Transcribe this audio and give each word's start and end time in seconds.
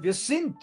Wir 0.00 0.12
sind 0.12 0.56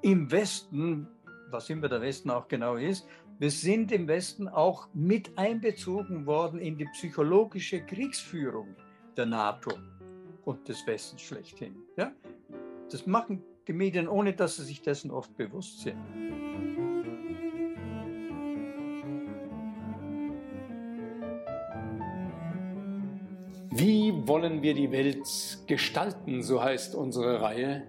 im 0.00 0.30
Westen, 0.30 1.06
was 1.50 1.68
immer 1.68 1.88
der 1.88 2.00
Westen 2.00 2.30
auch 2.30 2.48
genau 2.48 2.76
ist, 2.76 3.06
wir 3.38 3.50
sind 3.50 3.92
im 3.92 4.08
Westen 4.08 4.48
auch 4.48 4.88
mit 4.94 5.36
einbezogen 5.36 6.26
worden 6.26 6.58
in 6.58 6.78
die 6.78 6.86
psychologische 6.86 7.84
Kriegsführung 7.84 8.76
der 9.16 9.26
NATO 9.26 9.72
und 10.44 10.68
des 10.68 10.86
Westens 10.86 11.22
schlechthin. 11.22 11.74
Ja? 11.96 12.12
Das 12.90 13.06
machen 13.06 13.42
die 13.66 13.72
Medien, 13.72 14.08
ohne 14.08 14.32
dass 14.32 14.56
sie 14.56 14.64
sich 14.64 14.82
dessen 14.82 15.10
oft 15.10 15.36
bewusst 15.36 15.80
sind. 15.80 15.98
Wollen 24.26 24.60
wir 24.60 24.74
die 24.74 24.92
Welt 24.92 25.26
gestalten, 25.66 26.42
so 26.42 26.62
heißt 26.62 26.94
unsere 26.94 27.40
Reihe. 27.40 27.86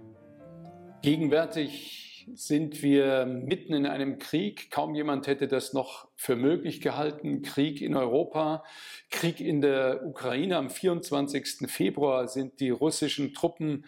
Gegenwärtig 1.01 2.25
sind 2.33 2.81
wir 2.81 3.25
mitten 3.25 3.73
in 3.73 3.85
einem 3.85 4.17
Krieg. 4.17 4.71
Kaum 4.71 4.95
jemand 4.95 5.27
hätte 5.27 5.49
das 5.49 5.73
noch 5.73 6.07
für 6.15 6.37
möglich 6.37 6.79
gehalten. 6.79 7.41
Krieg 7.41 7.81
in 7.81 7.97
Europa, 7.97 8.63
Krieg 9.09 9.41
in 9.41 9.59
der 9.59 10.05
Ukraine. 10.05 10.55
Am 10.55 10.69
24. 10.69 11.69
Februar 11.69 12.29
sind 12.29 12.61
die 12.61 12.69
russischen 12.69 13.33
Truppen 13.33 13.85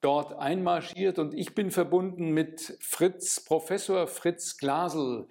dort 0.00 0.32
einmarschiert 0.38 1.18
und 1.18 1.34
ich 1.34 1.56
bin 1.56 1.72
verbunden 1.72 2.30
mit 2.30 2.76
Fritz, 2.78 3.44
Professor 3.44 4.06
Fritz 4.06 4.58
Glasel, 4.58 5.26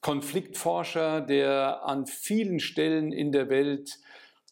Konfliktforscher, 0.00 1.20
der 1.20 1.84
an 1.84 2.06
vielen 2.06 2.58
Stellen 2.58 3.12
in 3.12 3.30
der 3.30 3.48
Welt 3.48 4.00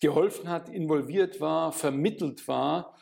geholfen 0.02 0.50
hat, 0.50 0.68
involviert 0.68 1.40
war, 1.40 1.72
vermittelt 1.72 2.46
war 2.46 2.94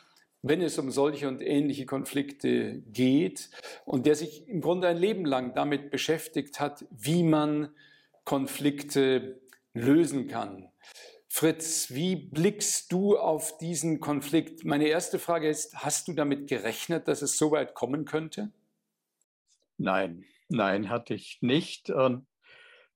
wenn 0.43 0.61
es 0.61 0.77
um 0.79 0.91
solche 0.91 1.27
und 1.27 1.41
ähnliche 1.41 1.85
Konflikte 1.85 2.81
geht 2.87 3.49
und 3.85 4.05
der 4.05 4.15
sich 4.15 4.47
im 4.47 4.61
Grunde 4.61 4.87
ein 4.87 4.97
Leben 4.97 5.25
lang 5.25 5.53
damit 5.53 5.91
beschäftigt 5.91 6.59
hat, 6.59 6.85
wie 6.89 7.23
man 7.23 7.69
Konflikte 8.23 9.39
lösen 9.73 10.27
kann. 10.27 10.69
Fritz, 11.27 11.91
wie 11.91 12.15
blickst 12.15 12.91
du 12.91 13.17
auf 13.17 13.57
diesen 13.57 13.99
Konflikt? 13.99 14.65
Meine 14.65 14.87
erste 14.87 15.17
Frage 15.17 15.47
ist, 15.47 15.75
hast 15.75 16.07
du 16.07 16.13
damit 16.13 16.49
gerechnet, 16.49 17.07
dass 17.07 17.21
es 17.21 17.37
so 17.37 17.51
weit 17.51 17.73
kommen 17.73 18.05
könnte? 18.05 18.51
Nein, 19.77 20.25
nein, 20.49 20.89
hatte 20.89 21.13
ich 21.13 21.37
nicht. 21.41 21.89
Und 21.89 22.25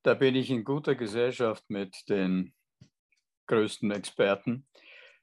da 0.04 0.16
bin 0.16 0.36
ich 0.36 0.50
in 0.50 0.66
guter 0.66 0.96
Gesellschaft 0.96 1.64
mit 1.70 2.10
den 2.10 2.54
größten 3.48 3.92
Experten, 3.92 4.68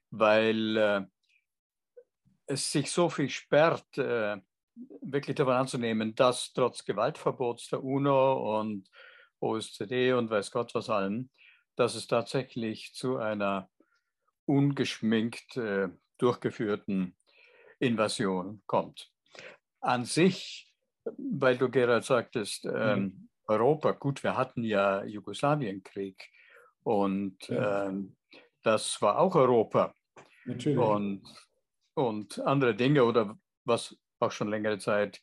weil 0.09 0.77
äh, 0.77 1.01
es 2.45 2.71
sich 2.71 2.91
so 2.91 3.09
viel 3.09 3.29
sperrt, 3.29 3.97
äh, 3.97 4.37
wirklich 5.01 5.35
davon 5.35 5.53
anzunehmen, 5.53 6.15
dass 6.15 6.51
trotz 6.53 6.83
Gewaltverbots 6.83 7.69
der 7.69 7.83
UNO 7.83 8.59
und 8.59 8.89
OSZE 9.39 10.17
und 10.17 10.29
weiß 10.29 10.51
Gott 10.51 10.73
was 10.73 10.89
allem, 10.89 11.29
dass 11.75 11.95
es 11.95 12.07
tatsächlich 12.07 12.93
zu 12.93 13.17
einer 13.17 13.69
ungeschminkt 14.45 15.57
äh, 15.57 15.89
durchgeführten 16.17 17.15
Invasion 17.79 18.61
kommt. 18.65 19.11
An 19.81 20.05
sich, 20.05 20.71
weil 21.03 21.57
du 21.57 21.69
Gerald 21.69 22.05
sagtest, 22.05 22.65
ähm, 22.65 22.99
mhm. 22.99 23.29
Europa, 23.47 23.91
gut, 23.91 24.23
wir 24.23 24.37
hatten 24.37 24.63
ja 24.63 25.03
Jugoslawienkrieg 25.03 26.29
und 26.83 27.47
ja. 27.47 27.87
ähm, 27.87 28.15
das 28.61 29.01
war 29.01 29.19
auch 29.19 29.35
Europa. 29.35 29.93
Natürlich. 30.45 30.77
Und 30.77 31.23
und 31.95 32.39
andere 32.39 32.75
Dinge 32.75 33.03
oder 33.03 33.37
was 33.65 33.95
auch 34.19 34.31
schon 34.31 34.49
längere 34.49 34.79
Zeit 34.79 35.21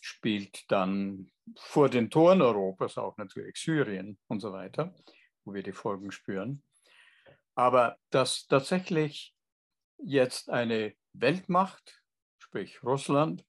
spielt 0.00 0.70
dann 0.70 1.30
vor 1.56 1.88
den 1.88 2.10
Toren 2.10 2.42
Europas 2.42 2.98
auch 2.98 3.16
natürlich 3.16 3.56
Syrien 3.56 4.18
und 4.28 4.40
so 4.40 4.52
weiter, 4.52 4.94
wo 5.44 5.54
wir 5.54 5.62
die 5.62 5.72
Folgen 5.72 6.12
spüren. 6.12 6.62
Aber 7.54 7.98
dass 8.10 8.46
tatsächlich 8.46 9.34
jetzt 9.98 10.50
eine 10.50 10.94
Weltmacht, 11.12 12.02
sprich 12.38 12.82
Russland, 12.82 13.44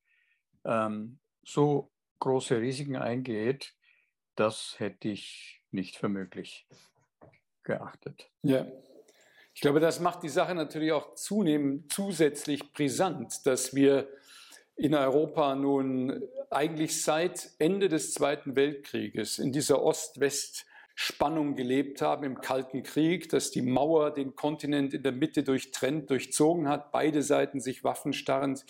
ähm, 0.65 1.19
so 1.43 1.91
große 2.19 2.59
Risiken 2.59 2.95
eingeht, 2.95 3.73
das 4.35 4.79
hätte 4.79 5.09
ich 5.09 5.61
nicht 5.71 5.97
für 5.97 6.09
möglich 6.09 6.67
geachtet. 7.63 8.29
Ja, 8.41 8.65
ich 9.53 9.61
glaube, 9.61 9.79
das 9.79 9.99
macht 9.99 10.23
die 10.23 10.29
Sache 10.29 10.55
natürlich 10.55 10.91
auch 10.91 11.13
zunehmend 11.15 11.91
zusätzlich 11.91 12.73
brisant, 12.73 13.45
dass 13.45 13.75
wir 13.75 14.09
in 14.75 14.95
Europa 14.95 15.55
nun 15.55 16.23
eigentlich 16.49 17.03
seit 17.03 17.51
Ende 17.59 17.89
des 17.89 18.13
Zweiten 18.13 18.55
Weltkrieges 18.55 19.37
in 19.37 19.51
dieser 19.51 19.83
Ost-West-Spannung 19.83 21.55
gelebt 21.55 22.01
haben, 22.01 22.23
im 22.23 22.41
Kalten 22.41 22.81
Krieg, 22.81 23.29
dass 23.29 23.51
die 23.51 23.61
Mauer 23.61 24.11
den 24.11 24.35
Kontinent 24.35 24.95
in 24.95 25.03
der 25.03 25.11
Mitte 25.11 25.43
durchtrennt, 25.43 26.09
durchzogen 26.09 26.67
hat, 26.67 26.91
beide 26.91 27.21
Seiten 27.21 27.59
sich 27.59 27.83
waffenstarrend 27.83 28.65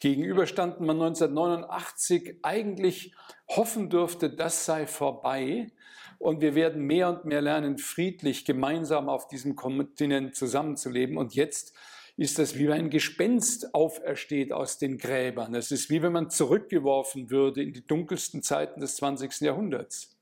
gegenüberstanden. 0.00 0.86
Man 0.86 0.96
1989 0.96 2.38
eigentlich 2.42 3.14
hoffen 3.48 3.90
dürfte, 3.90 4.30
das 4.30 4.64
sei 4.64 4.86
vorbei. 4.86 5.70
Und 6.18 6.40
wir 6.40 6.54
werden 6.54 6.82
mehr 6.82 7.08
und 7.08 7.24
mehr 7.24 7.42
lernen, 7.42 7.78
friedlich 7.78 8.44
gemeinsam 8.44 9.08
auf 9.08 9.28
diesem 9.28 9.54
Kontinent 9.56 10.34
zusammenzuleben. 10.34 11.18
Und 11.18 11.34
jetzt 11.34 11.74
ist 12.16 12.38
das 12.38 12.56
wie 12.56 12.70
ein 12.70 12.88
Gespenst 12.90 13.74
aufersteht 13.74 14.52
aus 14.52 14.78
den 14.78 14.96
Gräbern. 14.96 15.54
Es 15.54 15.70
ist 15.70 15.90
wie 15.90 16.02
wenn 16.02 16.12
man 16.12 16.30
zurückgeworfen 16.30 17.30
würde 17.30 17.62
in 17.62 17.72
die 17.72 17.86
dunkelsten 17.86 18.42
Zeiten 18.42 18.80
des 18.80 18.96
20. 18.96 19.40
Jahrhunderts. 19.42 20.16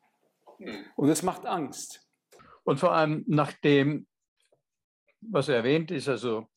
Und 0.96 1.08
es 1.08 1.22
macht 1.22 1.46
Angst. 1.46 2.00
Und 2.64 2.80
vor 2.80 2.92
allem 2.92 3.24
nach 3.28 3.52
dem, 3.52 4.06
was 5.20 5.48
erwähnt 5.48 5.90
ist, 5.90 6.08
also 6.08 6.48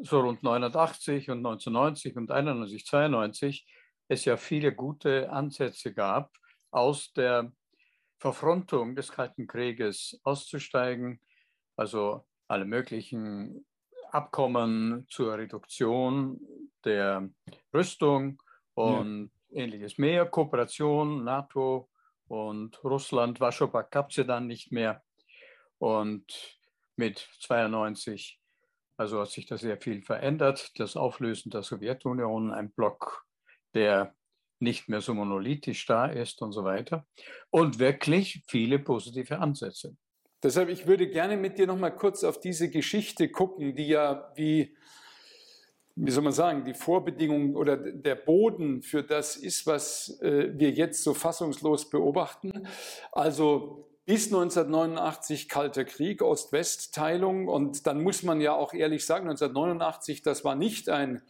so 0.00 0.20
rund 0.20 0.42
89 0.42 1.30
und 1.30 1.38
1990 1.38 2.16
und 2.16 2.30
91, 2.30 2.86
92, 2.86 3.66
es 4.08 4.24
ja 4.24 4.36
viele 4.36 4.74
gute 4.74 5.30
Ansätze 5.30 5.92
gab, 5.92 6.30
aus 6.70 7.12
der 7.12 7.52
Verfrontung 8.24 8.96
des 8.96 9.12
Kalten 9.12 9.46
Krieges 9.46 10.18
auszusteigen, 10.24 11.20
also 11.76 12.24
alle 12.48 12.64
möglichen 12.64 13.66
Abkommen 14.12 15.06
zur 15.10 15.36
Reduktion 15.36 16.40
der 16.86 17.28
Rüstung 17.74 18.42
und 18.72 19.30
ja. 19.50 19.60
ähnliches 19.60 19.98
mehr, 19.98 20.24
Kooperation, 20.24 21.22
NATO 21.22 21.90
und 22.26 22.82
Russland, 22.82 23.40
Warschau 23.40 23.68
gab 23.68 24.08
es 24.08 24.16
ja 24.16 24.24
dann 24.24 24.46
nicht 24.46 24.72
mehr. 24.72 25.02
Und 25.76 26.58
mit 26.96 27.28
92, 27.40 28.40
also 28.96 29.20
hat 29.20 29.32
sich 29.32 29.44
da 29.44 29.58
sehr 29.58 29.76
viel 29.76 30.00
verändert. 30.00 30.72
Das 30.78 30.96
Auflösen 30.96 31.50
der 31.50 31.62
Sowjetunion, 31.62 32.54
ein 32.54 32.72
Block, 32.72 33.26
der 33.74 34.14
nicht 34.64 34.88
mehr 34.88 35.00
so 35.00 35.14
monolithisch 35.14 35.86
da 35.86 36.06
ist 36.06 36.42
und 36.42 36.50
so 36.50 36.64
weiter. 36.64 37.06
Und 37.50 37.78
wirklich 37.78 38.42
viele 38.48 38.80
positive 38.80 39.38
Ansätze. 39.38 39.96
Deshalb, 40.42 40.68
ich 40.68 40.86
würde 40.86 41.08
gerne 41.08 41.36
mit 41.36 41.58
dir 41.58 41.66
noch 41.66 41.78
mal 41.78 41.90
kurz 41.90 42.24
auf 42.24 42.40
diese 42.40 42.68
Geschichte 42.68 43.28
gucken, 43.30 43.76
die 43.76 43.86
ja 43.86 44.30
wie, 44.34 44.76
wie 45.94 46.10
soll 46.10 46.24
man 46.24 46.32
sagen, 46.32 46.64
die 46.64 46.74
Vorbedingung 46.74 47.54
oder 47.54 47.76
der 47.76 48.16
Boden 48.16 48.82
für 48.82 49.02
das 49.02 49.36
ist, 49.36 49.66
was 49.66 50.20
äh, 50.20 50.50
wir 50.52 50.70
jetzt 50.70 51.02
so 51.02 51.14
fassungslos 51.14 51.88
beobachten. 51.88 52.68
Also 53.12 53.88
bis 54.04 54.26
1989 54.26 55.48
Kalter 55.48 55.84
Krieg, 55.84 56.20
Ost-West-Teilung. 56.20 57.48
Und 57.48 57.86
dann 57.86 58.02
muss 58.02 58.22
man 58.22 58.40
ja 58.40 58.54
auch 58.54 58.74
ehrlich 58.74 59.06
sagen, 59.06 59.28
1989, 59.28 60.20
das 60.22 60.44
war 60.44 60.56
nicht 60.56 60.90
ein 60.90 61.22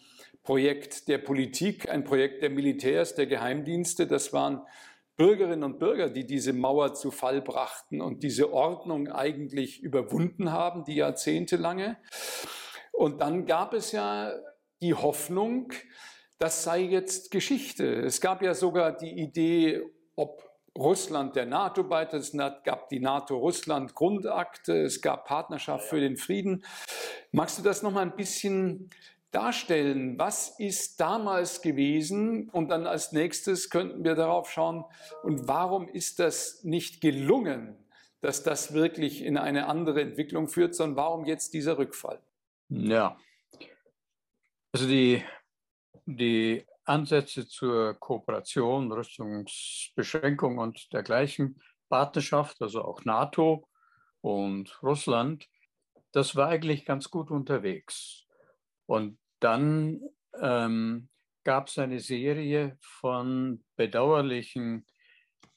Projekt 0.44 1.08
der 1.08 1.18
Politik, 1.18 1.90
ein 1.90 2.04
Projekt 2.04 2.42
der 2.42 2.50
Militärs, 2.50 3.14
der 3.14 3.26
Geheimdienste. 3.26 4.06
Das 4.06 4.32
waren 4.32 4.62
Bürgerinnen 5.16 5.64
und 5.64 5.78
Bürger, 5.78 6.10
die 6.10 6.26
diese 6.26 6.52
Mauer 6.52 6.94
zu 6.94 7.10
Fall 7.10 7.40
brachten 7.40 8.00
und 8.00 8.22
diese 8.22 8.52
Ordnung 8.52 9.08
eigentlich 9.08 9.82
überwunden 9.82 10.52
haben, 10.52 10.84
die 10.84 10.96
jahrzehntelange. 10.96 11.96
Und 12.92 13.20
dann 13.20 13.46
gab 13.46 13.72
es 13.74 13.92
ja 13.92 14.32
die 14.82 14.94
Hoffnung, 14.94 15.72
das 16.38 16.62
sei 16.62 16.80
jetzt 16.80 17.30
Geschichte. 17.30 18.02
Es 18.02 18.20
gab 18.20 18.42
ja 18.42 18.54
sogar 18.54 18.96
die 18.96 19.18
Idee, 19.18 19.82
ob 20.14 20.42
Russland 20.76 21.36
der 21.36 21.46
NATO 21.46 21.84
beitritt. 21.84 22.22
Es 22.22 22.32
gab 22.64 22.88
die 22.88 22.98
NATO-Russland-Grundakte, 22.98 24.82
es 24.82 25.00
gab 25.00 25.26
Partnerschaft 25.26 25.88
für 25.88 26.00
den 26.00 26.16
Frieden. 26.16 26.64
Magst 27.30 27.58
du 27.58 27.62
das 27.62 27.82
noch 27.82 27.92
mal 27.92 28.02
ein 28.02 28.16
bisschen 28.16 28.90
darstellen, 29.34 30.18
was 30.18 30.58
ist 30.58 31.00
damals 31.00 31.60
gewesen 31.62 32.48
und 32.50 32.68
dann 32.68 32.86
als 32.86 33.12
nächstes 33.12 33.70
könnten 33.70 34.04
wir 34.04 34.14
darauf 34.14 34.50
schauen, 34.50 34.84
und 35.22 35.48
warum 35.48 35.88
ist 35.88 36.18
das 36.18 36.62
nicht 36.64 37.00
gelungen, 37.00 37.76
dass 38.20 38.42
das 38.42 38.72
wirklich 38.72 39.22
in 39.22 39.36
eine 39.36 39.66
andere 39.66 40.00
Entwicklung 40.00 40.48
führt, 40.48 40.74
sondern 40.74 40.96
warum 40.96 41.24
jetzt 41.24 41.52
dieser 41.52 41.78
Rückfall? 41.78 42.20
Ja, 42.68 43.18
also 44.72 44.88
die, 44.88 45.22
die 46.04 46.66
Ansätze 46.84 47.46
zur 47.46 47.94
Kooperation, 47.94 48.90
Rüstungsbeschränkung 48.90 50.58
und 50.58 50.92
dergleichen, 50.92 51.62
Partnerschaft, 51.88 52.60
also 52.60 52.82
auch 52.82 53.04
NATO 53.04 53.68
und 54.20 54.82
Russland, 54.82 55.48
das 56.10 56.34
war 56.34 56.48
eigentlich 56.48 56.84
ganz 56.84 57.08
gut 57.10 57.30
unterwegs. 57.30 58.24
Und 58.86 59.18
dann 59.44 60.00
ähm, 60.40 61.08
gab 61.44 61.68
es 61.68 61.78
eine 61.78 62.00
Serie 62.00 62.76
von 62.80 63.62
bedauerlichen 63.76 64.86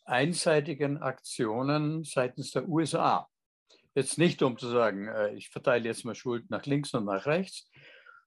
einseitigen 0.04 0.98
Aktionen 0.98 2.04
seitens 2.04 2.52
der 2.52 2.68
USA. 2.68 3.30
Jetzt 3.96 4.18
nicht, 4.18 4.42
um 4.42 4.58
zu 4.58 4.68
sagen, 4.68 5.08
äh, 5.08 5.34
ich 5.36 5.48
verteile 5.50 5.86
jetzt 5.86 6.04
mal 6.04 6.16
Schuld 6.16 6.50
nach 6.50 6.66
links 6.66 6.94
und 6.94 7.06
nach 7.06 7.26
rechts, 7.26 7.72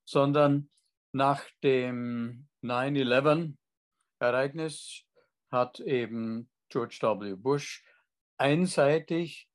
sondern 0.04 0.70
nach 1.12 1.44
dem 1.62 2.48
9-11-Ereignis 2.62 5.04
hat 5.50 5.80
eben 5.80 6.48
George 6.70 7.00
W. 7.02 7.34
Bush 7.34 7.84
einseitig 8.38 9.50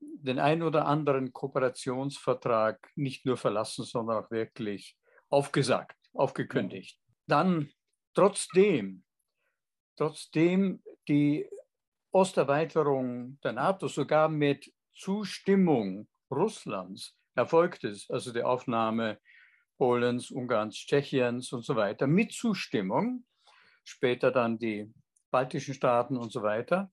den 0.00 0.38
ein 0.38 0.62
oder 0.62 0.86
anderen 0.86 1.30
Kooperationsvertrag 1.32 2.90
nicht 2.96 3.26
nur 3.26 3.36
verlassen, 3.36 3.84
sondern 3.84 4.24
auch 4.24 4.30
wirklich 4.30 4.96
aufgesagt, 5.32 5.96
aufgekündigt. 6.12 7.00
Dann 7.26 7.70
trotzdem, 8.14 9.02
trotzdem 9.96 10.82
die 11.08 11.48
Osterweiterung 12.12 13.40
der 13.42 13.54
NATO 13.54 13.88
sogar 13.88 14.28
mit 14.28 14.70
Zustimmung 14.94 16.06
Russlands 16.30 17.16
erfolgt 17.34 17.84
ist, 17.84 18.10
also 18.10 18.32
die 18.32 18.42
Aufnahme 18.42 19.18
Polens, 19.78 20.30
Ungarns, 20.30 20.76
Tschechiens 20.76 21.52
und 21.52 21.64
so 21.64 21.74
weiter, 21.76 22.06
mit 22.06 22.32
Zustimmung, 22.32 23.24
später 23.84 24.30
dann 24.30 24.58
die 24.58 24.92
baltischen 25.30 25.74
Staaten 25.74 26.18
und 26.18 26.30
so 26.30 26.42
weiter. 26.42 26.90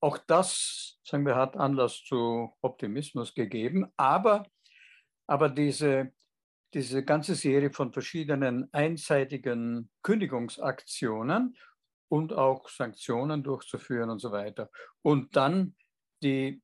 Auch 0.00 0.16
das, 0.16 0.98
sagen 1.04 1.26
wir, 1.26 1.36
hat 1.36 1.56
Anlass 1.56 2.02
zu 2.02 2.56
Optimismus 2.62 3.34
gegeben, 3.34 3.92
aber, 3.96 4.46
aber 5.26 5.50
diese, 5.50 6.12
diese 6.74 7.04
ganze 7.04 7.34
Serie 7.34 7.70
von 7.70 7.92
verschiedenen 7.92 8.72
einseitigen 8.72 9.90
Kündigungsaktionen 10.02 11.56
und 12.08 12.32
auch 12.32 12.68
Sanktionen 12.68 13.42
durchzuführen 13.42 14.10
und 14.10 14.18
so 14.18 14.32
weiter. 14.32 14.70
Und 15.02 15.36
dann 15.36 15.74
die, 16.22 16.62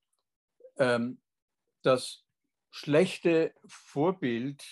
ähm, 0.76 1.20
das 1.82 2.24
schlechte 2.70 3.54
Vorbild 3.66 4.62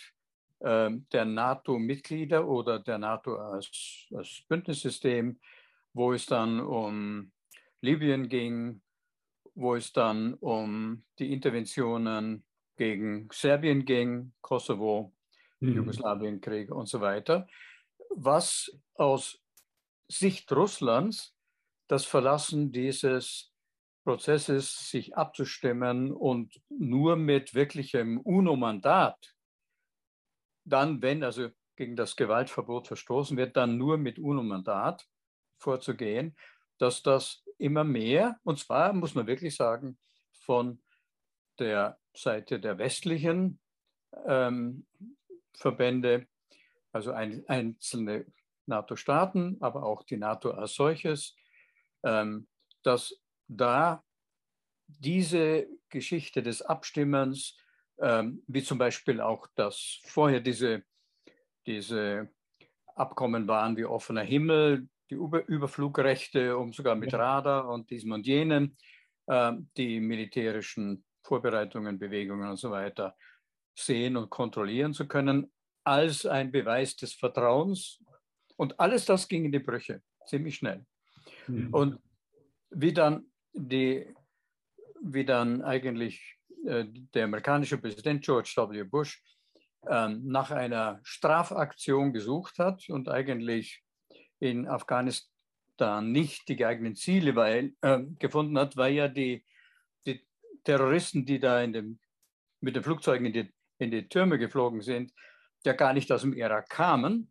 ähm, 0.61 1.07
der 1.13 1.25
NATO-Mitglieder 1.25 2.47
oder 2.47 2.79
der 2.79 2.99
NATO 2.99 3.37
als, 3.37 4.07
als 4.15 4.43
Bündnissystem, 4.49 5.39
wo 5.93 6.13
es 6.13 6.27
dann 6.27 6.61
um 6.61 7.33
Libyen 7.81 8.29
ging, 8.29 8.83
wo 9.55 9.75
es 9.75 9.93
dann 9.93 10.35
um 10.35 11.05
die 11.19 11.33
Interventionen 11.33 12.45
gegen 12.77 13.29
Serbien 13.33 13.85
ging, 13.85 14.33
Kosovo, 14.43 15.16
mhm. 15.61 15.75
Jugoslawienkrieg 15.75 16.71
und 16.71 16.89
so 16.89 17.01
weiter, 17.01 17.47
was 18.11 18.79
aus 18.95 19.41
Sicht 20.09 20.51
Russlands 20.53 21.35
das 21.89 22.05
Verlassen 22.05 22.73
dieses 22.73 23.53
Prozesses 24.05 24.91
sich 24.91 25.17
abzustimmen 25.17 26.13
und 26.13 26.61
nur 26.69 27.17
mit 27.17 27.55
wirklichem 27.55 28.21
UNO-Mandat, 28.21 29.35
dann, 30.65 31.03
wenn 31.03 31.25
also 31.25 31.51
gegen 31.77 31.97
das 31.97 32.17
Gewaltverbot 32.17 32.87
verstoßen 32.87 33.37
wird, 33.37 33.57
dann 33.57 33.77
nur 33.77 33.99
mit 33.99 34.19
UNO-Mandat 34.19 35.07
vorzugehen, 35.59 36.37
dass 36.79 37.03
das 37.03 37.45
immer 37.59 37.85
mehr, 37.85 38.39
und 38.45 38.59
zwar 38.59 38.93
muss 38.93 39.15
man 39.15 39.27
wirklich 39.27 39.57
sagen, 39.57 39.99
von 40.33 40.81
der 41.59 41.99
Seite 42.15 42.61
der 42.61 42.79
westlichen 42.79 43.59
ähm, 44.27 44.87
Verbände, 45.57 46.27
also 46.93 47.13
ein, 47.13 47.45
einzelne 47.49 48.27
NATO-Staaten, 48.67 49.57
aber 49.61 49.85
auch 49.85 50.03
die 50.03 50.17
NATO 50.17 50.51
als 50.51 50.75
solches, 50.75 51.37
ähm, 52.05 52.49
dass 52.83 53.21
da 53.49 54.03
diese 54.87 55.67
Geschichte 55.89 56.43
des 56.43 56.63
Abstimmens, 56.63 57.57
ähm, 57.99 58.43
wie 58.47 58.63
zum 58.63 58.79
Beispiel 58.79 59.21
auch, 59.21 59.47
dass 59.55 60.01
vorher 60.05 60.41
diese, 60.41 60.85
diese 61.67 62.31
Abkommen 62.95 63.49
waren 63.49 63.77
wie 63.77 63.85
offener 63.85 64.23
Himmel, 64.23 64.89
die 65.11 65.15
Über 65.15 65.47
Überflugrechte, 65.47 66.57
um 66.57 66.73
sogar 66.73 66.97
mit 66.97 67.15
Radar 67.15 67.69
und 67.69 67.91
diesem 67.91 68.13
und 68.13 68.27
jenem, 68.27 68.77
äh, 69.27 69.53
die 69.77 70.01
militärischen 70.01 71.05
Vorbereitungen, 71.23 71.99
Bewegungen 71.99 72.49
und 72.49 72.57
so 72.57 72.71
weiter 72.71 73.17
sehen 73.77 74.17
und 74.17 74.31
kontrollieren 74.31 74.93
zu 74.93 75.07
können, 75.07 75.53
als 75.85 76.27
ein 76.27 76.51
Beweis 76.51 76.97
des 76.97 77.13
Vertrauens 77.15 78.03
und 78.57 78.81
alles 78.81 79.05
das 79.05 79.29
ging 79.29 79.45
in 79.45 79.53
die 79.53 79.61
Brüche, 79.61 80.03
ziemlich 80.27 80.57
schnell. 80.57 80.85
Mhm. 81.47 81.73
Und 81.73 82.01
wie 82.71 82.93
dann, 82.93 83.31
die, 83.53 84.13
wie 85.03 85.25
dann 85.25 85.63
eigentlich 85.63 86.37
äh, 86.67 86.87
der 87.15 87.25
amerikanische 87.25 87.79
Präsident 87.79 88.25
George 88.25 88.53
W. 88.57 88.83
Bush 88.85 89.23
äh, 89.87 90.09
nach 90.09 90.51
einer 90.51 91.01
Strafaktion 91.05 92.13
gesucht 92.13 92.59
hat 92.59 92.89
und 92.89 93.09
eigentlich 93.09 93.83
in 94.41 94.67
Afghanistan 94.67 96.11
nicht 96.11 96.49
die 96.49 96.57
geeigneten 96.57 96.97
Ziele 96.97 97.37
weil, 97.37 97.75
äh, 97.83 98.01
gefunden 98.19 98.59
hat, 98.59 98.77
weil 98.77 98.95
ja 98.95 99.09
die, 99.09 99.45
die 100.07 100.27
Terroristen, 100.65 101.25
die 101.25 101.39
da 101.39 101.63
in 101.63 101.73
dem, 101.73 102.01
mit 102.61 102.75
den 102.75 102.83
Flugzeugen 102.83 103.27
in 103.27 103.33
die, 103.33 103.53
in 103.79 103.91
die 103.91 104.09
Türme 104.09 104.39
geflogen 104.39 104.81
sind, 104.81 105.13
ja 105.65 105.73
gar 105.73 105.93
nicht 105.93 106.11
aus 106.13 106.23
dem 106.23 106.33
Irak 106.33 106.69
kamen, 106.69 107.31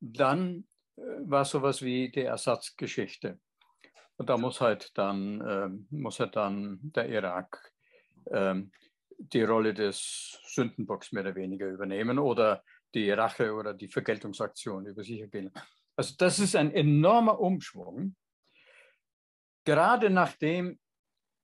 dann 0.00 0.66
äh, 0.96 1.02
war 1.24 1.44
sowas 1.44 1.82
wie 1.82 2.10
die 2.10 2.22
Ersatzgeschichte. 2.22 3.38
Und 4.16 4.28
da 4.28 4.36
muss 4.36 4.60
halt 4.60 4.90
dann, 4.98 5.40
äh, 5.40 5.68
muss 5.90 6.18
halt 6.18 6.36
dann 6.36 6.80
der 6.82 7.08
Irak 7.08 7.72
äh, 8.26 8.54
die 9.18 9.42
Rolle 9.42 9.74
des 9.74 10.40
Sündenbocks 10.44 11.12
mehr 11.12 11.22
oder 11.22 11.34
weniger 11.34 11.68
übernehmen 11.68 12.18
oder 12.18 12.62
die 12.94 13.10
Rache 13.10 13.52
oder 13.52 13.74
die 13.74 13.88
Vergeltungsaktion 13.88 14.86
über 14.86 15.02
sich 15.02 15.20
ergehen. 15.20 15.52
Also 15.96 16.14
das 16.16 16.38
ist 16.38 16.56
ein 16.56 16.72
enormer 16.72 17.40
Umschwung. 17.40 18.14
Gerade 19.64 20.10
nachdem 20.10 20.78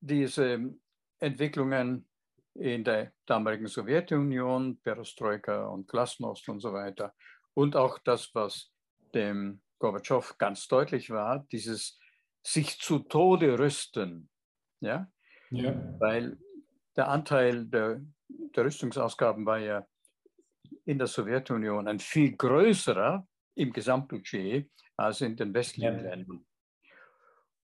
diese 0.00 0.74
Entwicklungen 1.18 2.08
in 2.54 2.84
der 2.84 3.12
damaligen 3.26 3.66
Sowjetunion, 3.66 4.80
Perestroika 4.80 5.66
und 5.66 5.88
Glasnost 5.88 6.48
und 6.48 6.60
so 6.60 6.72
weiter 6.72 7.14
und 7.54 7.76
auch 7.76 7.98
das, 7.98 8.34
was 8.34 8.72
dem 9.14 9.60
Gorbatschow 9.78 10.36
ganz 10.38 10.66
deutlich 10.68 11.10
war, 11.10 11.46
dieses 11.50 11.98
sich 12.42 12.78
zu 12.78 13.00
Tode 13.00 13.58
rüsten. 13.58 14.28
Ja? 14.80 15.10
ja. 15.50 15.74
Weil 15.98 16.38
der 16.96 17.08
Anteil 17.08 17.66
der, 17.66 18.00
der 18.28 18.64
Rüstungsausgaben 18.64 19.46
war 19.46 19.58
ja 19.58 19.86
in 20.84 20.98
der 20.98 21.06
Sowjetunion 21.06 21.88
ein 21.88 21.98
viel 21.98 22.36
größerer 22.36 23.26
im 23.56 23.72
Gesamtbudget 23.72 24.70
als 24.96 25.20
in 25.20 25.36
den 25.36 25.54
westlichen 25.54 25.96
ja. 25.96 26.10
Ländern. 26.10 26.46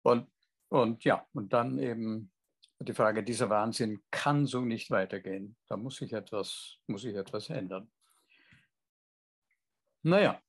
Und, 0.04 0.32
und 0.70 1.04
ja, 1.04 1.26
und 1.34 1.52
dann 1.52 1.80
eben 1.80 2.32
die 2.80 2.94
Frage, 2.94 3.24
dieser 3.24 3.50
Wahnsinn 3.50 4.02
kann 4.10 4.46
so 4.46 4.62
nicht 4.62 4.90
weitergehen. 4.90 5.58
Da 5.68 5.76
muss 5.76 5.98
sich 5.98 6.14
etwas, 6.14 6.78
muss 6.88 7.02
sich 7.02 7.16
etwas 7.16 7.50
ändern. 7.50 7.92
Naja, 10.02 10.42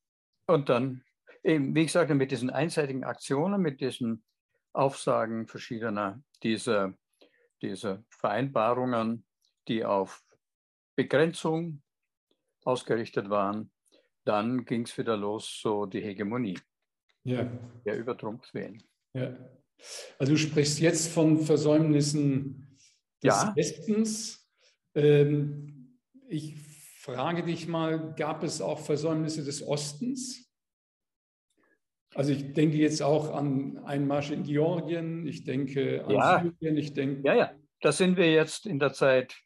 und 0.46 0.68
dann, 0.68 1.04
eben, 1.42 1.74
wie 1.74 1.82
ich 1.82 1.92
sagte, 1.92 2.14
mit 2.14 2.30
diesen 2.30 2.50
einseitigen 2.50 3.02
Aktionen, 3.02 3.60
mit 3.60 3.80
diesen 3.80 4.24
Aufsagen 4.72 5.48
verschiedener 5.48 6.22
dieser, 6.42 6.94
dieser 7.62 8.04
Vereinbarungen, 8.10 9.26
die 9.66 9.84
auf 9.84 10.22
Begrenzung 10.94 11.82
ausgerichtet 12.64 13.28
waren, 13.28 13.72
dann 14.24 14.64
ging 14.64 14.82
es 14.82 14.96
wieder 14.96 15.16
los, 15.16 15.60
so 15.60 15.86
die 15.86 16.00
Hegemonie. 16.00 16.58
Ja. 17.24 17.44
Der 17.84 17.98
übertrumpft 17.98 18.54
wen. 18.54 18.82
Ja. 19.14 19.36
Also 20.18 20.32
du 20.32 20.38
sprichst 20.38 20.80
jetzt 20.80 21.08
von 21.08 21.40
Versäumnissen 21.40 22.76
des 23.22 23.34
ja. 23.34 23.52
Westens. 23.56 24.48
Ähm, 24.94 25.98
ich 26.28 26.56
frage 27.00 27.42
dich 27.42 27.66
mal, 27.66 28.14
gab 28.14 28.42
es 28.42 28.60
auch 28.60 28.78
Versäumnisse 28.78 29.44
des 29.44 29.66
Ostens? 29.66 30.50
Also 32.14 32.32
ich 32.32 32.52
denke 32.52 32.76
jetzt 32.76 33.02
auch 33.02 33.34
an 33.34 33.78
Einmarsch 33.84 34.30
in 34.30 34.42
Georgien, 34.42 35.26
ich 35.26 35.44
denke 35.44 36.04
an 36.04 36.10
ja. 36.10 36.42
Syrien, 36.42 36.76
ich 36.76 36.92
denke. 36.92 37.22
Ja, 37.26 37.34
ja. 37.34 37.52
da 37.80 37.92
sind 37.92 38.16
wir 38.16 38.32
jetzt 38.32 38.66
in 38.66 38.78
der 38.80 38.92
Zeit 38.92 39.36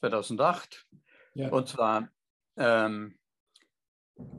2008. 0.00 0.86
Ja. 1.34 1.48
Und 1.48 1.68
zwar 1.68 2.10
ähm, 2.56 3.18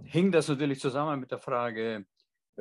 hing 0.03 0.31
das 0.31 0.47
natürlich 0.47 0.79
zusammen 0.79 1.19
mit 1.19 1.31
der 1.31 1.39
Frage, 1.39 2.05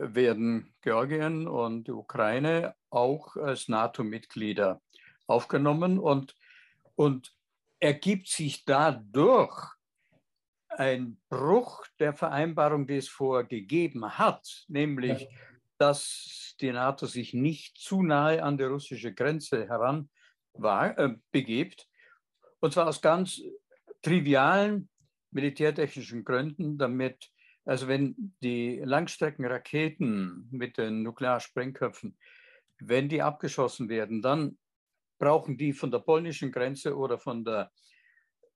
werden 0.00 0.74
Georgien 0.82 1.46
und 1.46 1.84
die 1.88 1.92
Ukraine 1.92 2.74
auch 2.90 3.36
als 3.36 3.68
NATO-Mitglieder 3.68 4.80
aufgenommen 5.26 5.98
und, 5.98 6.36
und 6.94 7.34
ergibt 7.80 8.28
sich 8.28 8.64
dadurch 8.64 9.74
ein 10.68 11.20
Bruch 11.28 11.84
der 11.98 12.12
Vereinbarung, 12.12 12.86
die 12.86 12.96
es 12.96 13.08
vorher 13.08 13.46
gegeben 13.46 14.18
hat, 14.18 14.64
nämlich, 14.68 15.22
ja. 15.22 15.28
dass 15.78 16.54
die 16.60 16.72
NATO 16.72 17.06
sich 17.06 17.34
nicht 17.34 17.78
zu 17.78 18.02
nahe 18.02 18.42
an 18.42 18.58
die 18.58 18.64
russische 18.64 19.12
Grenze 19.12 19.66
heran 19.68 20.08
war, 20.52 20.96
äh, 20.98 21.16
begibt, 21.30 21.88
und 22.60 22.72
zwar 22.72 22.88
aus 22.88 23.00
ganz 23.00 23.40
trivialen 24.02 24.88
militärtechnischen 25.30 26.24
Gründen, 26.24 26.78
damit, 26.78 27.30
also 27.68 27.86
wenn 27.86 28.32
die 28.42 28.80
Langstreckenraketen 28.82 30.48
mit 30.50 30.78
den 30.78 31.02
Nuklearsprengköpfen, 31.02 32.16
wenn 32.80 33.10
die 33.10 33.20
abgeschossen 33.20 33.90
werden, 33.90 34.22
dann 34.22 34.56
brauchen 35.18 35.58
die 35.58 35.74
von 35.74 35.90
der 35.90 35.98
polnischen 35.98 36.50
Grenze 36.50 36.96
oder 36.96 37.18
von 37.18 37.44
der 37.44 37.70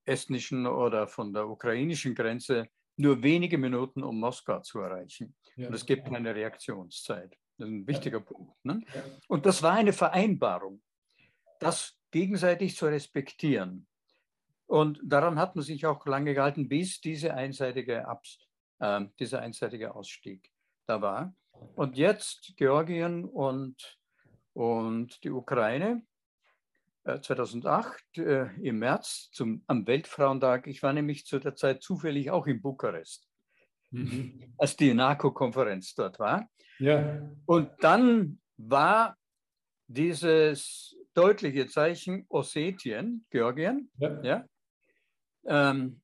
estnischen 0.07 0.67
oder 0.67 1.07
von 1.07 1.35
der 1.35 1.47
ukrainischen 1.47 2.15
Grenze 2.15 2.69
nur 2.97 3.23
wenige 3.23 3.59
Minuten, 3.59 4.03
um 4.03 4.19
Moskau 4.19 4.61
zu 4.61 4.79
erreichen. 4.81 5.35
Ja. 5.57 5.69
Und 5.69 5.75
es 5.75 5.85
gibt 5.85 6.09
keine 6.09 6.35
Reaktionszeit. 6.35 7.37
Das 7.59 7.69
ist 7.69 7.75
ein 7.75 7.87
wichtiger 7.87 8.19
ja. 8.19 8.25
Punkt. 8.25 8.65
Ne? 8.65 8.81
Und 9.29 9.45
das 9.45 9.63
war 9.63 9.73
eine 9.73 9.93
Vereinbarung, 9.93 10.81
das 11.61 11.99
gegenseitig 12.13 12.77
zu 12.77 12.87
respektieren. 12.87 13.87
Und 14.65 15.01
daran 15.05 15.39
hat 15.39 15.55
man 15.55 15.65
sich 15.65 15.85
auch 15.85 16.07
lange 16.07 16.33
gehalten, 16.33 16.67
bis 16.67 17.03
diese 17.03 17.35
einseitige 17.35 18.09
Abs 18.09 18.39
äh, 18.83 19.01
dieser 19.19 19.41
einseitige 19.41 19.95
Ausstieg 19.95 20.51
da 20.87 21.01
war. 21.01 21.35
Und 21.77 21.97
jetzt 21.97 22.55
Georgien 22.57 23.25
und, 23.25 23.99
und 24.53 25.23
die 25.25 25.31
Ukraine 25.31 26.03
2008 27.05 28.19
äh, 28.19 28.23
äh, 28.23 28.49
im 28.61 28.79
März 28.79 29.31
zum, 29.33 29.63
am 29.67 29.87
Weltfrauentag. 29.87 30.67
Ich 30.67 30.83
war 30.83 30.93
nämlich 30.93 31.27
zu 31.27 31.39
der 31.39 31.55
Zeit 31.55 31.83
zufällig 31.83 32.31
auch 32.31 32.47
in 32.47 32.61
Bukarest, 32.61 33.29
mhm. 33.91 34.55
als 34.59 34.77
die 34.77 34.95
NACO-Konferenz 34.95 35.95
dort 35.95 36.19
war. 36.19 36.49
Ja. 36.79 37.31
Und 37.47 37.71
dann 37.81 38.41
war 38.57 39.17
dieses 39.87 40.97
deutliche 41.15 41.67
Zeichen 41.67 42.27
Ossetien, 42.29 43.27
Georgien, 43.31 43.91
ja. 43.99 44.23
ja 44.23 44.45
ähm, 45.45 46.02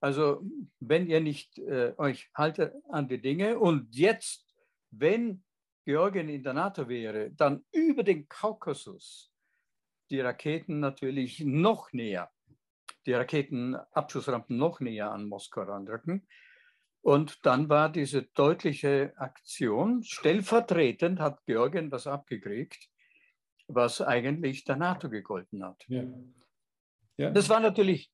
also 0.00 0.42
wenn 0.80 1.06
ihr 1.06 1.20
nicht 1.20 1.58
äh, 1.58 1.94
euch 1.98 2.30
haltet 2.34 2.74
an 2.88 3.08
die 3.08 3.20
Dinge 3.20 3.58
und 3.58 3.94
jetzt, 3.94 4.46
wenn 4.90 5.44
Georgien 5.84 6.28
in 6.28 6.42
der 6.42 6.54
NATO 6.54 6.88
wäre, 6.88 7.30
dann 7.30 7.64
über 7.72 8.02
den 8.02 8.28
Kaukasus 8.28 9.30
die 10.10 10.20
Raketen 10.20 10.80
natürlich 10.80 11.40
noch 11.40 11.92
näher, 11.92 12.30
die 13.06 13.12
Raketenabschussrampen 13.12 14.56
noch 14.56 14.80
näher 14.80 15.12
an 15.12 15.26
Moskau 15.26 15.62
ranrücken. 15.62 16.26
Und 17.02 17.46
dann 17.46 17.68
war 17.68 17.90
diese 17.90 18.24
deutliche 18.24 19.14
Aktion, 19.16 20.02
stellvertretend 20.02 21.18
hat 21.18 21.44
Georgien 21.46 21.90
was 21.90 22.06
abgekriegt, 22.06 22.90
was 23.68 24.02
eigentlich 24.02 24.64
der 24.64 24.76
NATO 24.76 25.08
gegolten 25.08 25.64
hat. 25.64 25.82
Ja. 25.88 26.04
Ja. 27.16 27.30
Das 27.30 27.48
war 27.48 27.60
natürlich 27.60 28.10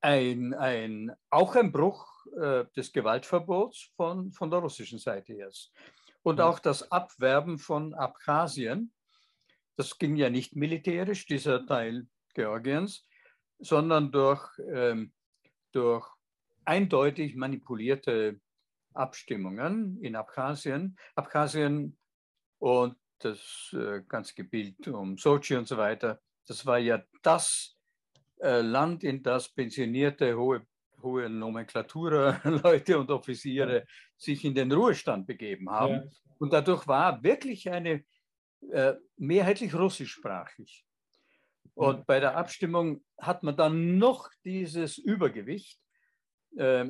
ein, 0.00 0.54
ein, 0.54 1.12
auch 1.30 1.56
ein 1.56 1.72
Bruch 1.72 2.26
äh, 2.40 2.64
des 2.76 2.92
Gewaltverbots 2.92 3.90
von, 3.96 4.32
von 4.32 4.50
der 4.50 4.60
russischen 4.60 4.98
Seite 4.98 5.34
jetzt. 5.34 5.72
Und 6.22 6.40
auch 6.40 6.58
das 6.58 6.90
Abwerben 6.90 7.58
von 7.58 7.94
Abchasien, 7.94 8.92
das 9.76 9.98
ging 9.98 10.16
ja 10.16 10.28
nicht 10.28 10.54
militärisch, 10.54 11.26
dieser 11.26 11.66
Teil 11.66 12.06
Georgiens, 12.34 13.06
sondern 13.58 14.12
durch, 14.12 14.46
ähm, 14.72 15.12
durch 15.72 16.06
eindeutig 16.64 17.36
manipulierte 17.36 18.40
Abstimmungen 18.92 19.98
in 20.02 20.16
Abchasien. 20.16 20.98
Abchasien 21.14 21.96
und 22.58 22.96
das 23.20 23.74
äh, 23.74 24.02
ganze 24.06 24.34
Gebiet 24.34 24.88
um 24.88 25.16
Sochi 25.16 25.56
und 25.56 25.68
so 25.68 25.76
weiter, 25.76 26.20
das 26.46 26.66
war 26.66 26.78
ja 26.78 27.02
das 27.22 27.76
äh, 28.42 28.60
Land, 28.60 29.04
in 29.04 29.22
das 29.22 29.48
pensionierte 29.48 30.36
hohe, 30.36 30.66
hohe 31.02 31.28
Nomenklaturleute 31.28 32.98
und 33.00 33.10
Offiziere 33.10 33.86
sich 34.16 34.44
in 34.44 34.54
den 34.54 34.72
Ruhestand 34.72 35.26
begeben 35.26 35.70
haben. 35.70 35.94
Ja. 35.94 36.02
Und 36.38 36.52
dadurch 36.52 36.86
war 36.86 37.22
wirklich 37.22 37.70
eine 37.70 38.04
äh, 38.70 38.94
mehrheitlich 39.16 39.74
russischsprachig. 39.74 40.84
Und 41.74 42.06
bei 42.06 42.20
der 42.20 42.36
Abstimmung 42.36 43.02
hat 43.18 43.42
man 43.42 43.56
dann 43.56 43.98
noch 43.98 44.30
dieses 44.44 44.98
Übergewicht 44.98 45.80
äh, 46.56 46.86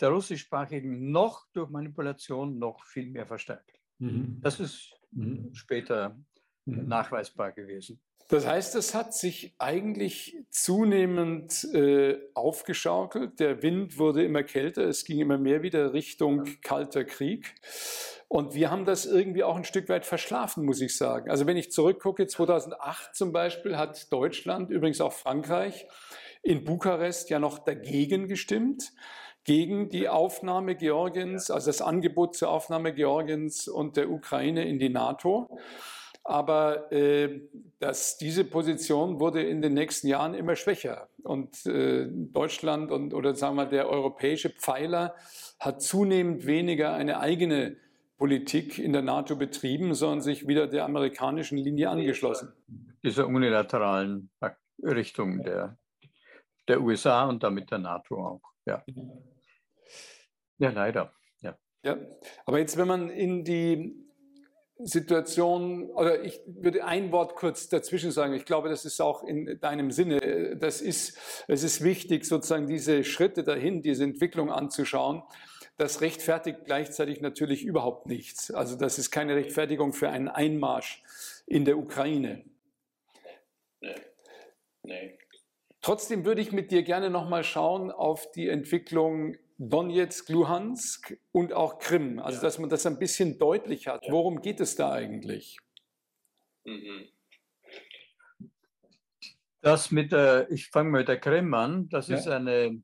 der 0.00 0.08
russischsprachigen 0.10 1.10
noch 1.10 1.46
durch 1.52 1.70
Manipulation 1.70 2.58
noch 2.58 2.84
viel 2.84 3.10
mehr 3.10 3.26
verstärkt. 3.26 3.80
Mhm. 3.98 4.38
Das 4.42 4.60
ist 4.60 4.94
mhm. 5.12 5.54
später 5.54 6.16
mhm. 6.66 6.86
nachweisbar 6.86 7.52
gewesen. 7.52 8.00
Das 8.28 8.46
heißt, 8.46 8.74
es 8.74 8.94
hat 8.94 9.14
sich 9.14 9.54
eigentlich 9.58 10.36
zunehmend 10.50 11.62
äh, 11.72 12.18
aufgeschaukelt. 12.34 13.38
Der 13.38 13.62
Wind 13.62 13.98
wurde 13.98 14.24
immer 14.24 14.42
kälter, 14.42 14.82
es 14.84 15.04
ging 15.04 15.20
immer 15.20 15.38
mehr 15.38 15.62
wieder 15.62 15.92
Richtung 15.92 16.44
kalter 16.62 17.04
Krieg. 17.04 17.54
Und 18.28 18.54
wir 18.54 18.72
haben 18.72 18.84
das 18.84 19.06
irgendwie 19.06 19.44
auch 19.44 19.56
ein 19.56 19.64
Stück 19.64 19.88
weit 19.88 20.04
verschlafen, 20.04 20.64
muss 20.64 20.80
ich 20.80 20.96
sagen. 20.96 21.30
Also 21.30 21.46
wenn 21.46 21.56
ich 21.56 21.70
zurückgucke, 21.70 22.26
2008 22.26 23.14
zum 23.14 23.32
Beispiel 23.32 23.76
hat 23.76 24.12
Deutschland, 24.12 24.70
übrigens 24.70 25.00
auch 25.00 25.12
Frankreich, 25.12 25.86
in 26.42 26.64
Bukarest 26.64 27.30
ja 27.30 27.38
noch 27.38 27.60
dagegen 27.60 28.26
gestimmt, 28.26 28.92
gegen 29.44 29.88
die 29.88 30.08
Aufnahme 30.08 30.74
Georgiens, 30.74 31.52
also 31.52 31.68
das 31.68 31.80
Angebot 31.80 32.34
zur 32.34 32.50
Aufnahme 32.50 32.92
Georgiens 32.92 33.68
und 33.68 33.96
der 33.96 34.10
Ukraine 34.10 34.68
in 34.68 34.80
die 34.80 34.88
NATO. 34.88 35.48
Aber 36.26 36.90
äh, 36.92 37.40
dass 37.78 38.18
diese 38.18 38.44
Position 38.44 39.20
wurde 39.20 39.42
in 39.42 39.62
den 39.62 39.74
nächsten 39.74 40.08
Jahren 40.08 40.34
immer 40.34 40.56
schwächer. 40.56 41.08
Und 41.22 41.66
äh, 41.66 42.08
Deutschland 42.10 42.90
und 42.90 43.14
oder 43.14 43.34
sagen 43.34 43.56
wir 43.56 43.66
der 43.66 43.88
europäische 43.88 44.50
Pfeiler 44.50 45.14
hat 45.60 45.82
zunehmend 45.82 46.46
weniger 46.46 46.94
eine 46.94 47.20
eigene 47.20 47.76
Politik 48.18 48.78
in 48.78 48.92
der 48.92 49.02
NATO 49.02 49.36
betrieben, 49.36 49.94
sondern 49.94 50.22
sich 50.22 50.48
wieder 50.48 50.66
der 50.66 50.84
amerikanischen 50.84 51.58
Linie 51.58 51.90
angeschlossen. 51.90 52.52
Dieser 53.04 53.26
unilateralen 53.26 54.30
Richtung 54.82 55.42
der, 55.42 55.76
der 56.66 56.80
USA 56.80 57.26
und 57.26 57.42
damit 57.42 57.70
der 57.70 57.78
NATO 57.78 58.16
auch. 58.16 58.42
Ja, 58.64 58.82
ja 60.58 60.70
leider. 60.70 61.12
Ja. 61.40 61.56
ja. 61.84 61.96
Aber 62.46 62.58
jetzt, 62.58 62.76
wenn 62.76 62.88
man 62.88 63.10
in 63.10 63.44
die 63.44 64.05
Situation, 64.78 65.90
oder 65.90 66.22
ich 66.22 66.40
würde 66.46 66.84
ein 66.84 67.10
Wort 67.10 67.34
kurz 67.34 67.68
dazwischen 67.68 68.10
sagen. 68.10 68.34
Ich 68.34 68.44
glaube, 68.44 68.68
das 68.68 68.84
ist 68.84 69.00
auch 69.00 69.24
in 69.24 69.58
deinem 69.60 69.90
Sinne. 69.90 70.56
Das 70.56 70.82
ist, 70.82 71.18
es 71.48 71.62
ist 71.62 71.82
wichtig, 71.82 72.26
sozusagen 72.26 72.66
diese 72.66 73.02
Schritte 73.02 73.42
dahin, 73.42 73.80
diese 73.80 74.04
Entwicklung 74.04 74.50
anzuschauen. 74.50 75.22
Das 75.78 76.00
rechtfertigt 76.00 76.60
gleichzeitig 76.64 77.20
natürlich 77.20 77.64
überhaupt 77.64 78.06
nichts. 78.06 78.50
Also 78.50 78.76
das 78.76 78.98
ist 78.98 79.10
keine 79.10 79.34
Rechtfertigung 79.34 79.92
für 79.92 80.10
einen 80.10 80.28
Einmarsch 80.28 81.02
in 81.46 81.64
der 81.64 81.78
Ukraine. 81.78 82.44
Nee. 83.80 83.94
Nee. 84.82 85.18
Trotzdem 85.80 86.24
würde 86.24 86.40
ich 86.42 86.52
mit 86.52 86.70
dir 86.70 86.82
gerne 86.82 87.10
nochmal 87.10 87.44
schauen 87.44 87.90
auf 87.90 88.30
die 88.32 88.48
Entwicklung 88.48 89.36
Donetsk, 89.58 90.28
Luhansk 90.28 91.18
und 91.32 91.52
auch 91.52 91.78
Krim. 91.78 92.18
Also, 92.18 92.38
ja. 92.38 92.42
dass 92.42 92.58
man 92.58 92.68
das 92.68 92.86
ein 92.86 92.98
bisschen 92.98 93.38
deutlich 93.38 93.86
hat. 93.86 94.04
Worum 94.08 94.40
geht 94.40 94.60
es 94.60 94.76
da 94.76 94.92
eigentlich? 94.92 95.58
Mhm. 96.64 97.08
Das 99.62 99.90
mit 99.90 100.12
der, 100.12 100.50
ich 100.50 100.68
fange 100.68 100.90
mit 100.90 101.08
der 101.08 101.18
Krim 101.18 101.52
an, 101.54 101.88
das 101.88 102.08
ja. 102.08 102.16
ist 102.16 102.28
eine 102.28 102.82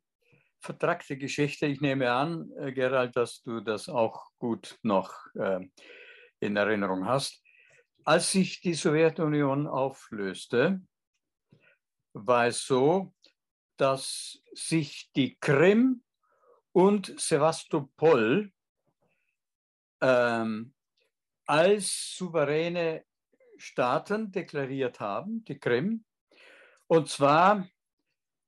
vertrackte 0.60 1.16
Geschichte. 1.16 1.66
Ich 1.66 1.80
nehme 1.80 2.10
an, 2.10 2.50
äh, 2.58 2.72
Gerald, 2.72 3.16
dass 3.16 3.42
du 3.42 3.60
das 3.60 3.88
auch 3.88 4.30
gut 4.38 4.78
noch 4.82 5.12
äh, 5.34 5.60
in 6.40 6.56
Erinnerung 6.56 7.06
hast. 7.06 7.42
Als 8.04 8.32
sich 8.32 8.60
die 8.60 8.74
Sowjetunion 8.74 9.66
auflöste, 9.66 10.80
war 12.14 12.46
es 12.46 12.64
so, 12.66 13.14
dass 13.76 14.42
sich 14.52 15.10
die 15.14 15.36
Krim 15.40 16.02
und 16.72 17.18
Sevastopol 17.20 18.50
ähm, 20.00 20.74
als 21.46 22.16
souveräne 22.16 23.04
Staaten 23.58 24.32
deklariert 24.32 25.00
haben, 25.00 25.44
die 25.44 25.58
Krim. 25.58 26.04
Und 26.86 27.08
zwar 27.08 27.68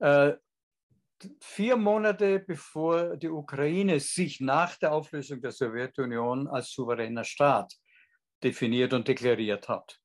äh, 0.01 0.35
vier 1.41 1.77
Monate 1.77 2.41
bevor 2.41 3.17
die 3.17 3.29
Ukraine 3.29 4.01
sich 4.01 4.41
nach 4.41 4.77
der 4.77 4.93
Auflösung 4.93 5.41
der 5.41 5.53
Sowjetunion 5.53 6.49
als 6.49 6.73
souveräner 6.73 7.25
Staat 7.25 7.75
definiert 8.43 8.93
und 8.93 9.07
deklariert 9.09 9.69
hat. 9.69 10.01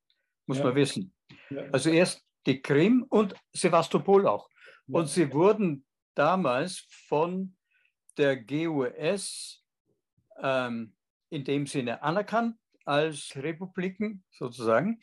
Muss 0.45 0.59
ja. 0.59 0.65
man 0.65 0.75
wissen. 0.75 1.13
Ja. 1.49 1.63
Also 1.71 1.89
erst 1.89 2.23
die 2.45 2.61
Krim 2.61 3.05
und 3.09 3.35
Sevastopol 3.53 4.27
auch. 4.27 4.49
Und 4.88 5.07
sie 5.07 5.31
wurden 5.33 5.85
damals 6.15 6.88
von 7.07 7.55
der 8.19 8.38
GUS 8.38 9.63
ähm, 10.41 10.93
in 11.29 11.43
dem 11.43 11.65
Sinne 11.65 12.03
anerkannt 12.03 12.57
als 12.85 13.31
Republiken 13.35 14.23
sozusagen, 14.31 14.99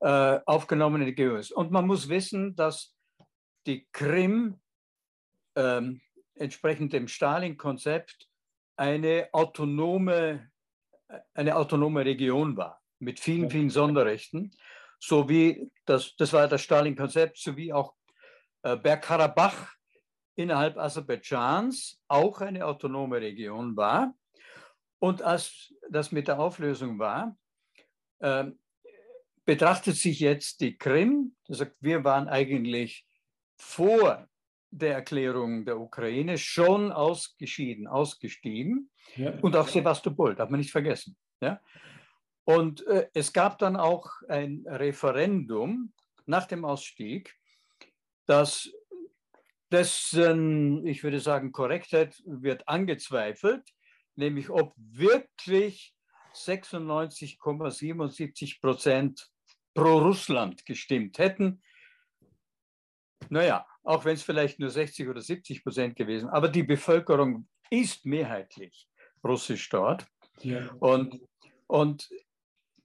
äh, 0.00 0.40
aufgenommen 0.46 1.02
in 1.02 1.08
die 1.08 1.14
GUS. 1.14 1.50
Und 1.50 1.70
man 1.70 1.86
muss 1.86 2.08
wissen, 2.08 2.56
dass 2.56 2.94
die 3.66 3.86
Krim 3.92 4.60
ähm, 5.56 6.00
entsprechend 6.36 6.92
dem 6.92 7.08
Stalin-Konzept 7.08 8.28
eine 8.76 9.28
autonome, 9.32 10.50
eine 11.34 11.56
autonome 11.56 12.04
Region 12.04 12.56
war, 12.56 12.80
mit 13.00 13.20
vielen, 13.20 13.50
vielen 13.50 13.70
Sonderrechten, 13.70 14.52
sowie 15.00 15.70
das, 15.84 16.14
das 16.16 16.32
war 16.32 16.48
das 16.48 16.62
Stalin-Konzept, 16.62 17.38
sowie 17.38 17.72
auch 17.72 17.94
äh, 18.62 18.76
Bergkarabach 18.76 19.77
innerhalb 20.38 20.78
Aserbaidschans 20.78 22.00
auch 22.06 22.40
eine 22.40 22.64
autonome 22.64 23.20
Region 23.20 23.76
war. 23.76 24.14
Und 25.00 25.20
als 25.20 25.74
das 25.90 26.12
mit 26.12 26.28
der 26.28 26.38
Auflösung 26.38 26.98
war, 26.98 27.36
äh, 28.20 28.44
betrachtet 29.44 29.96
sich 29.96 30.20
jetzt 30.20 30.60
die 30.60 30.78
Krim, 30.78 31.34
das 31.46 31.58
sagt, 31.58 31.76
wir 31.80 32.04
waren 32.04 32.28
eigentlich 32.28 33.04
vor 33.56 34.28
der 34.70 34.94
Erklärung 34.94 35.64
der 35.64 35.80
Ukraine 35.80 36.38
schon 36.38 36.92
ausgeschieden, 36.92 37.88
ausgestiegen. 37.88 38.90
Ja. 39.16 39.32
Und 39.40 39.56
auch 39.56 39.66
Sevastopol, 39.66 40.36
darf 40.36 40.50
man 40.50 40.60
nicht 40.60 40.70
vergessen. 40.70 41.16
Ja? 41.40 41.60
Und 42.44 42.86
äh, 42.86 43.08
es 43.12 43.32
gab 43.32 43.58
dann 43.58 43.76
auch 43.76 44.08
ein 44.28 44.64
Referendum 44.66 45.92
nach 46.26 46.46
dem 46.46 46.64
Ausstieg, 46.64 47.34
das 48.26 48.70
dessen, 49.70 50.86
ich 50.86 51.02
würde 51.02 51.20
sagen, 51.20 51.52
Korrektheit 51.52 52.22
wird 52.24 52.68
angezweifelt, 52.68 53.68
nämlich 54.16 54.50
ob 54.50 54.74
wirklich 54.76 55.94
96,77 56.34 58.60
Prozent 58.60 59.30
pro 59.74 59.98
Russland 59.98 60.66
gestimmt 60.66 61.18
hätten. 61.18 61.62
Naja, 63.28 63.66
auch 63.82 64.04
wenn 64.04 64.14
es 64.14 64.22
vielleicht 64.22 64.58
nur 64.58 64.70
60 64.70 65.08
oder 65.08 65.20
70 65.20 65.62
Prozent 65.62 65.96
gewesen, 65.96 66.28
aber 66.28 66.48
die 66.48 66.62
Bevölkerung 66.62 67.46
ist 67.70 68.06
mehrheitlich 68.06 68.88
russisch 69.24 69.68
dort. 69.68 70.06
Ja. 70.40 70.70
Und, 70.78 71.20
und 71.66 72.08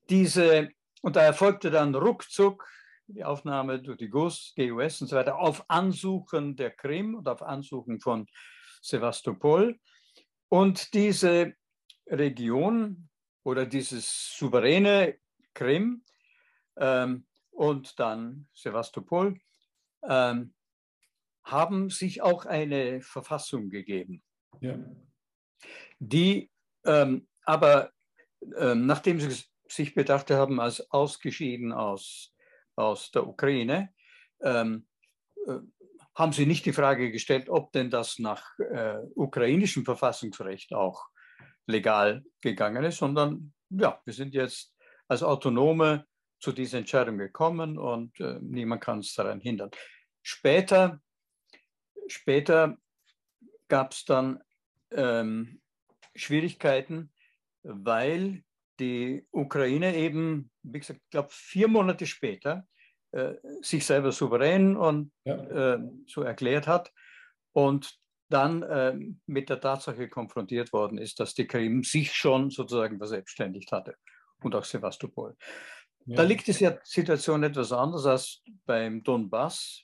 diese, 0.09 0.69
und 1.01 1.15
da 1.15 1.21
erfolgte 1.21 1.71
dann 1.71 1.95
ruckzuck 1.95 2.67
die 3.07 3.23
Aufnahme 3.23 3.81
durch 3.81 3.97
die 3.97 4.09
GUS, 4.09 4.53
GUS 4.55 5.01
und 5.01 5.07
so 5.07 5.15
weiter 5.15 5.37
auf 5.37 5.69
Ansuchen 5.69 6.55
der 6.55 6.71
Krim 6.71 7.15
und 7.15 7.27
auf 7.27 7.41
Ansuchen 7.41 7.99
von 7.99 8.27
Sevastopol. 8.81 9.79
Und 10.49 10.93
diese 10.93 11.55
Region 12.07 13.09
oder 13.43 13.65
dieses 13.65 14.35
souveräne 14.37 15.17
Krim 15.53 16.03
ähm, 16.77 17.25
und 17.51 17.99
dann 17.99 18.47
Sevastopol 18.53 19.39
ähm, 20.03 20.53
haben 21.43 21.89
sich 21.89 22.21
auch 22.21 22.45
eine 22.45 23.01
Verfassung 23.01 23.69
gegeben, 23.69 24.23
ja. 24.61 24.77
die 25.99 26.49
ähm, 26.85 27.27
aber 27.45 27.91
ähm, 28.57 28.85
nachdem 28.85 29.19
sie 29.19 29.45
sich 29.67 29.93
betrachtet 29.93 30.37
haben 30.37 30.59
als 30.59 30.91
ausgeschieden 30.91 31.71
aus, 31.71 32.33
aus 32.75 33.11
der 33.11 33.27
Ukraine, 33.27 33.93
ähm, 34.41 34.87
äh, 35.47 35.59
haben 36.15 36.31
sie 36.31 36.45
nicht 36.45 36.65
die 36.65 36.73
Frage 36.73 37.11
gestellt, 37.11 37.49
ob 37.49 37.71
denn 37.71 37.89
das 37.89 38.19
nach 38.19 38.57
äh, 38.59 38.97
ukrainischem 39.15 39.83
Verfassungsrecht 39.83 40.73
auch 40.73 41.07
legal 41.65 42.23
gegangen 42.41 42.83
ist, 42.83 42.97
sondern 42.97 43.53
ja, 43.69 43.99
wir 44.05 44.13
sind 44.13 44.33
jetzt 44.33 44.75
als 45.07 45.23
Autonome 45.23 46.05
zu 46.39 46.51
dieser 46.51 46.79
Entscheidung 46.79 47.17
gekommen 47.17 47.77
und 47.77 48.19
äh, 48.19 48.37
niemand 48.41 48.81
kann 48.81 48.97
uns 48.97 49.13
daran 49.13 49.39
hindern. 49.39 49.71
Später, 50.21 51.01
später 52.07 52.77
gab 53.67 53.93
es 53.93 54.05
dann 54.05 54.43
ähm, 54.91 55.61
Schwierigkeiten, 56.15 57.11
weil 57.63 58.43
die 58.79 59.25
Ukraine 59.31 59.95
eben, 59.95 60.51
wie 60.63 60.79
gesagt, 60.79 61.01
ich 61.03 61.09
glaube, 61.09 61.29
vier 61.31 61.67
Monate 61.67 62.05
später 62.05 62.67
äh, 63.11 63.35
sich 63.61 63.85
selber 63.85 64.11
souverän 64.11 64.75
und 64.75 65.11
ja. 65.25 65.35
äh, 65.35 65.79
so 66.07 66.23
erklärt 66.23 66.67
hat 66.67 66.91
und 67.51 67.97
dann 68.29 68.63
äh, 68.63 68.97
mit 69.27 69.49
der 69.49 69.61
Tatsache 69.61 70.09
konfrontiert 70.09 70.73
worden 70.73 70.97
ist, 70.97 71.19
dass 71.19 71.35
die 71.35 71.45
Krim 71.45 71.83
sich 71.83 72.13
schon 72.13 72.49
sozusagen 72.49 72.97
verselbstständigt 72.97 73.71
hatte 73.71 73.95
und 74.41 74.55
auch 74.55 74.63
Sevastopol. 74.63 75.35
Ja. 76.05 76.17
Da 76.17 76.23
liegt 76.23 76.47
die 76.47 76.71
Situation 76.83 77.43
etwas 77.43 77.71
anders 77.71 78.05
als 78.05 78.41
beim 78.65 79.03
Donbass, 79.03 79.83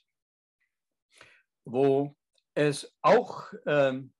wo 1.64 2.16
es 2.54 2.92
auch 3.00 3.52
ähm, 3.66 4.12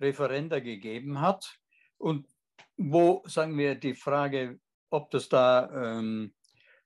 Referenda 0.00 0.60
gegeben 0.60 1.20
hat 1.20 1.58
und 1.96 2.28
wo, 2.76 3.22
sagen 3.26 3.58
wir, 3.58 3.74
die 3.74 3.94
Frage, 3.94 4.60
ob 4.90 5.10
das 5.10 5.28
da 5.28 5.70
ähm, 5.72 6.34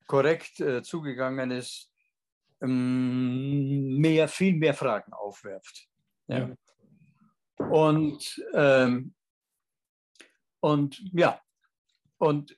korrekt 0.06 0.60
äh, 0.60 0.82
zugegangen 0.82 1.50
ist, 1.50 1.90
ähm, 2.60 3.96
mehr, 3.98 4.28
viel 4.28 4.54
mehr 4.54 4.74
Fragen 4.74 5.12
aufwerft. 5.12 5.88
Ja. 6.28 6.38
ja. 6.38 7.66
Und, 7.68 8.44
ähm, 8.54 9.14
und 10.60 11.02
ja, 11.12 11.40
und 12.18 12.56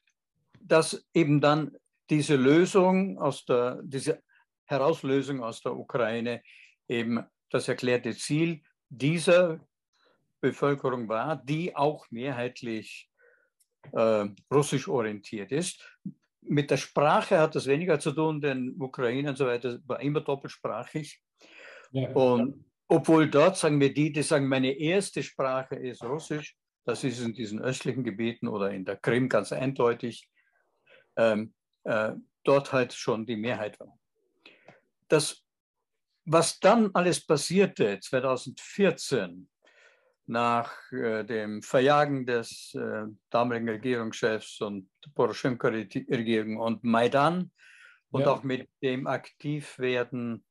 dass 0.61 1.07
eben 1.13 1.41
dann 1.41 1.77
diese 2.11 2.37
Lösung 2.37 3.19
aus 3.19 3.45
der, 3.45 3.81
diese 3.83 4.23
Herauslösung 4.65 5.43
aus 5.43 5.61
der 5.61 5.77
Ukraine 5.77 6.43
eben 6.89 7.25
das 7.51 7.69
erklärte 7.69 8.15
Ziel 8.17 8.63
dieser 8.89 9.61
Bevölkerung 10.41 11.09
war, 11.09 11.37
die 11.37 11.75
auch 11.75 12.11
mehrheitlich 12.11 13.11
äh, 13.93 14.27
russisch 14.53 14.89
orientiert 14.89 15.53
ist 15.53 15.83
mit 16.47 16.71
der 16.71 16.77
Sprache 16.77 17.39
hat 17.39 17.55
das 17.55 17.67
weniger 17.67 17.99
zu 17.99 18.13
tun, 18.13 18.41
denn 18.41 18.75
Ukraine 18.79 19.31
und 19.31 19.37
so 19.37 19.47
weiter 19.47 19.79
war 19.87 20.01
immer 20.01 20.21
doppelsprachig. 20.21 21.21
Ja. 21.93 22.11
Und 22.11 22.65
obwohl 22.89 23.31
dort, 23.31 23.57
sagen 23.57 23.81
wir 23.81 23.93
die, 23.93 24.13
die 24.13 24.23
sagen, 24.23 24.47
meine 24.47 24.73
erste 24.73 25.23
Sprache 25.23 25.77
ist 25.77 26.03
Russisch, 26.03 26.57
das 26.85 27.03
ist 27.03 27.21
in 27.21 27.33
diesen 27.33 27.61
östlichen 27.61 28.05
Gebieten 28.05 28.47
oder 28.47 28.71
in 28.71 28.85
der 28.85 28.97
Krim 28.97 29.29
ganz 29.29 29.53
eindeutig, 29.53 30.29
ähm, 31.17 31.55
äh, 31.85 32.13
dort 32.43 32.73
halt 32.73 32.93
schon 32.93 33.25
die 33.25 33.37
Mehrheit 33.37 33.81
war. 33.81 33.99
Das, 35.09 35.45
was 36.27 36.61
dann 36.61 36.91
alles 36.95 37.25
passierte 37.25 38.01
2014, 38.01 39.49
nach 40.27 40.73
äh, 40.93 41.25
dem 41.25 41.63
Verjagen 41.63 42.27
des 42.27 42.75
äh, 42.75 43.05
damaligen 43.31 43.69
Regierungschefs 43.69 44.61
und 44.61 44.89
Poroschenko-Regierung 45.15 46.57
und 46.59 46.83
Maidan 46.85 47.51
und 48.11 48.23
ja. 48.23 48.31
auch 48.31 48.43
mit 48.43 48.69
dem 48.83 49.07
Aktivwerden, 49.07 50.45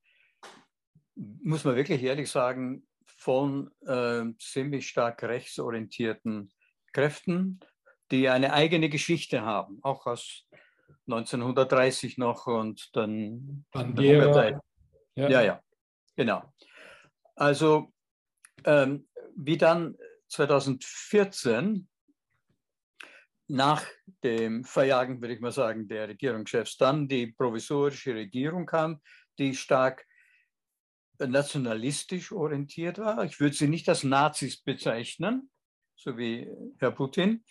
muss 1.16 1.64
man 1.64 1.76
wirklich 1.76 2.04
ehrlich 2.04 2.30
sagen, 2.30 2.86
von 3.06 3.72
äh, 3.86 4.24
ziemlich 4.38 4.88
stark 4.88 5.24
rechtsorientierten 5.24 6.52
Kräften, 6.92 7.60
die 8.12 8.30
eine 8.30 8.54
eigene 8.54 8.90
Geschichte 8.90 9.42
haben, 9.42 9.80
auch 9.82 10.06
aus 10.06 10.46
1930 11.08 12.18
noch 12.18 12.48
und 12.48 12.90
dann 12.96 13.66
Bandera. 13.72 14.62
Ja. 15.16 15.30
ja, 15.30 15.42
ja, 15.42 15.62
genau. 16.16 16.44
Also 17.36 17.92
ähm, 18.66 19.08
wie 19.36 19.58
dann 19.58 19.98
2014 20.30 21.88
nach 23.48 23.86
dem 24.24 24.64
Verjagen, 24.64 25.22
würde 25.22 25.34
ich 25.34 25.42
mal 25.42 25.52
sagen, 25.52 25.88
der 25.88 26.08
Regierungschefs 26.08 26.78
dann 26.78 27.08
die 27.08 27.28
provisorische 27.28 28.16
Regierung 28.16 28.66
kam, 28.66 29.02
die 29.38 29.54
stark 29.54 30.06
nationalistisch 31.20 32.32
orientiert 32.32 32.98
war. 32.98 33.24
Ich 33.24 33.40
würde 33.40 33.56
sie 33.56 33.68
nicht 33.68 33.88
als 33.90 34.04
Nazis 34.04 34.62
bezeichnen, 34.62 35.50
so 35.96 36.18
wie 36.18 36.50
Herr 36.80 36.92
Putin, 36.92 37.44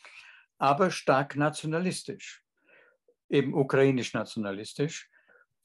aber 0.58 0.90
stark 0.90 1.36
nationalistisch. 1.36 2.42
eben 3.32 3.54
ukrainisch-nationalistisch, 3.54 5.10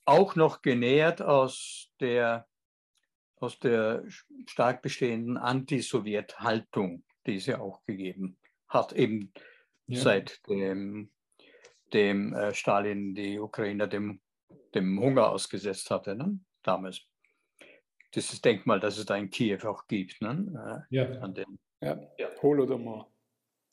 auch 0.05 0.35
noch 0.35 0.61
genährt 0.61 1.21
aus 1.21 1.91
der, 1.99 2.47
aus 3.39 3.59
der 3.59 4.03
stark 4.47 4.81
bestehenden 4.81 5.37
Anti-Sowjet-Haltung, 5.37 7.03
die 7.25 7.35
es 7.35 7.45
ja 7.45 7.59
auch 7.59 7.83
gegeben 7.85 8.37
hat, 8.67 8.93
eben 8.93 9.31
ja. 9.87 10.01
seit 10.01 10.41
dem, 10.47 11.11
dem 11.93 12.33
äh, 12.33 12.53
Stalin 12.53 13.15
die 13.15 13.39
Ukrainer 13.39 13.87
dem, 13.87 14.21
dem 14.73 14.99
Hunger 14.99 15.29
ausgesetzt 15.29 15.91
hatte, 15.91 16.15
ne? 16.15 16.39
damals. 16.63 17.01
Dieses 18.15 18.41
Denkmal, 18.41 18.79
das 18.79 18.97
es 18.97 19.05
da 19.05 19.15
in 19.17 19.29
Kiew 19.29 19.67
auch 19.67 19.85
gibt. 19.85 20.21
Ne? 20.21 20.85
Äh, 20.89 20.95
ja. 20.95 21.19
An 21.19 21.33
den, 21.33 21.59
ja. 21.81 21.99
ja. 22.17 22.29
Holodomor. 22.41 23.11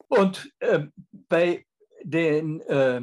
Und 0.08 0.52
äh, 0.58 0.86
bei 1.28 1.64
den 2.02 2.60
äh, 2.62 3.00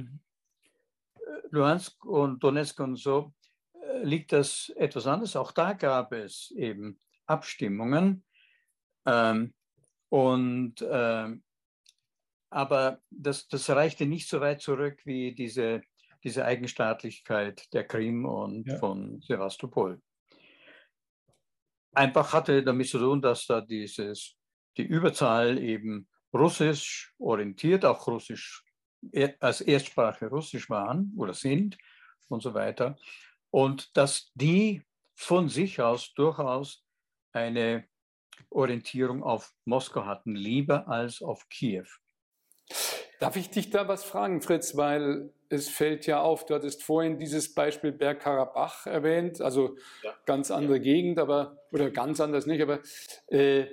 Luhansk 1.49 2.05
und 2.05 2.43
Donetsk 2.43 2.79
und 2.79 2.97
so 2.97 3.33
liegt 4.03 4.31
das 4.31 4.71
etwas 4.75 5.07
anders. 5.07 5.35
Auch 5.35 5.51
da 5.51 5.73
gab 5.73 6.11
es 6.13 6.51
eben 6.51 6.99
Abstimmungen. 7.25 8.23
Ähm, 9.05 9.53
und 10.09 10.81
äh, 10.81 11.29
aber 12.49 12.99
das, 13.09 13.47
das 13.47 13.69
reichte 13.69 14.05
nicht 14.05 14.27
so 14.27 14.41
weit 14.41 14.61
zurück 14.61 14.99
wie 15.05 15.33
diese, 15.33 15.81
diese 16.23 16.43
Eigenstaatlichkeit 16.43 17.73
der 17.73 17.87
Krim 17.87 18.25
und 18.25 18.67
ja. 18.67 18.77
von 18.77 19.21
Sevastopol. 19.21 20.01
Einfach 21.93 22.33
hatte 22.33 22.61
damit 22.63 22.89
zu 22.89 22.99
tun, 22.99 23.21
dass 23.21 23.45
da 23.45 23.61
dieses, 23.61 24.35
die 24.77 24.83
Überzahl 24.83 25.57
eben 25.59 26.09
russisch 26.33 27.13
orientiert, 27.19 27.85
auch 27.85 28.05
russisch 28.07 28.63
als 29.39 29.61
Erstsprache 29.61 30.27
russisch 30.27 30.69
waren 30.69 31.13
oder 31.17 31.33
sind 31.33 31.77
und 32.27 32.41
so 32.43 32.53
weiter. 32.53 32.97
Und 33.51 33.95
dass 33.95 34.31
die 34.33 34.83
von 35.15 35.49
sich 35.49 35.81
aus 35.81 36.13
durchaus 36.13 36.83
eine 37.31 37.85
Orientierung 38.49 39.23
auf 39.23 39.53
Moskau 39.65 40.05
hatten, 40.05 40.35
lieber 40.35 40.87
als 40.87 41.21
auf 41.21 41.47
Kiew. 41.49 41.85
Darf 43.19 43.35
ich 43.35 43.49
dich 43.51 43.69
da 43.69 43.87
was 43.87 44.03
fragen, 44.03 44.41
Fritz? 44.41 44.75
Weil 44.75 45.31
es 45.49 45.69
fällt 45.69 46.07
ja 46.07 46.21
auf, 46.21 46.45
du 46.45 46.55
hattest 46.55 46.83
vorhin 46.83 47.19
dieses 47.19 47.53
Beispiel 47.53 47.91
Bergkarabach 47.91 48.87
erwähnt, 48.87 49.41
also 49.41 49.77
ja. 50.01 50.15
ganz 50.25 50.49
andere 50.49 50.77
ja. 50.77 50.83
Gegend, 50.83 51.19
aber, 51.19 51.57
oder 51.71 51.91
ganz 51.91 52.19
anders 52.19 52.47
nicht, 52.47 52.61
aber, 52.61 52.79
äh, 53.27 53.67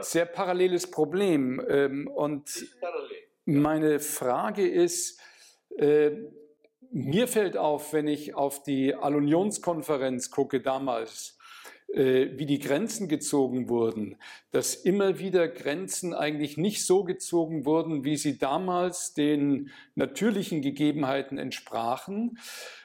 sehr 0.00 0.24
paralleles 0.24 0.90
Problem. 0.90 1.62
Ähm, 1.68 2.08
und 2.08 2.50
meine 3.44 4.00
Frage 4.00 4.66
ist, 4.66 5.20
äh, 5.76 6.12
mir 6.90 7.28
fällt 7.28 7.56
auf, 7.56 7.92
wenn 7.92 8.08
ich 8.08 8.34
auf 8.34 8.62
die 8.62 8.94
Alunionskonferenz 8.94 10.30
gucke 10.30 10.60
damals, 10.60 11.38
äh, 11.88 12.38
wie 12.38 12.44
die 12.44 12.58
Grenzen 12.58 13.08
gezogen 13.08 13.68
wurden, 13.68 14.16
dass 14.50 14.74
immer 14.74 15.18
wieder 15.18 15.48
Grenzen 15.48 16.12
eigentlich 16.12 16.58
nicht 16.58 16.84
so 16.84 17.02
gezogen 17.02 17.64
wurden, 17.64 18.04
wie 18.04 18.16
sie 18.16 18.38
damals 18.38 19.14
den 19.14 19.70
natürlichen 19.94 20.60
Gegebenheiten 20.60 21.38
entsprachen, 21.38 22.38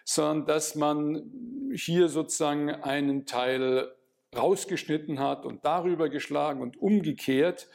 sondern 0.05 0.45
dass 0.45 0.75
man 0.75 1.69
hier 1.75 2.07
sozusagen 2.07 2.69
einen 2.69 3.25
Teil 3.25 3.91
rausgeschnitten 4.37 5.19
hat 5.19 5.45
und 5.45 5.65
darüber 5.65 6.09
geschlagen 6.09 6.61
und 6.61 6.81
umgekehrt. 6.81 7.69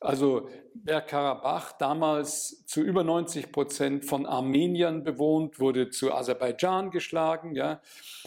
Also 0.00 0.48
Bergkarabach, 0.74 1.72
damals 1.72 2.64
zu 2.66 2.82
über 2.82 3.02
90 3.02 3.50
Prozent 3.50 4.04
von 4.04 4.26
Armeniern 4.26 5.02
bewohnt, 5.02 5.58
wurde 5.58 5.90
zu 5.90 6.12
Aserbaidschan 6.12 6.92
geschlagen. 6.92 7.56
Ja. 7.56 7.80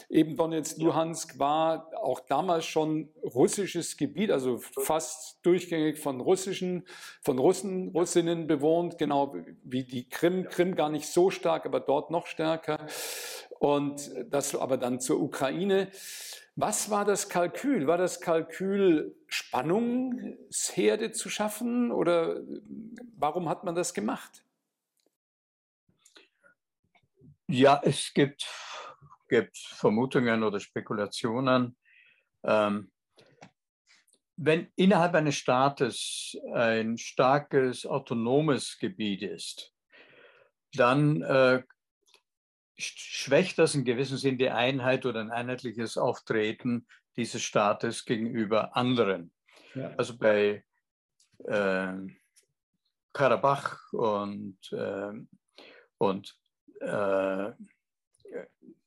Eben 0.10 0.36
Donetsk, 0.36 0.80
Luhansk 0.80 1.40
war 1.40 1.90
auch 1.96 2.20
damals 2.20 2.66
schon 2.66 3.10
russisches 3.24 3.96
Gebiet, 3.96 4.32
also 4.32 4.58
fast 4.58 5.46
durchgängig 5.46 5.98
von 5.98 6.20
russischen, 6.20 6.86
von 7.22 7.40
Russen, 7.40 7.92
Russinnen 7.92 8.48
bewohnt, 8.48 8.98
genau 8.98 9.34
wie 9.64 9.86
die 9.86 10.10
Krim. 10.10 10.50
Krim 10.50 10.76
gar 10.76 10.90
nicht 10.90 11.08
so 11.08 11.30
stark, 11.30 11.66
aber 11.66 11.80
dort 11.80 12.12
noch 12.12 12.26
stärker. 12.26 12.86
Und 13.60 14.12
das 14.30 14.56
aber 14.56 14.76
dann 14.76 15.00
zur 15.00 15.22
Ukraine. 15.22 15.90
Was 16.56 16.90
war 16.90 17.06
das 17.06 17.30
Kalkül? 17.30 17.88
War 17.88 17.98
das 17.98 18.20
Kalkül, 18.20 19.16
Spannungsherde 19.28 21.12
zu 21.12 21.30
schaffen 21.30 21.92
oder 21.92 22.42
warum 23.18 23.48
hat 23.48 23.64
man 23.64 23.74
das 23.74 23.94
gemacht? 23.94 24.44
Ja, 27.48 27.82
es 27.84 28.14
gibt, 28.14 28.48
gibt 29.30 29.58
Vermutungen 29.58 30.44
oder 30.44 30.60
Spekulationen. 30.60 31.78
Ähm, 32.44 32.92
wenn 34.36 34.72
innerhalb 34.76 35.14
eines 35.16 35.36
Staates 35.36 36.36
ein 36.54 36.98
starkes 36.98 37.86
autonomes 37.86 38.78
Gebiet 38.80 39.22
ist, 39.22 39.74
dann 40.74 41.22
äh, 41.22 41.64
schwächt 42.82 43.58
das 43.58 43.76
in 43.76 43.86
gewissem 43.86 44.18
Sinn 44.18 44.38
die 44.38 44.50
Einheit 44.50 45.06
oder 45.06 45.22
ein 45.22 45.32
einheitliches 45.32 45.98
Auftreten 45.98 46.88
dieses 47.16 47.42
Staates 47.42 48.06
gegenüber 48.06 48.76
anderen. 48.76 49.32
Ja. 49.76 49.94
Also 49.98 50.18
bei 50.18 50.64
äh, 51.46 51.94
Karabach 53.14 53.92
und, 53.94 54.58
äh, 54.72 55.12
und 55.98 56.36
äh, 56.80 57.52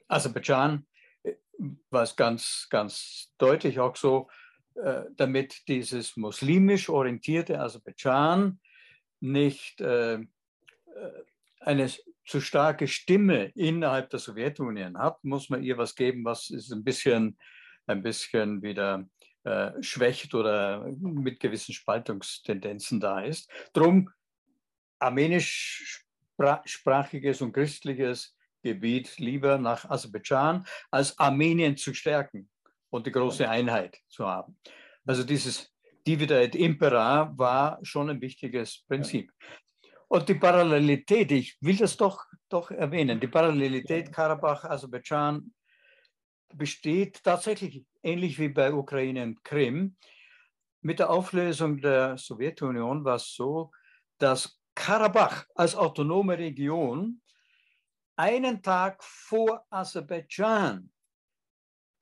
Aserbaidschan 0.09 0.87
war 1.91 2.03
es 2.03 2.17
ganz, 2.17 2.67
ganz 2.71 3.33
deutlich 3.39 3.81
auch 3.81 3.97
so, 3.97 4.29
äh, 4.75 5.05
damit 5.17 5.69
dieses 5.69 6.17
muslimisch 6.17 6.89
orientierte 6.89 7.61
Aserbaidschan 7.61 8.61
nicht 9.21 9.81
äh, 9.81 10.15
äh, 10.15 10.27
eine 11.61 11.89
zu 12.27 12.41
starke 12.41 12.89
Stimme 12.89 13.53
innerhalb 13.55 14.11
der 14.11 14.19
Sowjetunion 14.19 14.99
hat, 14.99 15.23
muss 15.25 15.49
man 15.51 15.63
ihr 15.63 15.79
was 15.79 15.95
geben, 15.95 16.25
was 16.25 16.51
es 16.51 16.71
ein 16.71 16.85
bisschen, 16.85 17.39
ein 17.87 18.03
bisschen 18.03 18.63
wieder 18.63 19.07
äh, 19.45 19.71
schwächt 19.83 20.35
oder 20.35 20.87
mit 21.01 21.41
gewissen 21.41 21.75
Spaltungstendenzen 21.75 23.01
da 23.01 23.21
ist. 23.21 23.51
Drum 23.73 24.11
armenischsprachiges 24.99 27.41
und 27.43 27.53
christliches 27.53 28.37
Gebiet 28.63 29.19
lieber 29.19 29.59
nach 29.59 29.91
Aserbaidschan, 29.91 30.65
als 30.91 31.19
Armenien 31.19 31.77
zu 31.77 31.93
stärken 31.93 32.49
und 32.89 33.07
die 33.07 33.13
große 33.13 33.47
Einheit 33.49 33.99
zu 34.09 34.27
haben. 34.27 34.57
Also 35.05 35.25
dieses 35.25 35.71
Divida 36.07 36.41
et 36.41 36.55
Impera 36.55 37.33
war 37.37 37.79
schon 37.83 38.09
ein 38.11 38.21
wichtiges 38.21 38.85
Prinzip. 38.89 39.33
Und 40.15 40.29
die 40.29 40.35
Parallelität, 40.35 41.33
ich 41.33 41.59
will 41.61 41.77
das 41.77 41.97
doch, 41.97 42.25
doch 42.49 42.71
erwähnen, 42.71 43.19
die 43.19 43.27
Parallelität 43.27 44.13
Karabach, 44.13 44.63
Aserbaidschan 44.63 45.53
besteht 46.55 47.25
tatsächlich 47.25 47.85
ähnlich 48.01 48.39
wie 48.39 48.49
bei 48.49 48.73
Ukraine 48.73 49.25
und 49.25 49.43
Krim. 49.43 49.97
Mit 50.83 51.01
der 51.01 51.11
Auflösung 51.11 51.81
der 51.81 52.17
Sowjetunion 52.17 53.05
war 53.05 53.17
es 53.17 53.35
so, 53.35 53.73
dass 54.19 54.61
Karabach 54.77 55.47
als 55.57 55.75
autonome 55.75 56.39
Region 56.39 57.21
einen 58.15 58.63
Tag 58.63 59.03
vor 59.03 59.67
Aserbaidschan 59.69 60.93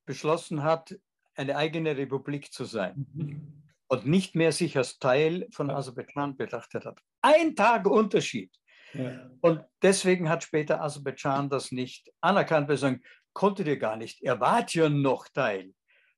beschlossen 0.05 0.63
hat, 0.63 0.95
eine 1.35 1.57
eigene 1.57 1.97
Republik 1.97 2.53
zu 2.53 2.67
sein. 2.67 3.62
Und 3.93 4.07
nicht 4.07 4.35
mehr 4.35 4.53
sich 4.53 4.79
als 4.79 4.99
Teil 4.99 5.47
von 5.51 5.71
Aserbaidschan 5.71 6.39
betrachtet 6.39 6.87
hat. 6.87 6.99
Ein 7.21 7.55
Tag 7.55 7.87
Unterschied. 7.87 8.51
Ja. 8.95 9.29
Und 9.43 9.63
deswegen 9.83 10.31
hat 10.31 10.43
später 10.43 10.81
Aserbaidschan 10.81 11.51
das 11.51 11.73
nicht 11.73 12.11
anerkannt, 12.23 12.71
weil 12.71 12.79
sagen, 12.79 13.03
konntet 13.35 13.67
ihr 13.67 13.77
gar 13.77 13.97
nicht, 13.97 14.23
er 14.23 14.41
war 14.41 14.65
ja 14.67 14.89
noch 14.89 15.29
Teil 15.29 15.75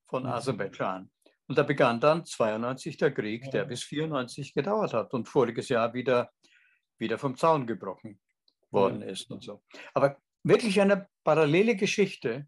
von 0.07 0.23
mhm. 0.23 0.29
Aserbaidschan. 0.29 1.11
Und 1.47 1.57
da 1.57 1.63
begann 1.63 1.99
dann 1.99 2.23
92 2.23 2.95
der 2.95 3.13
Krieg, 3.13 3.51
der 3.51 3.65
bis 3.65 3.83
94 3.83 4.53
gedauert 4.53 4.93
hat 4.93 5.13
und 5.13 5.27
voriges 5.27 5.67
Jahr 5.67 5.93
wieder, 5.93 6.31
wieder 6.97 7.17
vom 7.17 7.35
Zaun 7.35 7.67
gebrochen 7.67 8.21
worden 8.71 9.01
ist 9.01 9.29
und 9.31 9.43
so. 9.43 9.61
Aber 9.93 10.15
wirklich 10.43 10.79
eine 10.79 11.09
parallele 11.25 11.75
Geschichte 11.75 12.47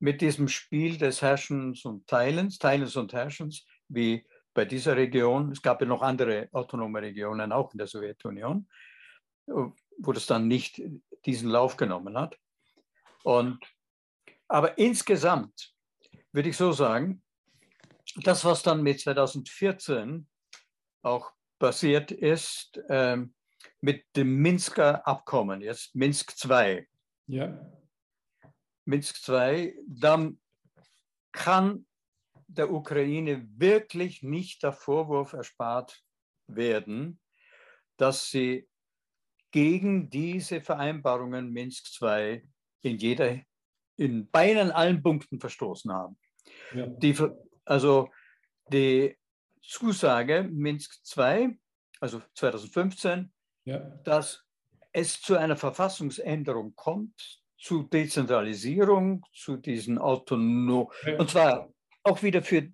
mit 0.00 0.20
diesem 0.20 0.48
Spiel 0.48 0.98
des 0.98 1.22
Herrschens 1.22 1.84
und 1.84 2.08
Teilens, 2.08 2.58
Teilens 2.58 2.96
und 2.96 3.12
Herrschens, 3.12 3.64
wie 3.86 4.26
bei 4.54 4.64
dieser 4.64 4.96
Region. 4.96 5.52
Es 5.52 5.60
gab 5.60 5.80
ja 5.80 5.86
noch 5.86 6.02
andere 6.02 6.48
autonome 6.52 7.02
Regionen, 7.02 7.52
auch 7.52 7.72
in 7.72 7.78
der 7.78 7.86
Sowjetunion, 7.88 8.68
wo 9.46 10.12
das 10.12 10.26
dann 10.26 10.48
nicht 10.48 10.80
diesen 11.26 11.50
Lauf 11.50 11.76
genommen 11.76 12.16
hat. 12.16 12.38
Und, 13.24 13.58
aber 14.48 14.78
insgesamt 14.78 15.74
würde 16.32 16.48
ich 16.48 16.56
so 16.56 16.72
sagen, 16.72 17.22
das, 18.16 18.44
was 18.44 18.62
dann 18.62 18.82
mit 18.82 19.00
2014 19.00 20.26
auch 21.02 21.32
passiert 21.58 22.12
ist, 22.12 22.76
äh, 22.88 23.18
mit 23.80 24.04
dem 24.16 24.36
Minsker 24.36 25.06
Abkommen, 25.06 25.60
jetzt 25.60 25.94
Minsk 25.94 26.34
II, 26.44 26.86
Ja. 27.26 27.58
Minsk 28.84 29.26
II, 29.28 29.74
dann 29.86 30.38
kann 31.32 31.86
der 32.54 32.70
Ukraine 32.72 33.46
wirklich 33.56 34.22
nicht 34.22 34.62
der 34.62 34.72
Vorwurf 34.72 35.32
erspart 35.32 36.02
werden, 36.46 37.20
dass 37.96 38.30
sie 38.30 38.68
gegen 39.50 40.10
diese 40.10 40.60
Vereinbarungen 40.60 41.50
Minsk 41.50 41.86
II 42.02 42.42
in 42.82 42.98
jeder, 42.98 43.40
in 43.96 44.28
beinahe 44.30 44.74
allen 44.74 45.02
Punkten 45.02 45.38
verstoßen 45.40 45.92
haben. 45.92 46.18
Ja. 46.74 46.86
Die, 46.86 47.16
also 47.64 48.08
die 48.68 49.16
Zusage 49.62 50.42
Minsk 50.42 51.00
II, 51.16 51.58
also 52.00 52.20
2015, 52.34 53.32
ja. 53.64 53.78
dass 54.04 54.44
es 54.92 55.20
zu 55.20 55.36
einer 55.36 55.56
Verfassungsänderung 55.56 56.74
kommt, 56.74 57.42
zu 57.56 57.84
Dezentralisierung, 57.84 59.24
zu 59.32 59.56
diesen 59.56 59.98
autonomen, 59.98 60.88
ja. 61.06 61.18
und 61.18 61.30
zwar 61.30 61.73
auch 62.04 62.22
wieder 62.22 62.42
für 62.42 62.70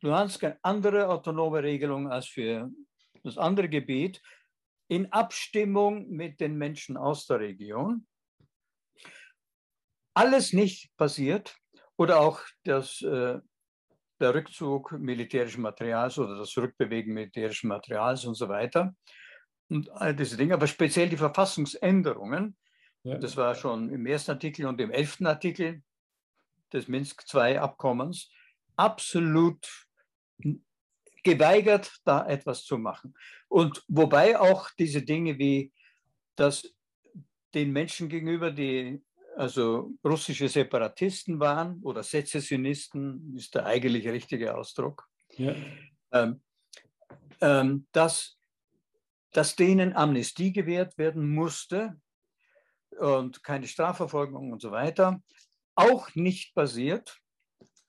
Luhansk 0.00 0.44
eine 0.44 0.58
andere 0.62 1.08
autonome 1.08 1.62
Regelung 1.62 2.10
als 2.10 2.26
für 2.26 2.70
das 3.22 3.38
andere 3.38 3.68
Gebiet, 3.68 4.22
in 4.88 5.12
Abstimmung 5.12 6.08
mit 6.08 6.40
den 6.40 6.56
Menschen 6.56 6.96
aus 6.96 7.26
der 7.26 7.40
Region. 7.40 8.06
Alles 10.14 10.52
nicht 10.52 10.96
passiert 10.96 11.56
oder 11.96 12.20
auch 12.20 12.40
das, 12.64 13.02
äh, 13.02 13.38
der 14.20 14.34
Rückzug 14.34 14.92
militärischen 14.92 15.62
Materials 15.62 16.18
oder 16.18 16.38
das 16.38 16.56
Rückbewegen 16.56 17.12
militärischen 17.12 17.68
Materials 17.68 18.24
und 18.24 18.34
so 18.34 18.48
weiter 18.48 18.94
und 19.68 19.90
all 19.90 20.14
diese 20.14 20.36
Dinge, 20.36 20.54
aber 20.54 20.66
speziell 20.66 21.08
die 21.08 21.16
Verfassungsänderungen. 21.16 22.56
Ja. 23.02 23.18
Das 23.18 23.36
war 23.36 23.54
schon 23.54 23.90
im 23.90 24.06
ersten 24.06 24.32
Artikel 24.32 24.66
und 24.66 24.80
im 24.80 24.90
elften 24.90 25.26
Artikel 25.26 25.82
des 26.72 26.88
Minsk-II-Abkommens 26.88 28.30
absolut 28.76 29.66
geweigert, 31.22 31.92
da 32.04 32.26
etwas 32.26 32.64
zu 32.64 32.78
machen. 32.78 33.14
Und 33.48 33.82
wobei 33.88 34.38
auch 34.38 34.70
diese 34.78 35.02
Dinge 35.02 35.38
wie 35.38 35.72
das 36.36 36.72
den 37.54 37.72
Menschen 37.72 38.08
gegenüber, 38.08 38.50
die 38.50 39.02
also 39.36 39.92
russische 40.04 40.48
Separatisten 40.48 41.40
waren 41.40 41.80
oder 41.82 42.02
Sezessionisten, 42.02 43.34
ist 43.36 43.54
der 43.54 43.66
eigentlich 43.66 44.06
richtige 44.08 44.56
Ausdruck, 44.56 45.06
ja. 45.36 45.54
ähm, 46.12 46.40
ähm, 47.40 47.86
dass, 47.92 48.38
dass 49.32 49.56
denen 49.56 49.94
Amnestie 49.94 50.52
gewährt 50.52 50.96
werden 50.96 51.28
musste 51.34 52.00
und 52.98 53.42
keine 53.42 53.66
Strafverfolgung 53.66 54.52
und 54.52 54.62
so 54.62 54.70
weiter, 54.70 55.20
auch 55.76 56.14
nicht 56.14 56.54
basiert, 56.54 57.20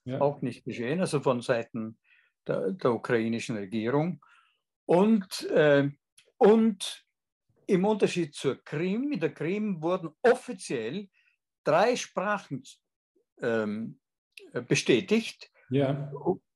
ja. 0.05 0.21
auch 0.21 0.41
nicht 0.41 0.63
geschehen, 0.65 0.99
also 0.99 1.19
von 1.21 1.41
Seiten 1.41 1.97
der, 2.45 2.71
der 2.71 2.91
ukrainischen 2.91 3.57
Regierung. 3.57 4.23
Und, 4.85 5.43
äh, 5.49 5.89
und 6.37 7.05
im 7.65 7.85
Unterschied 7.85 8.35
zur 8.35 8.63
Krim, 8.63 9.11
in 9.11 9.19
der 9.19 9.33
Krim 9.33 9.81
wurden 9.81 10.09
offiziell 10.21 11.09
drei 11.63 11.95
Sprachen 11.95 12.63
ähm, 13.41 13.99
bestätigt. 14.67 15.51
Ja. 15.69 16.11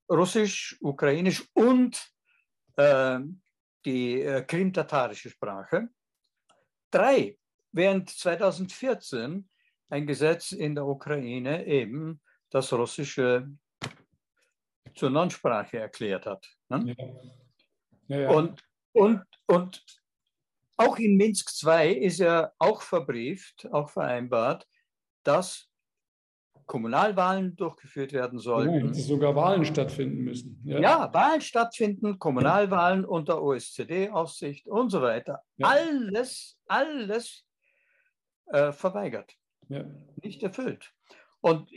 Russisch, 0.10 0.78
Ukrainisch 0.82 1.46
und 1.54 2.12
äh, 2.78 3.20
die 3.86 4.22
äh, 4.22 4.44
krim-tatarische 4.44 5.30
Sprache. 5.30 5.90
Drei, 6.92 7.38
während 7.72 8.10
2014 8.10 9.50
ein 9.92 10.08
Gesetz 10.08 10.52
in 10.52 10.76
der 10.76 10.86
Ukraine 10.86 11.66
eben 11.66 12.22
das 12.50 12.72
Russische 12.74 13.50
zur 14.96 15.10
Non-Sprache 15.10 15.80
erklärt 15.80 16.26
hat. 16.26 16.48
Ne? 16.70 16.96
Ja. 16.98 17.06
Ja, 18.08 18.20
ja. 18.20 18.30
Und, 18.32 18.62
und, 18.92 19.24
und 19.48 19.86
auch 20.76 20.98
in 20.98 21.16
Minsk 21.16 21.52
II 21.64 21.94
ist 21.94 22.20
ja 22.20 22.52
auch 22.58 22.82
verbrieft, 22.82 23.70
auch 23.72 23.90
vereinbart, 23.90 24.68
dass 25.24 25.70
Kommunalwahlen 26.66 27.56
durchgeführt 27.56 28.14
werden 28.14 28.40
sollten. 28.40 28.88
dass 28.88 29.06
sogar 29.06 29.36
Wahlen 29.36 29.66
stattfinden 29.66 30.24
müssen. 30.24 30.62
Ja. 30.66 31.14
Wahlen 31.14 31.42
stattfinden, 31.42 32.18
Kommunalwahlen 32.18 33.06
unter 33.06 33.42
OSZE-Aufsicht 33.42 34.68
und 34.68 34.90
so 34.90 35.02
weiter. 35.02 35.42
Alles, 35.62 36.58
alles 36.68 37.46
äh, 38.48 38.72
verweigert, 38.72 39.34
nicht 40.22 40.44
erfüllt. 40.44 40.94
Und 41.42 41.70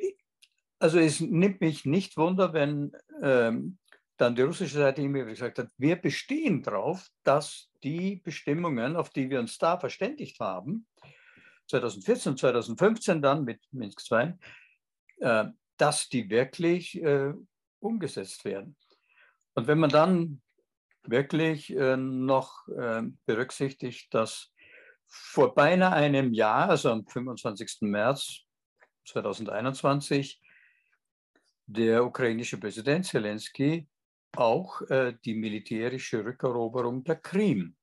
also 0.78 0.98
es 0.98 1.20
nimmt 1.20 1.61
mich 1.61 1.85
nicht 1.85 2.16
wunder, 2.16 2.52
wenn 2.52 2.92
ähm, 3.22 3.78
dann 4.16 4.37
die 4.37 4.42
russische 4.42 4.78
Seite 4.78 5.02
immer 5.02 5.24
gesagt 5.24 5.59
hat, 5.59 5.70
wir 5.78 5.96
bestehen 5.96 6.62
darauf, 6.62 7.09
dass 7.24 7.70
die 7.83 8.16
Bestimmungen, 8.16 8.96
auf 8.96 9.11
die 9.11 9.30
wir 9.30 9.40
uns 9.40 9.59
da 9.59 9.78
verständigt 9.78 10.38
haben, 10.40 10.87
2014, 11.68 12.37
2015 12.37 13.22
dann 13.22 13.44
mit 13.44 13.61
Minsk 13.72 14.00
II, 14.11 14.35
äh, 15.20 15.46
dass 15.76 16.09
die 16.09 16.28
wirklich 16.30 17.02
äh, 17.02 17.33
umgesetzt 17.80 18.44
werden. 18.44 18.76
Und 19.54 19.66
wenn 19.66 19.78
man 19.78 19.90
dann 19.90 20.42
wirklich 21.02 21.74
äh, 21.74 21.96
noch 21.96 22.68
äh, 22.68 23.02
berücksichtigt, 23.26 24.12
dass 24.14 24.52
vor 25.14 25.55
beinahe 25.55 25.92
einem 25.92 26.33
Jahr, 26.33 26.70
also 26.70 26.90
am 26.90 27.07
25. 27.07 27.83
März 27.83 28.40
2021, 29.07 30.40
der 31.66 32.05
ukrainische 32.05 32.59
Präsident 32.59 33.07
Zelensky 33.07 33.88
auch 34.37 34.83
äh, 34.83 35.14
die 35.24 35.35
militärische 35.35 36.24
Rückeroberung 36.24 37.05
der 37.05 37.16
Krim 37.16 37.77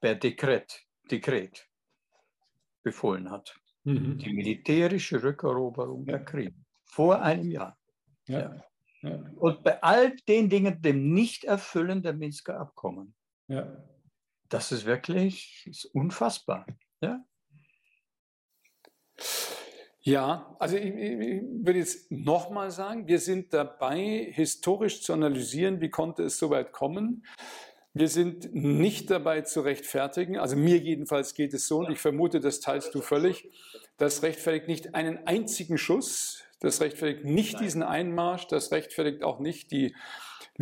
per 0.00 0.14
Dekret, 0.14 0.86
Dekret 1.10 1.68
befohlen 2.82 3.30
hat. 3.30 3.54
Mhm. 3.84 4.18
Die 4.18 4.32
militärische 4.32 5.22
Rückeroberung 5.22 6.06
ja. 6.06 6.16
der 6.16 6.24
Krim 6.24 6.64
vor 6.84 7.20
einem 7.20 7.50
Jahr. 7.50 7.78
Ja. 8.26 8.62
Ja. 9.02 9.18
Und 9.36 9.64
bei 9.64 9.82
all 9.82 10.14
den 10.28 10.48
Dingen 10.48 10.80
dem 10.80 11.12
Nichterfüllen 11.12 12.02
der 12.02 12.12
Minsker 12.12 12.60
Abkommen. 12.60 13.14
Das 14.52 14.70
ist 14.70 14.84
wirklich 14.84 15.66
ist 15.66 15.86
unfassbar. 15.86 16.66
Ja? 17.00 17.24
Ja, 20.02 20.54
also 20.58 20.76
ich, 20.76 20.94
ich 20.94 21.42
würde 21.42 21.78
jetzt 21.78 22.10
nochmal 22.12 22.70
sagen, 22.70 23.08
wir 23.08 23.18
sind 23.18 23.54
dabei, 23.54 24.30
historisch 24.30 25.00
zu 25.00 25.14
analysieren, 25.14 25.80
wie 25.80 25.88
konnte 25.88 26.24
es 26.24 26.36
so 26.36 26.50
weit 26.50 26.72
kommen. 26.72 27.24
Wir 27.94 28.08
sind 28.08 28.54
nicht 28.54 29.10
dabei 29.10 29.40
zu 29.40 29.62
rechtfertigen, 29.62 30.36
also 30.36 30.56
mir 30.56 30.76
jedenfalls 30.76 31.32
geht 31.32 31.54
es 31.54 31.66
so, 31.66 31.78
und 31.78 31.90
ich 31.90 31.98
vermute, 31.98 32.38
das 32.38 32.60
teilst 32.60 32.94
du 32.94 33.00
völlig, 33.00 33.48
das 33.96 34.22
rechtfertigt 34.22 34.68
nicht 34.68 34.94
einen 34.94 35.26
einzigen 35.26 35.78
Schuss, 35.78 36.44
das 36.60 36.82
rechtfertigt 36.82 37.24
nicht 37.24 37.58
diesen 37.58 37.82
Einmarsch, 37.82 38.48
das 38.48 38.70
rechtfertigt 38.70 39.22
auch 39.22 39.40
nicht 39.40 39.70
die 39.70 39.94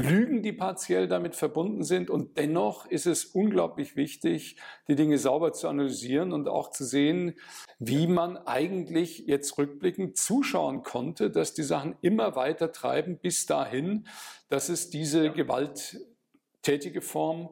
Lügen, 0.00 0.42
die 0.42 0.52
partiell 0.52 1.08
damit 1.08 1.36
verbunden 1.36 1.84
sind. 1.84 2.10
Und 2.10 2.36
dennoch 2.36 2.86
ist 2.86 3.06
es 3.06 3.24
unglaublich 3.24 3.96
wichtig, 3.96 4.56
die 4.88 4.94
Dinge 4.94 5.18
sauber 5.18 5.52
zu 5.52 5.68
analysieren 5.68 6.32
und 6.32 6.48
auch 6.48 6.70
zu 6.70 6.84
sehen, 6.84 7.34
wie 7.78 8.06
man 8.06 8.36
eigentlich 8.36 9.26
jetzt 9.26 9.56
rückblickend 9.58 10.16
zuschauen 10.16 10.82
konnte, 10.82 11.30
dass 11.30 11.54
die 11.54 11.62
Sachen 11.62 11.96
immer 12.00 12.36
weiter 12.36 12.72
treiben 12.72 13.18
bis 13.18 13.46
dahin, 13.46 14.06
dass 14.48 14.68
es 14.68 14.90
diese 14.90 15.30
gewalttätige 15.30 17.00
Form 17.00 17.50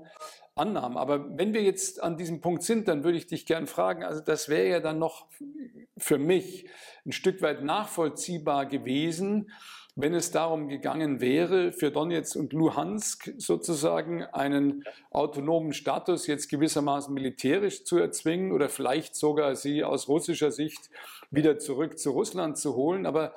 annahm. 0.58 0.96
Aber 0.96 1.38
wenn 1.38 1.54
wir 1.54 1.62
jetzt 1.62 2.02
an 2.02 2.16
diesem 2.16 2.40
Punkt 2.40 2.62
sind, 2.62 2.88
dann 2.88 3.04
würde 3.04 3.18
ich 3.18 3.26
dich 3.26 3.46
gern 3.46 3.66
fragen, 3.66 4.02
also 4.02 4.20
das 4.20 4.48
wäre 4.48 4.68
ja 4.68 4.80
dann 4.80 4.98
noch 4.98 5.28
für 5.96 6.18
mich 6.18 6.68
ein 7.06 7.12
Stück 7.12 7.40
weit 7.42 7.62
nachvollziehbar 7.62 8.66
gewesen, 8.66 9.50
wenn 10.00 10.14
es 10.14 10.30
darum 10.30 10.68
gegangen 10.68 11.20
wäre, 11.20 11.72
für 11.72 11.90
Donetsk 11.90 12.36
und 12.36 12.52
Luhansk 12.52 13.34
sozusagen 13.36 14.22
einen 14.22 14.84
autonomen 15.10 15.72
Status 15.72 16.28
jetzt 16.28 16.48
gewissermaßen 16.48 17.12
militärisch 17.12 17.82
zu 17.82 17.98
erzwingen 17.98 18.52
oder 18.52 18.68
vielleicht 18.68 19.16
sogar 19.16 19.56
sie 19.56 19.82
aus 19.82 20.06
russischer 20.06 20.52
Sicht 20.52 20.88
wieder 21.32 21.58
zurück 21.58 21.98
zu 21.98 22.12
Russland 22.12 22.58
zu 22.58 22.76
holen. 22.76 23.06
Aber 23.06 23.34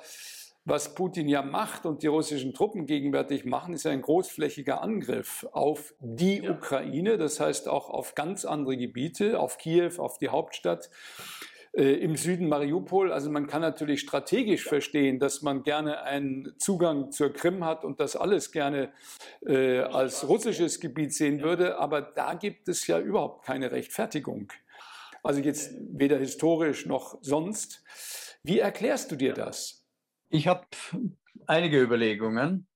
was 0.64 0.94
Putin 0.94 1.28
ja 1.28 1.42
macht 1.42 1.84
und 1.84 2.04
die 2.04 2.06
russischen 2.06 2.54
Truppen 2.54 2.86
gegenwärtig 2.86 3.44
machen, 3.44 3.74
ist 3.74 3.84
ein 3.84 4.00
großflächiger 4.00 4.80
Angriff 4.80 5.44
auf 5.50 5.94
die 5.98 6.48
Ukraine, 6.48 7.18
das 7.18 7.40
heißt 7.40 7.68
auch 7.68 7.90
auf 7.90 8.14
ganz 8.14 8.44
andere 8.44 8.76
Gebiete, 8.76 9.40
auf 9.40 9.58
Kiew, 9.58 9.98
auf 9.98 10.18
die 10.18 10.28
Hauptstadt 10.28 10.90
äh, 11.72 11.94
im 11.94 12.16
Süden 12.16 12.48
Mariupol. 12.48 13.12
Also 13.12 13.30
man 13.30 13.46
kann 13.46 13.62
natürlich 13.62 14.00
strategisch 14.00 14.64
verstehen, 14.64 15.18
dass 15.18 15.42
man 15.42 15.62
gerne 15.62 16.02
einen 16.02 16.52
Zugang 16.58 17.10
zur 17.12 17.32
Krim 17.32 17.64
hat 17.64 17.84
und 17.84 18.00
das 18.00 18.14
alles 18.16 18.52
gerne 18.52 18.92
äh, 19.46 19.80
als 19.80 20.28
russisches 20.28 20.80
Gebiet 20.80 21.14
sehen 21.14 21.42
würde, 21.42 21.78
aber 21.78 22.02
da 22.02 22.34
gibt 22.34 22.68
es 22.68 22.86
ja 22.86 22.98
überhaupt 22.98 23.44
keine 23.44 23.72
Rechtfertigung. 23.72 24.52
Also 25.22 25.40
jetzt 25.40 25.74
weder 25.80 26.18
historisch 26.18 26.86
noch 26.86 27.18
sonst. 27.22 27.84
Wie 28.42 28.58
erklärst 28.58 29.12
du 29.12 29.16
dir 29.16 29.34
das? 29.34 29.86
Ich 30.28 30.48
habe 30.48 30.66
einige 31.46 31.80
Überlegungen. 31.80 32.66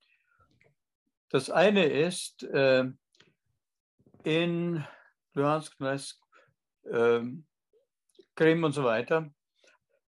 Das 1.30 1.50
eine 1.50 1.86
ist, 1.86 2.44
äh, 2.44 2.84
in 4.22 4.84
Luhansk, 5.34 5.76
Donetsk, 5.78 6.20
äh, 6.84 7.20
Krim 8.36 8.62
und 8.64 8.72
so 8.72 8.84
weiter, 8.84 9.30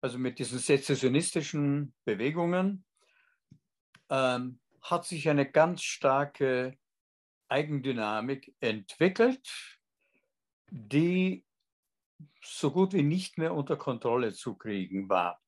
also 0.01 0.17
mit 0.17 0.37
diesen 0.37 0.59
sezessionistischen 0.59 1.93
Bewegungen, 2.05 2.85
äh, 4.09 4.39
hat 4.81 5.05
sich 5.05 5.27
eine 5.29 5.49
ganz 5.49 5.81
starke 5.81 6.77
Eigendynamik 7.49 8.53
entwickelt, 8.59 9.49
die 10.69 11.45
so 12.41 12.71
gut 12.71 12.93
wie 12.93 13.03
nicht 13.03 13.37
mehr 13.37 13.53
unter 13.53 13.77
Kontrolle 13.77 14.33
zu 14.33 14.55
kriegen 14.55 15.09
war. 15.09 15.41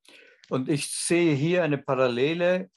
Und 0.50 0.70
ich 0.70 0.88
sehe 0.88 1.36
hier 1.36 1.64
eine 1.64 1.78
Parallele 1.78 2.72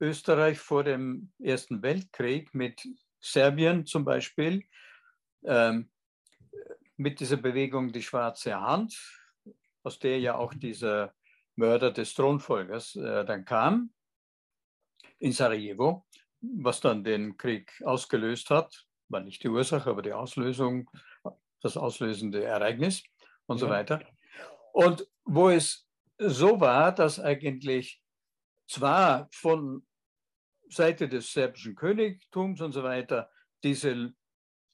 Österreich 0.00 0.58
vor 0.58 0.82
dem 0.82 1.32
Ersten 1.38 1.82
Weltkrieg 1.82 2.52
mit 2.54 2.86
Serbien 3.20 3.86
zum 3.86 4.04
Beispiel, 4.04 4.64
ähm, 5.44 5.91
mit 6.96 7.20
dieser 7.20 7.36
Bewegung 7.36 7.92
Die 7.92 8.02
Schwarze 8.02 8.60
Hand, 8.60 8.96
aus 9.82 9.98
der 9.98 10.20
ja 10.20 10.36
auch 10.36 10.54
dieser 10.54 11.14
Mörder 11.56 11.90
des 11.90 12.14
Thronfolgers 12.14 12.96
äh, 12.96 13.24
dann 13.24 13.44
kam, 13.44 13.92
in 15.18 15.32
Sarajevo, 15.32 16.06
was 16.40 16.80
dann 16.80 17.04
den 17.04 17.36
Krieg 17.36 17.72
ausgelöst 17.84 18.50
hat, 18.50 18.86
war 19.08 19.20
nicht 19.20 19.42
die 19.42 19.48
Ursache, 19.48 19.90
aber 19.90 20.02
die 20.02 20.12
Auslösung, 20.12 20.90
das 21.60 21.76
auslösende 21.76 22.42
Ereignis 22.42 23.04
und 23.46 23.60
ja. 23.60 23.66
so 23.66 23.70
weiter. 23.70 24.02
Und 24.72 25.06
wo 25.24 25.50
es 25.50 25.86
so 26.18 26.60
war, 26.60 26.92
dass 26.92 27.20
eigentlich 27.20 28.02
zwar 28.66 29.28
von 29.32 29.86
Seite 30.68 31.08
des 31.08 31.32
serbischen 31.32 31.74
Königtums 31.74 32.60
und 32.60 32.72
so 32.72 32.82
weiter 32.82 33.30
diese 33.62 34.14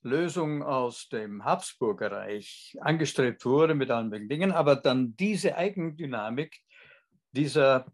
Lösung 0.09 0.63
aus 0.63 1.09
dem 1.09 1.45
Habsburgerreich 1.45 2.77
angestrebt 2.81 3.45
wurde 3.45 3.75
mit 3.75 3.91
allen 3.91 4.09
möglichen 4.09 4.29
Dingen, 4.29 4.53
aber 4.53 4.77
dann 4.77 5.17
diese 5.17 5.57
Eigendynamik 5.57 6.61
dieser 7.33 7.87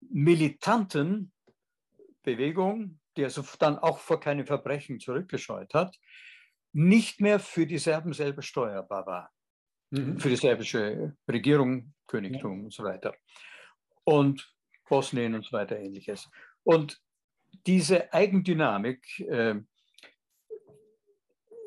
militanten 0.00 1.32
Bewegung, 2.22 3.00
die 3.16 3.24
also 3.24 3.44
dann 3.58 3.78
auch 3.78 3.98
vor 3.98 4.20
keine 4.20 4.46
Verbrechen 4.46 5.00
zurückgescheut 5.00 5.74
hat, 5.74 5.96
nicht 6.72 7.20
mehr 7.20 7.40
für 7.40 7.66
die 7.66 7.78
Serben 7.78 8.12
selber 8.12 8.42
steuerbar 8.42 9.06
war. 9.06 9.30
Mhm. 9.90 10.18
Für 10.18 10.28
die 10.28 10.36
serbische 10.36 11.16
Regierung, 11.26 11.94
Königtum 12.06 12.58
ja. 12.58 12.64
und 12.64 12.72
so 12.72 12.84
weiter. 12.84 13.14
Und 14.04 14.54
Bosnien 14.88 15.34
und 15.34 15.44
so 15.44 15.52
weiter 15.52 15.78
ähnliches. 15.78 16.30
Und 16.62 17.00
diese 17.66 18.12
Eigendynamik, 18.12 19.20
äh, 19.20 19.56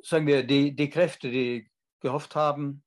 sagen 0.02 0.28
wir, 0.28 0.44
die, 0.44 0.76
die 0.76 0.90
Kräfte, 0.90 1.30
die 1.30 1.70
gehofft 2.00 2.36
haben, 2.36 2.84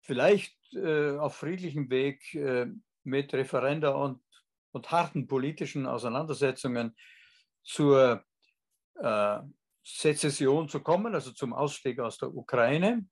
vielleicht 0.00 0.56
äh, 0.74 1.16
auf 1.16 1.36
friedlichem 1.36 1.90
Weg 1.90 2.34
äh, 2.34 2.66
mit 3.04 3.32
Referenda 3.32 3.90
und, 3.90 4.22
und 4.72 4.90
harten 4.90 5.26
politischen 5.26 5.86
Auseinandersetzungen 5.86 6.96
zur 7.62 8.24
äh, 8.96 9.38
Sezession 9.82 10.68
zu 10.68 10.80
kommen, 10.80 11.14
also 11.14 11.32
zum 11.32 11.52
Ausstieg 11.52 12.00
aus 12.00 12.18
der 12.18 12.34
Ukraine 12.34 13.06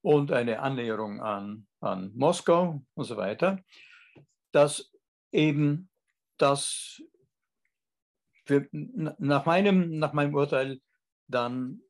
und 0.00 0.32
eine 0.32 0.60
Annäherung 0.60 1.20
an, 1.20 1.66
an 1.80 2.12
Moskau 2.14 2.82
und 2.94 3.04
so 3.04 3.16
weiter, 3.16 3.62
dass 4.50 4.92
eben 5.30 5.88
das 6.38 7.00
für, 8.44 8.68
nach, 8.72 9.46
meinem, 9.46 9.98
nach 9.98 10.12
meinem 10.12 10.34
Urteil 10.34 10.80
dann 11.28 11.80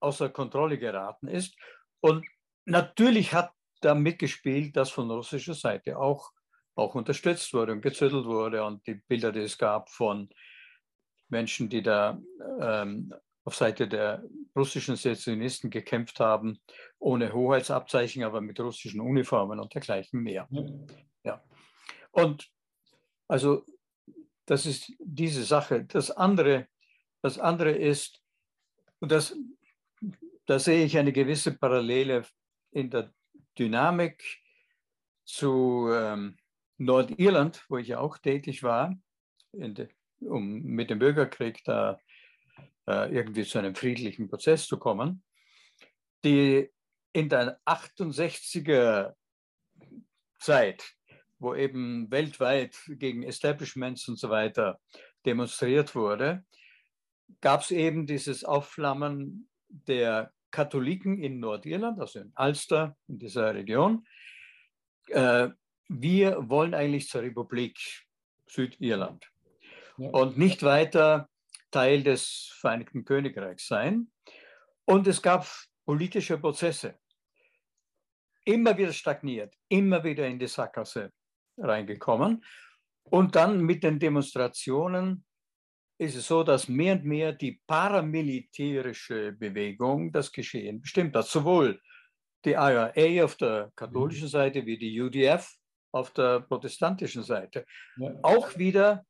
außer 0.00 0.28
Kontrolle 0.30 0.78
geraten 0.78 1.28
ist. 1.28 1.56
Und 2.00 2.26
natürlich 2.64 3.32
hat 3.32 3.52
da 3.80 3.94
mitgespielt, 3.94 4.76
dass 4.76 4.90
von 4.90 5.10
russischer 5.10 5.54
Seite 5.54 5.98
auch, 5.98 6.32
auch 6.74 6.94
unterstützt 6.94 7.52
wurde 7.54 7.72
und 7.72 7.82
gezüttelt 7.82 8.24
wurde 8.24 8.64
und 8.64 8.86
die 8.86 8.94
Bilder, 8.94 9.32
die 9.32 9.40
es 9.40 9.58
gab 9.58 9.90
von 9.90 10.28
Menschen, 11.28 11.68
die 11.68 11.82
da 11.82 12.20
ähm, 12.60 13.14
auf 13.44 13.54
Seite 13.54 13.88
der 13.88 14.22
russischen 14.56 14.96
Sezessionisten 14.96 15.70
gekämpft 15.70 16.20
haben, 16.20 16.60
ohne 16.98 17.32
Hoheitsabzeichen, 17.32 18.22
aber 18.24 18.40
mit 18.40 18.60
russischen 18.60 19.00
Uniformen 19.00 19.60
und 19.60 19.72
dergleichen 19.72 20.22
mehr. 20.22 20.48
Ja. 21.24 21.42
Und 22.10 22.50
also 23.28 23.64
das 24.46 24.66
ist 24.66 24.92
diese 24.98 25.44
Sache. 25.44 25.84
Das 25.84 26.10
andere, 26.10 26.66
das 27.22 27.38
andere 27.38 27.70
ist, 27.70 28.20
und 28.98 29.12
das, 29.12 29.36
da 30.50 30.58
sehe 30.58 30.84
ich 30.84 30.98
eine 30.98 31.12
gewisse 31.12 31.56
Parallele 31.56 32.26
in 32.72 32.90
der 32.90 33.14
Dynamik 33.56 34.20
zu 35.24 35.88
ähm, 35.92 36.38
Nordirland, 36.76 37.64
wo 37.68 37.76
ich 37.76 37.86
ja 37.86 38.00
auch 38.00 38.18
tätig 38.18 38.64
war, 38.64 38.98
de, 39.52 39.88
um 40.18 40.60
mit 40.62 40.90
dem 40.90 40.98
Bürgerkrieg 40.98 41.62
da 41.62 42.00
äh, 42.88 43.14
irgendwie 43.14 43.44
zu 43.44 43.60
einem 43.60 43.76
friedlichen 43.76 44.28
Prozess 44.28 44.66
zu 44.66 44.76
kommen, 44.76 45.22
die 46.24 46.68
in 47.12 47.28
der 47.28 47.60
68er 47.64 49.14
Zeit 50.40 50.96
wo 51.38 51.54
eben 51.54 52.10
weltweit 52.10 52.76
gegen 52.86 53.22
Establishments 53.22 54.08
und 54.08 54.18
so 54.18 54.28
weiter 54.28 54.80
demonstriert 55.24 55.94
wurde, 55.94 56.44
gab 57.40 57.62
es 57.62 57.70
eben 57.70 58.06
dieses 58.06 58.44
Aufflammen 58.44 59.48
der 59.68 60.34
Katholiken 60.50 61.22
in 61.22 61.40
Nordirland, 61.40 62.00
also 62.00 62.20
in 62.20 62.32
Ulster, 62.36 62.96
in 63.08 63.18
dieser 63.18 63.54
Region. 63.54 64.06
Äh, 65.08 65.48
wir 65.88 66.48
wollen 66.48 66.74
eigentlich 66.74 67.08
zur 67.08 67.22
Republik 67.22 67.78
Südirland 68.46 69.30
ja. 69.98 70.10
und 70.10 70.38
nicht 70.38 70.62
weiter 70.62 71.28
Teil 71.70 72.02
des 72.02 72.52
Vereinigten 72.60 73.04
Königreichs 73.04 73.66
sein. 73.66 74.10
Und 74.84 75.06
es 75.06 75.22
gab 75.22 75.46
politische 75.84 76.38
Prozesse, 76.38 76.98
immer 78.44 78.76
wieder 78.76 78.92
stagniert, 78.92 79.54
immer 79.68 80.02
wieder 80.02 80.26
in 80.26 80.38
die 80.38 80.48
Sackgasse 80.48 81.12
reingekommen. 81.58 82.44
Und 83.04 83.34
dann 83.34 83.60
mit 83.60 83.82
den 83.82 83.98
Demonstrationen 83.98 85.24
ist 86.00 86.16
es 86.16 86.26
so, 86.26 86.42
dass 86.42 86.66
mehr 86.66 86.94
und 86.94 87.04
mehr 87.04 87.32
die 87.32 87.60
paramilitärische 87.66 89.32
Bewegung 89.32 90.10
das 90.10 90.32
Geschehen 90.32 90.80
bestimmt 90.80 91.14
hat. 91.14 91.26
Sowohl 91.26 91.78
die 92.42 92.52
IRA 92.52 93.22
auf 93.22 93.36
der 93.36 93.70
katholischen 93.76 94.24
mhm. 94.24 94.30
Seite 94.30 94.64
wie 94.64 94.78
die 94.78 94.98
UDF 94.98 95.46
auf 95.92 96.10
der 96.12 96.40
protestantischen 96.40 97.22
Seite. 97.22 97.66
Ja. 97.98 98.14
Auch 98.22 98.56
wieder 98.56 99.04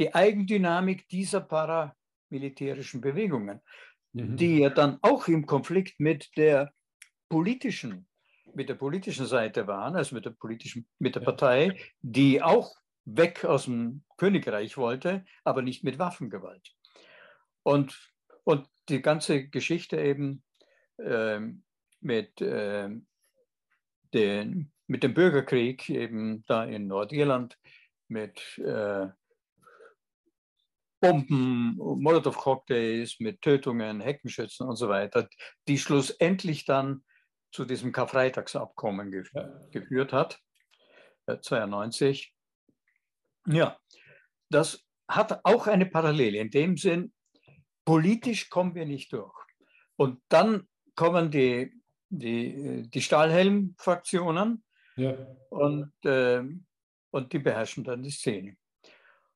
die 0.00 0.12
Eigendynamik 0.12 1.08
dieser 1.08 1.40
paramilitärischen 1.40 3.00
Bewegungen, 3.00 3.60
mhm. 4.12 4.36
die 4.36 4.58
ja 4.58 4.70
dann 4.70 4.98
auch 5.02 5.28
im 5.28 5.46
Konflikt 5.46 6.00
mit 6.00 6.36
der 6.36 6.72
politischen 7.28 8.08
mit 8.56 8.68
der 8.68 8.74
politischen 8.74 9.26
Seite 9.26 9.66
waren, 9.66 9.96
also 9.96 10.14
mit 10.14 10.26
der 10.26 10.30
politischen, 10.30 10.86
mit 11.00 11.16
der 11.16 11.20
Partei, 11.20 11.76
die 12.02 12.40
auch 12.40 12.76
weg 13.04 13.44
aus 13.44 13.64
dem 13.64 14.04
Königreich 14.16 14.76
wollte, 14.76 15.24
aber 15.44 15.62
nicht 15.62 15.84
mit 15.84 15.98
Waffengewalt. 15.98 16.74
Und, 17.62 18.12
und 18.44 18.68
die 18.88 19.02
ganze 19.02 19.48
Geschichte 19.48 20.00
eben 20.00 20.42
äh, 20.98 21.40
mit, 22.00 22.40
äh, 22.40 22.90
den, 24.12 24.72
mit 24.86 25.02
dem 25.02 25.14
Bürgerkrieg 25.14 25.88
eben 25.90 26.44
da 26.46 26.64
in 26.64 26.86
Nordirland 26.86 27.58
mit 28.08 28.58
äh, 28.58 29.08
Bomben, 31.00 31.76
Molotow-Cocktails, 31.76 33.20
mit 33.20 33.42
Tötungen, 33.42 34.00
Heckenschützen 34.00 34.66
und 34.66 34.76
so 34.76 34.88
weiter, 34.88 35.28
die 35.68 35.78
schlussendlich 35.78 36.64
dann 36.64 37.04
zu 37.52 37.66
diesem 37.66 37.92
Karfreitagsabkommen 37.92 39.10
geführt 39.70 40.12
hat, 40.12 40.40
92. 41.26 42.33
Ja, 43.46 43.78
das 44.50 44.84
hat 45.08 45.44
auch 45.44 45.66
eine 45.66 45.86
Parallele 45.86 46.38
in 46.38 46.50
dem 46.50 46.76
Sinn, 46.76 47.12
politisch 47.84 48.48
kommen 48.48 48.74
wir 48.74 48.86
nicht 48.86 49.12
durch. 49.12 49.34
Und 49.96 50.20
dann 50.28 50.66
kommen 50.94 51.30
die, 51.30 51.72
die, 52.08 52.88
die 52.88 53.02
Stahlhelm-Fraktionen 53.02 54.64
ja. 54.96 55.14
und, 55.50 55.92
äh, 56.04 56.42
und 57.10 57.32
die 57.32 57.38
beherrschen 57.38 57.84
dann 57.84 58.02
die 58.02 58.10
Szene. 58.10 58.56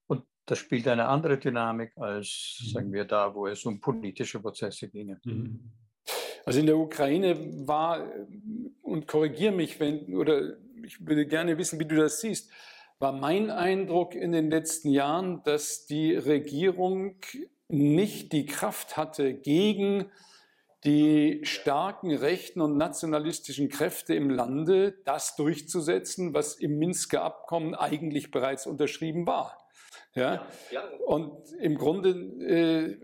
Und 0.06 0.24
das 0.46 0.58
spielt 0.58 0.88
eine 0.88 1.06
andere 1.06 1.38
Dynamik 1.38 1.92
als, 1.96 2.58
mhm. 2.60 2.68
sagen 2.70 2.92
wir, 2.92 3.04
da, 3.04 3.34
wo 3.34 3.46
es 3.46 3.64
um 3.64 3.80
politische 3.80 4.40
Prozesse 4.40 4.88
ging. 4.88 5.16
Mhm. 5.24 5.72
Also 6.46 6.60
in 6.60 6.66
der 6.66 6.78
Ukraine 6.78 7.36
war 7.66 8.08
und 8.80 9.06
korrigiere 9.06 9.52
mich, 9.52 9.78
wenn, 9.78 10.14
oder 10.16 10.56
ich 10.82 11.06
würde 11.06 11.26
gerne 11.26 11.58
wissen, 11.58 11.78
wie 11.78 11.84
du 11.84 11.96
das 11.96 12.20
siehst, 12.20 12.50
war 12.98 13.12
mein 13.12 13.50
Eindruck 13.50 14.14
in 14.14 14.32
den 14.32 14.50
letzten 14.50 14.90
Jahren, 14.90 15.42
dass 15.44 15.86
die 15.86 16.14
Regierung 16.14 17.16
nicht 17.68 18.32
die 18.32 18.46
Kraft 18.46 18.96
hatte, 18.96 19.34
gegen 19.34 20.10
die 20.84 21.40
starken 21.42 22.14
rechten 22.14 22.60
und 22.60 22.76
nationalistischen 22.76 23.68
Kräfte 23.68 24.14
im 24.14 24.30
Lande 24.30 24.94
das 25.04 25.36
durchzusetzen, 25.36 26.34
was 26.34 26.54
im 26.54 26.78
Minsker 26.78 27.22
Abkommen 27.22 27.74
eigentlich 27.74 28.30
bereits 28.30 28.66
unterschrieben 28.66 29.26
war. 29.26 29.58
Ja? 30.14 30.46
Und 31.06 31.52
im 31.60 31.76
Grunde, 31.76 32.10
äh, 32.10 32.96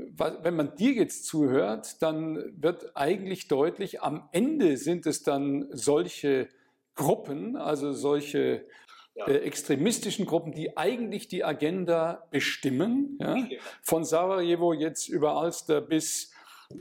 wenn 0.42 0.56
man 0.56 0.76
dir 0.76 0.92
jetzt 0.92 1.26
zuhört, 1.26 2.00
dann 2.02 2.52
wird 2.56 2.96
eigentlich 2.96 3.48
deutlich, 3.48 4.02
am 4.02 4.28
Ende 4.32 4.76
sind 4.76 5.06
es 5.06 5.22
dann 5.22 5.68
solche 5.70 6.48
Gruppen, 6.94 7.56
also 7.56 7.92
solche 7.92 8.66
ja. 9.14 9.26
äh, 9.26 9.38
extremistischen 9.38 10.26
Gruppen, 10.26 10.52
die 10.52 10.76
eigentlich 10.76 11.28
die 11.28 11.44
Agenda 11.44 12.26
bestimmen, 12.30 13.18
ja? 13.20 13.36
von 13.82 14.04
Sarajevo 14.04 14.72
jetzt 14.72 15.08
über 15.08 15.36
Alster 15.36 15.80
bis 15.80 16.32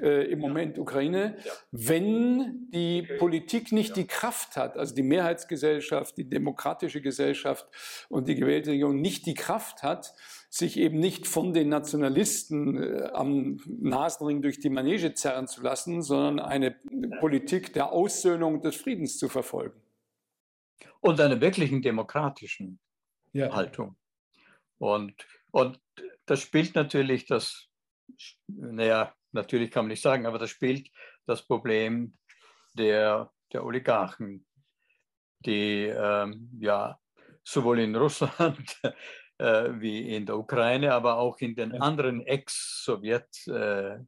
äh, 0.02 0.32
im 0.32 0.40
Moment 0.40 0.80
Ukraine, 0.80 1.38
wenn 1.72 2.70
die 2.72 3.04
okay. 3.04 3.18
Politik 3.18 3.72
nicht 3.72 3.96
die 3.96 4.08
Kraft 4.08 4.56
hat, 4.56 4.78
also 4.78 4.96
die 4.96 5.04
Mehrheitsgesellschaft, 5.04 6.18
die 6.18 6.30
demokratische 6.30 7.02
Gesellschaft 7.02 7.68
und 8.10 8.28
die 8.28 8.36
gewählte 8.36 8.72
Regierung 8.72 9.02
nicht 9.02 9.26
die 9.26 9.34
Kraft 9.34 9.84
hat, 9.84 10.14
sich 10.50 10.78
eben 10.78 11.00
nicht 11.00 11.28
von 11.28 11.54
den 11.54 11.70
Nationalisten 11.70 12.82
äh, 12.82 13.10
am 13.14 13.60
Nasenring 13.66 14.42
durch 14.42 14.60
die 14.60 14.70
Manege 14.70 15.14
zerren 15.14 15.48
zu 15.48 15.62
lassen, 15.62 16.02
sondern 16.02 16.40
eine 16.40 16.76
Politik 17.20 17.74
der 17.74 17.92
Aussöhnung 17.92 18.56
und 18.56 18.66
des 18.66 18.76
Friedens 18.76 19.18
zu 19.18 19.30
verfolgen. 19.30 19.83
Und 21.04 21.20
einer 21.20 21.42
wirklichen 21.42 21.82
demokratischen 21.82 22.80
ja. 23.34 23.54
Haltung. 23.54 23.98
Und, 24.78 25.14
und 25.52 25.82
das 26.26 26.42
spielt 26.42 26.76
natürlich 26.76 27.26
das, 27.26 27.68
naja, 28.48 29.14
natürlich 29.34 29.70
kann 29.70 29.84
man 29.84 29.90
nicht 29.90 30.02
sagen, 30.02 30.26
aber 30.26 30.40
das 30.40 30.50
spielt 30.50 30.90
das 31.26 31.46
Problem 31.46 32.18
der, 32.78 33.34
der 33.52 33.66
Oligarchen, 33.66 34.46
die 35.46 35.88
ähm, 35.88 36.50
ja 36.58 36.98
sowohl 37.44 37.80
in 37.80 37.98
Russland 37.98 38.80
äh, 39.40 39.72
wie 39.74 40.16
in 40.16 40.26
der 40.26 40.38
Ukraine, 40.38 40.94
aber 40.94 41.18
auch 41.18 41.38
in 41.40 41.54
den 41.54 41.74
anderen 41.82 42.26
Ex-Sowjet-Republiken. 42.26 44.00
Äh, 44.02 44.06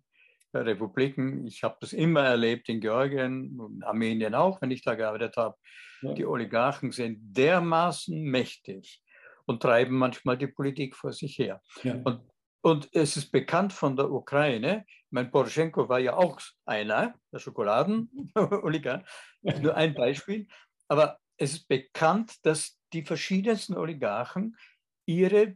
ich 1.47 1.63
habe 1.63 1.77
das 1.79 1.93
immer 1.93 2.21
erlebt 2.21 2.69
in 2.69 2.81
Georgien 2.81 3.59
und 3.59 3.83
Armenien 3.83 4.35
auch, 4.35 4.61
wenn 4.61 4.71
ich 4.71 4.83
da 4.83 4.95
gearbeitet 4.95 5.37
habe. 5.37 5.55
Ja. 6.01 6.13
Die 6.13 6.25
Oligarchen 6.25 6.91
sind 6.91 7.19
dermaßen 7.35 8.21
mächtig 8.21 9.01
und 9.45 9.61
treiben 9.61 9.97
manchmal 9.97 10.37
die 10.37 10.47
Politik 10.47 10.95
vor 10.95 11.13
sich 11.13 11.37
her. 11.37 11.61
Ja. 11.83 11.99
Und 12.03 12.21
und 12.65 12.89
es 12.93 13.15
ist 13.15 13.31
bekannt 13.31 13.73
von 13.73 13.95
der 13.95 14.09
Ukraine, 14.09 14.87
mein 15.11 15.29
Poroschenko 15.29 15.87
war 15.87 15.99
ja 15.99 16.15
auch 16.15 16.41
einer, 16.65 17.13
der 17.31 17.37
Schokoladen-Oligarch, 17.37 19.03
nur 19.61 19.75
ein 19.75 19.93
Beispiel, 19.93 20.47
aber 20.87 21.19
es 21.37 21.53
ist 21.53 21.67
bekannt, 21.67 22.43
dass 22.43 22.79
die 22.91 23.03
verschiedensten 23.03 23.77
Oligarchen 23.77 24.57
ihre 25.05 25.55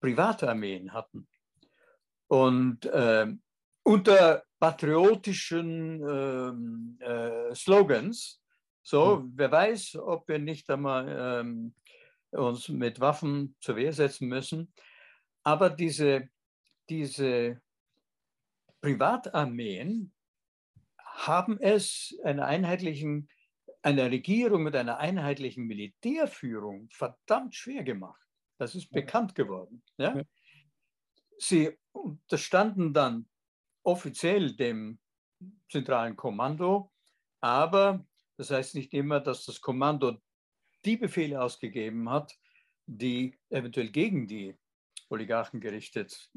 Privatarmeen 0.00 0.92
hatten. 0.92 1.26
Und 2.28 2.86
äh, 2.86 3.26
unter 3.84 4.42
patriotischen 4.58 6.02
äh, 7.00 7.04
äh, 7.04 7.54
Slogans, 7.54 8.40
so, 8.82 9.16
mhm. 9.16 9.32
wer 9.36 9.52
weiß, 9.52 9.96
ob 9.96 10.28
wir 10.28 10.38
nicht 10.38 10.68
einmal 10.68 11.40
ähm, 11.40 11.74
uns 12.30 12.68
mit 12.68 13.00
Waffen 13.00 13.56
zur 13.60 13.76
Wehr 13.76 13.92
setzen 13.92 14.28
müssen. 14.28 14.72
Aber 15.42 15.70
diese, 15.70 16.28
diese 16.88 17.60
Privatarmeen 18.80 20.12
haben 20.98 21.58
es 21.60 22.18
einer 22.24 22.46
einheitlichen, 22.46 23.28
einer 23.82 24.10
Regierung 24.10 24.62
mit 24.64 24.76
einer 24.76 24.98
einheitlichen 24.98 25.66
Militärführung 25.66 26.88
verdammt 26.90 27.54
schwer 27.54 27.84
gemacht. 27.84 28.20
Das 28.58 28.74
ist 28.74 28.90
bekannt 28.90 29.34
geworden. 29.34 29.82
Ja? 29.96 30.20
Sie 31.38 31.76
unterstanden 31.92 32.92
dann 32.92 33.26
offiziell 33.84 34.54
dem 34.56 34.98
zentralen 35.70 36.16
Kommando, 36.16 36.90
aber 37.40 38.04
das 38.36 38.50
heißt 38.50 38.74
nicht 38.74 38.92
immer, 38.92 39.20
dass 39.20 39.44
das 39.44 39.60
Kommando 39.60 40.18
die 40.84 40.96
Befehle 40.96 41.40
ausgegeben 41.40 42.10
hat, 42.10 42.32
die 42.86 43.38
eventuell 43.50 43.90
gegen 43.90 44.26
die 44.26 44.56
Oligarchen 45.08 45.60
gerichtet 45.60 46.30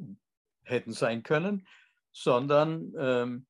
hätten 0.63 0.91
sein 0.91 1.23
können, 1.23 1.67
sondern 2.11 2.93
ähm, 2.97 3.47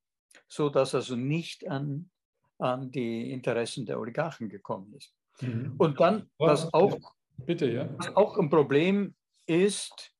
so, 0.47 0.69
dass 0.69 0.95
also 0.95 1.15
nicht 1.15 1.67
an, 1.67 2.09
an 2.57 2.91
die 2.91 3.31
Interessen 3.31 3.85
der 3.85 3.99
Oligarchen 3.99 4.49
gekommen 4.49 4.93
ist. 4.93 5.13
Mhm. 5.41 5.75
Und 5.77 5.99
dann, 5.99 6.29
was 6.37 6.73
auch, 6.73 6.97
Bitte, 7.37 7.71
ja. 7.71 7.89
was 7.97 8.15
auch 8.15 8.37
ein 8.37 8.49
Problem 8.49 9.15
ist, 9.45 10.13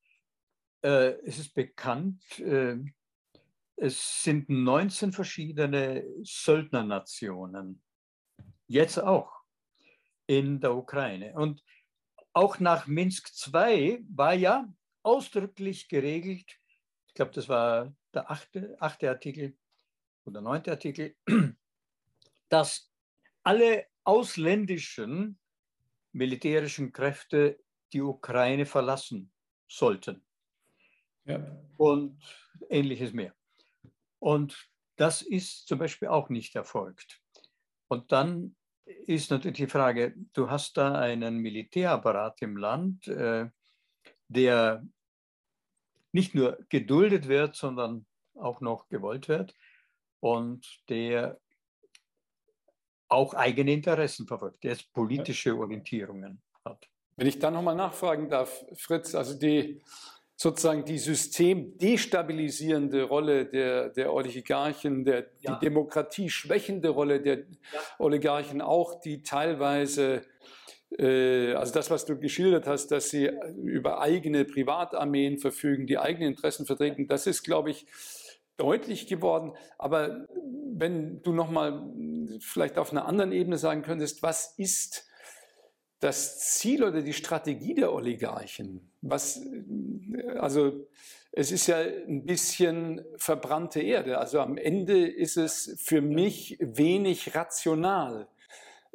äh, 0.82 1.13
es 1.25 1.39
ist 1.39 1.53
bekannt, 1.53 2.39
äh, 2.39 2.78
es 3.78 4.23
sind 4.23 4.49
19 4.49 5.13
verschiedene 5.13 6.03
Söldnernationen, 6.23 7.82
jetzt 8.67 8.97
auch 8.97 9.32
in 10.25 10.59
der 10.59 10.75
Ukraine. 10.75 11.34
Und 11.36 11.63
auch 12.34 12.59
nach 12.59 12.88
Minsk 12.88 13.30
II 13.53 14.03
war 14.09 14.34
ja 14.34 14.67
ausdrücklich 15.03 15.88
geregelt, 15.88 16.59
ich 17.07 17.13
glaube, 17.13 17.32
das 17.32 17.47
war 17.49 17.95
der 18.13 18.30
achte, 18.30 18.75
achte 18.80 19.09
Artikel 19.09 19.55
oder 20.25 20.41
neunte 20.41 20.71
Artikel, 20.71 21.15
dass 22.49 22.91
alle 23.43 23.88
ausländischen 24.03 25.39
militärischen 26.11 26.91
Kräfte 26.91 27.59
die 27.93 28.01
Ukraine 28.01 28.65
verlassen 28.65 29.32
sollten. 29.67 30.23
Ja. 31.25 31.45
Und 31.78 32.21
ähnliches 32.69 33.13
mehr. 33.13 33.34
Und 34.20 34.70
das 34.95 35.22
ist 35.22 35.68
zum 35.68 35.80
Beispiel 35.80 36.07
auch 36.07 36.30
nicht 36.30 36.55
erfolgt. 36.55 37.22
Und 37.88 38.11
dann 38.11 38.55
ist 38.86 39.32
natürlich 39.32 39.57
die 39.57 39.68
Frage, 39.68 40.15
du 40.34 40.49
hast 40.49 40.78
da 40.78 40.95
einen 40.95 41.38
Militärapparat 41.38 42.41
im 42.41 42.57
Land, 42.57 43.07
äh, 43.07 43.49
der 44.28 44.86
nicht 46.11 46.36
nur 46.36 46.57
geduldet 46.70 47.28
wird, 47.28 47.55
sondern 47.55 48.05
auch 48.34 48.61
noch 48.61 48.88
gewollt 48.88 49.28
wird 49.28 49.55
und 50.20 50.65
der 50.89 51.39
auch 53.09 53.34
eigene 53.34 53.72
Interessen 53.72 54.28
verfolgt, 54.28 54.63
der 54.63 54.72
jetzt 54.72 54.91
politische 54.93 55.55
Orientierungen 55.55 56.41
hat. 56.65 56.89
Wenn 57.15 57.28
ich 57.28 57.39
da 57.39 57.49
nochmal 57.49 57.76
nachfragen 57.76 58.30
darf, 58.30 58.65
Fritz, 58.76 59.15
also 59.15 59.34
die 59.34 59.82
sozusagen 60.39 60.85
die 60.85 60.99
systemdestabilisierende 60.99 63.01
Rolle 63.03 63.45
der, 63.45 63.89
der 63.89 64.13
Oligarchen, 64.13 65.03
der, 65.03 65.25
ja. 65.41 65.55
die 65.55 65.65
Demokratie 65.65 66.29
schwächende 66.29 66.89
Rolle 66.89 67.21
der 67.21 67.39
ja. 67.39 67.45
Oligarchen, 67.97 68.61
auch 68.61 69.01
die 69.01 69.23
teilweise 69.23 70.21
äh, 70.97 71.53
also 71.53 71.73
das, 71.73 71.89
was 71.89 72.05
du 72.05 72.19
geschildert 72.19 72.67
hast, 72.67 72.91
dass 72.91 73.09
sie 73.09 73.31
über 73.63 73.99
eigene 73.99 74.45
Privatarmeen 74.45 75.39
verfügen, 75.39 75.88
die 75.88 75.97
eigene 75.97 76.27
Interessen 76.27 76.67
vertreten, 76.67 77.07
das 77.07 77.25
ist, 77.25 77.43
glaube 77.43 77.71
ich, 77.71 77.88
deutlich 78.57 79.07
geworden. 79.07 79.53
Aber 79.79 80.27
wenn 80.71 81.23
du 81.23 81.33
noch 81.33 81.49
mal 81.49 81.83
vielleicht 82.39 82.77
auf 82.77 82.91
einer 82.91 83.07
anderen 83.07 83.31
Ebene 83.31 83.57
sagen 83.57 83.81
könntest, 83.81 84.21
was 84.21 84.53
ist 84.57 85.07
das 85.99 86.39
Ziel 86.39 86.83
oder 86.83 87.01
die 87.01 87.13
Strategie 87.13 87.73
der 87.73 87.93
Oligarchen? 87.93 88.91
Was, 89.01 89.41
also 90.37 90.87
es 91.31 91.51
ist 91.51 91.67
ja 91.67 91.77
ein 91.77 92.25
bisschen 92.25 93.03
verbrannte 93.17 93.81
Erde. 93.81 94.17
Also 94.17 94.39
am 94.39 94.57
Ende 94.57 95.07
ist 95.07 95.37
es 95.37 95.75
für 95.79 96.01
mich 96.01 96.57
wenig 96.59 97.35
rational 97.35 98.27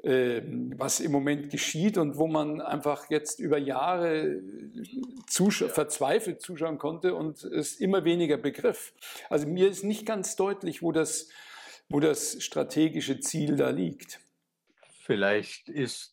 ähm, 0.04 0.74
was 0.78 0.98
im 0.98 1.12
Moment 1.12 1.50
geschieht 1.50 1.96
und 1.96 2.16
wo 2.16 2.26
man 2.26 2.60
einfach 2.60 3.08
jetzt 3.08 3.38
über 3.38 3.56
Jahre 3.56 4.42
zusch 5.28 5.62
verzweifelt 5.62 6.40
zuschauen 6.40 6.78
konnte 6.78 7.14
und 7.14 7.44
es 7.44 7.76
immer 7.76 8.04
weniger 8.04 8.36
begriff. 8.36 8.94
Also 9.30 9.46
mir 9.46 9.68
ist 9.68 9.84
nicht 9.84 10.04
ganz 10.04 10.34
deutlich, 10.34 10.82
wo 10.82 10.90
das, 10.90 11.28
wo 11.88 12.00
das 12.00 12.42
strategische 12.42 13.20
Ziel 13.20 13.54
da 13.54 13.70
liegt. 13.70 14.18
Vielleicht 15.04 15.68
ist, 15.68 16.11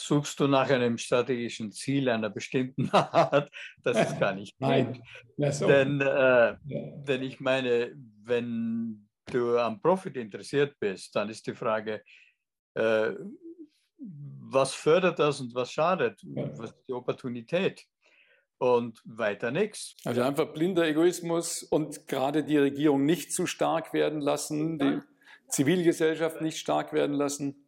suchst 0.00 0.40
du 0.40 0.46
nach 0.46 0.70
einem 0.70 0.98
strategischen 0.98 1.72
Ziel 1.72 2.08
einer 2.08 2.30
bestimmten 2.30 2.90
Art, 2.92 3.50
das 3.82 4.10
ist 4.10 4.18
gar 4.18 4.34
nicht 4.34 4.54
Nein. 4.60 5.02
Denn, 5.36 6.00
äh, 6.00 6.56
denn 6.64 7.22
ich 7.22 7.40
meine, 7.40 7.92
wenn 8.24 9.08
du 9.26 9.58
am 9.58 9.80
Profit 9.80 10.16
interessiert 10.16 10.74
bist, 10.80 11.14
dann 11.14 11.28
ist 11.28 11.46
die 11.46 11.54
Frage, 11.54 12.02
äh, 12.74 13.12
was 13.98 14.74
fördert 14.74 15.18
das 15.18 15.40
und 15.40 15.54
was 15.54 15.70
schadet? 15.70 16.20
Was 16.24 16.70
ist 16.70 16.84
die 16.88 16.92
Opportunität? 16.92 17.84
Und 18.58 19.00
weiter 19.04 19.50
nichts. 19.50 19.96
Also 20.04 20.22
einfach 20.22 20.52
blinder 20.52 20.86
Egoismus 20.86 21.62
und 21.62 22.06
gerade 22.06 22.44
die 22.44 22.58
Regierung 22.58 23.06
nicht 23.06 23.32
zu 23.32 23.46
stark 23.46 23.94
werden 23.94 24.20
lassen, 24.20 24.78
die 24.78 25.00
Zivilgesellschaft 25.48 26.40
nicht 26.42 26.58
stark 26.58 26.92
werden 26.92 27.14
lassen. 27.14 27.59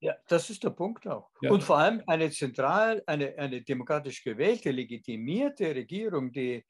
Ja, 0.00 0.14
das 0.28 0.50
ist 0.50 0.62
der 0.62 0.70
Punkt 0.70 1.06
auch. 1.06 1.30
Ja. 1.40 1.50
Und 1.50 1.62
vor 1.62 1.78
allem 1.78 2.02
eine 2.06 2.30
zentral, 2.30 3.02
eine, 3.06 3.36
eine 3.38 3.62
demokratisch 3.62 4.22
gewählte, 4.22 4.70
legitimierte 4.70 5.74
Regierung, 5.74 6.32
die 6.32 6.64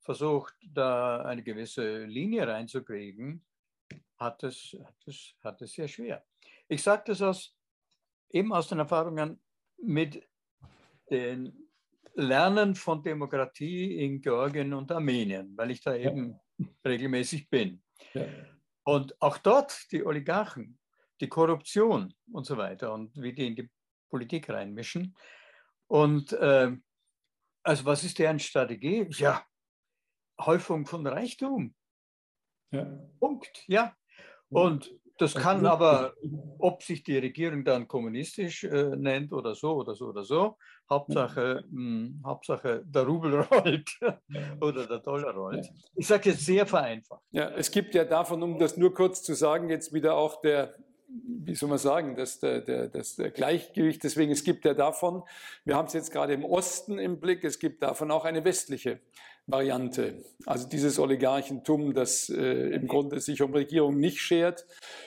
versucht, 0.00 0.54
da 0.62 1.22
eine 1.22 1.42
gewisse 1.42 2.04
Linie 2.04 2.48
reinzukriegen, 2.48 3.44
hat 4.16 4.42
es, 4.42 4.76
hat 4.84 4.96
es, 5.06 5.34
hat 5.42 5.62
es 5.62 5.72
sehr 5.72 5.88
schwer. 5.88 6.24
Ich 6.68 6.82
sage 6.82 7.04
das 7.06 7.22
aus, 7.22 7.56
eben 8.30 8.52
aus 8.52 8.68
den 8.68 8.80
Erfahrungen 8.80 9.40
mit 9.78 10.26
den 11.10 11.68
Lernen 12.14 12.74
von 12.74 13.02
Demokratie 13.02 14.04
in 14.04 14.20
Georgien 14.20 14.74
und 14.74 14.90
Armenien, 14.90 15.56
weil 15.56 15.70
ich 15.70 15.82
da 15.82 15.94
eben 15.94 16.38
ja. 16.58 16.66
regelmäßig 16.84 17.48
bin. 17.48 17.82
Ja. 18.12 18.26
Und 18.84 19.20
auch 19.22 19.38
dort 19.38 19.90
die 19.92 20.04
Oligarchen, 20.04 20.78
die 21.22 21.28
Korruption 21.28 22.12
und 22.32 22.44
so 22.44 22.56
weiter 22.56 22.92
und 22.92 23.16
wie 23.16 23.32
die 23.32 23.46
in 23.46 23.56
die 23.56 23.70
Politik 24.10 24.50
reinmischen. 24.50 25.16
Und 25.86 26.32
äh, 26.32 26.76
also 27.62 27.84
was 27.84 28.04
ist 28.04 28.18
deren 28.18 28.38
Strategie? 28.38 29.06
Ja, 29.10 29.44
Häufung 30.40 30.84
von 30.84 31.06
Reichtum. 31.06 31.74
Ja. 32.72 32.84
Punkt, 33.20 33.64
ja. 33.68 33.94
Und 34.48 34.92
das 35.18 35.34
kann 35.34 35.64
aber, 35.66 36.14
ob 36.58 36.82
sich 36.82 37.04
die 37.04 37.16
Regierung 37.16 37.64
dann 37.64 37.86
kommunistisch 37.86 38.64
äh, 38.64 38.96
nennt 38.96 39.32
oder 39.32 39.54
so 39.54 39.74
oder 39.74 39.94
so 39.94 40.06
oder 40.06 40.24
so, 40.24 40.56
Hauptsache, 40.90 41.64
mh, 41.70 41.78
hm, 41.78 42.22
Hauptsache 42.24 42.82
der 42.84 43.02
Rubel 43.06 43.40
rollt 43.52 43.90
oder 44.60 44.86
der 44.86 44.98
Dollar 44.98 45.34
rollt. 45.34 45.70
Ich 45.94 46.06
sage 46.06 46.30
jetzt 46.30 46.44
sehr 46.44 46.66
vereinfacht. 46.66 47.22
Ja, 47.30 47.50
es 47.50 47.70
gibt 47.70 47.94
ja 47.94 48.04
davon, 48.04 48.42
um 48.42 48.58
das 48.58 48.76
nur 48.76 48.92
kurz 48.92 49.22
zu 49.22 49.34
sagen, 49.34 49.68
jetzt 49.68 49.92
wieder 49.92 50.16
auch 50.16 50.40
der 50.40 50.74
wie 51.24 51.54
soll 51.54 51.68
man 51.68 51.78
sagen, 51.78 52.16
das, 52.16 52.40
der, 52.40 52.88
das 52.88 53.16
Gleichgewicht. 53.34 54.02
Deswegen, 54.02 54.32
es 54.32 54.44
gibt 54.44 54.64
ja 54.64 54.74
davon, 54.74 55.22
wir 55.64 55.76
haben 55.76 55.86
es 55.86 55.92
jetzt 55.92 56.12
gerade 56.12 56.32
im 56.32 56.44
Osten 56.44 56.98
im 56.98 57.20
Blick, 57.20 57.44
es 57.44 57.58
gibt 57.58 57.82
davon 57.82 58.10
auch 58.10 58.24
eine 58.24 58.44
westliche 58.44 59.00
Variante. 59.46 60.24
Also 60.46 60.68
dieses 60.68 60.98
Oligarchentum, 60.98 61.94
das 61.94 62.28
äh, 62.28 62.70
im 62.70 62.86
Grunde 62.86 63.20
sich 63.20 63.42
um 63.42 63.52
Regierung 63.52 63.98
nicht 63.98 64.20
schert 64.20 64.66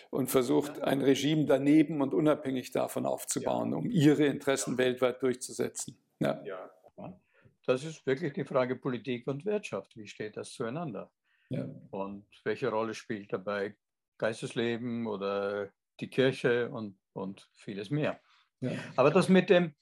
und 0.09 0.29
versucht, 0.29 0.81
ein 0.81 1.01
Regime 1.01 1.45
daneben 1.45 2.01
und 2.01 2.13
unabhängig 2.13 2.71
davon 2.71 3.05
aufzubauen, 3.05 3.73
um 3.73 3.89
ihre 3.89 4.25
Interessen 4.25 4.77
weltweit 4.77 5.21
durchzusetzen. 5.21 5.97
Ja. 6.19 6.43
ja. 6.43 6.69
Das 7.65 7.83
ist 7.83 8.05
wirklich 8.05 8.33
die 8.33 8.45
Frage 8.45 8.75
Politik 8.75 9.27
und 9.27 9.45
Wirtschaft. 9.45 9.95
Wie 9.97 10.07
steht 10.07 10.37
das 10.37 10.51
zueinander? 10.51 11.11
Ja. 11.49 11.67
Und 11.89 12.27
welche 12.43 12.69
Rolle 12.69 12.93
spielt 12.93 13.33
dabei 13.33 13.75
Geistesleben 14.17 15.07
oder 15.07 15.71
die 15.99 16.09
Kirche 16.09 16.69
und, 16.69 16.97
und 17.13 17.49
vieles 17.53 17.89
mehr. 17.89 18.19
Ja. 18.61 18.71
Aber 18.95 19.11
das 19.11 19.27
mit 19.29 19.49
dem, 19.49 19.73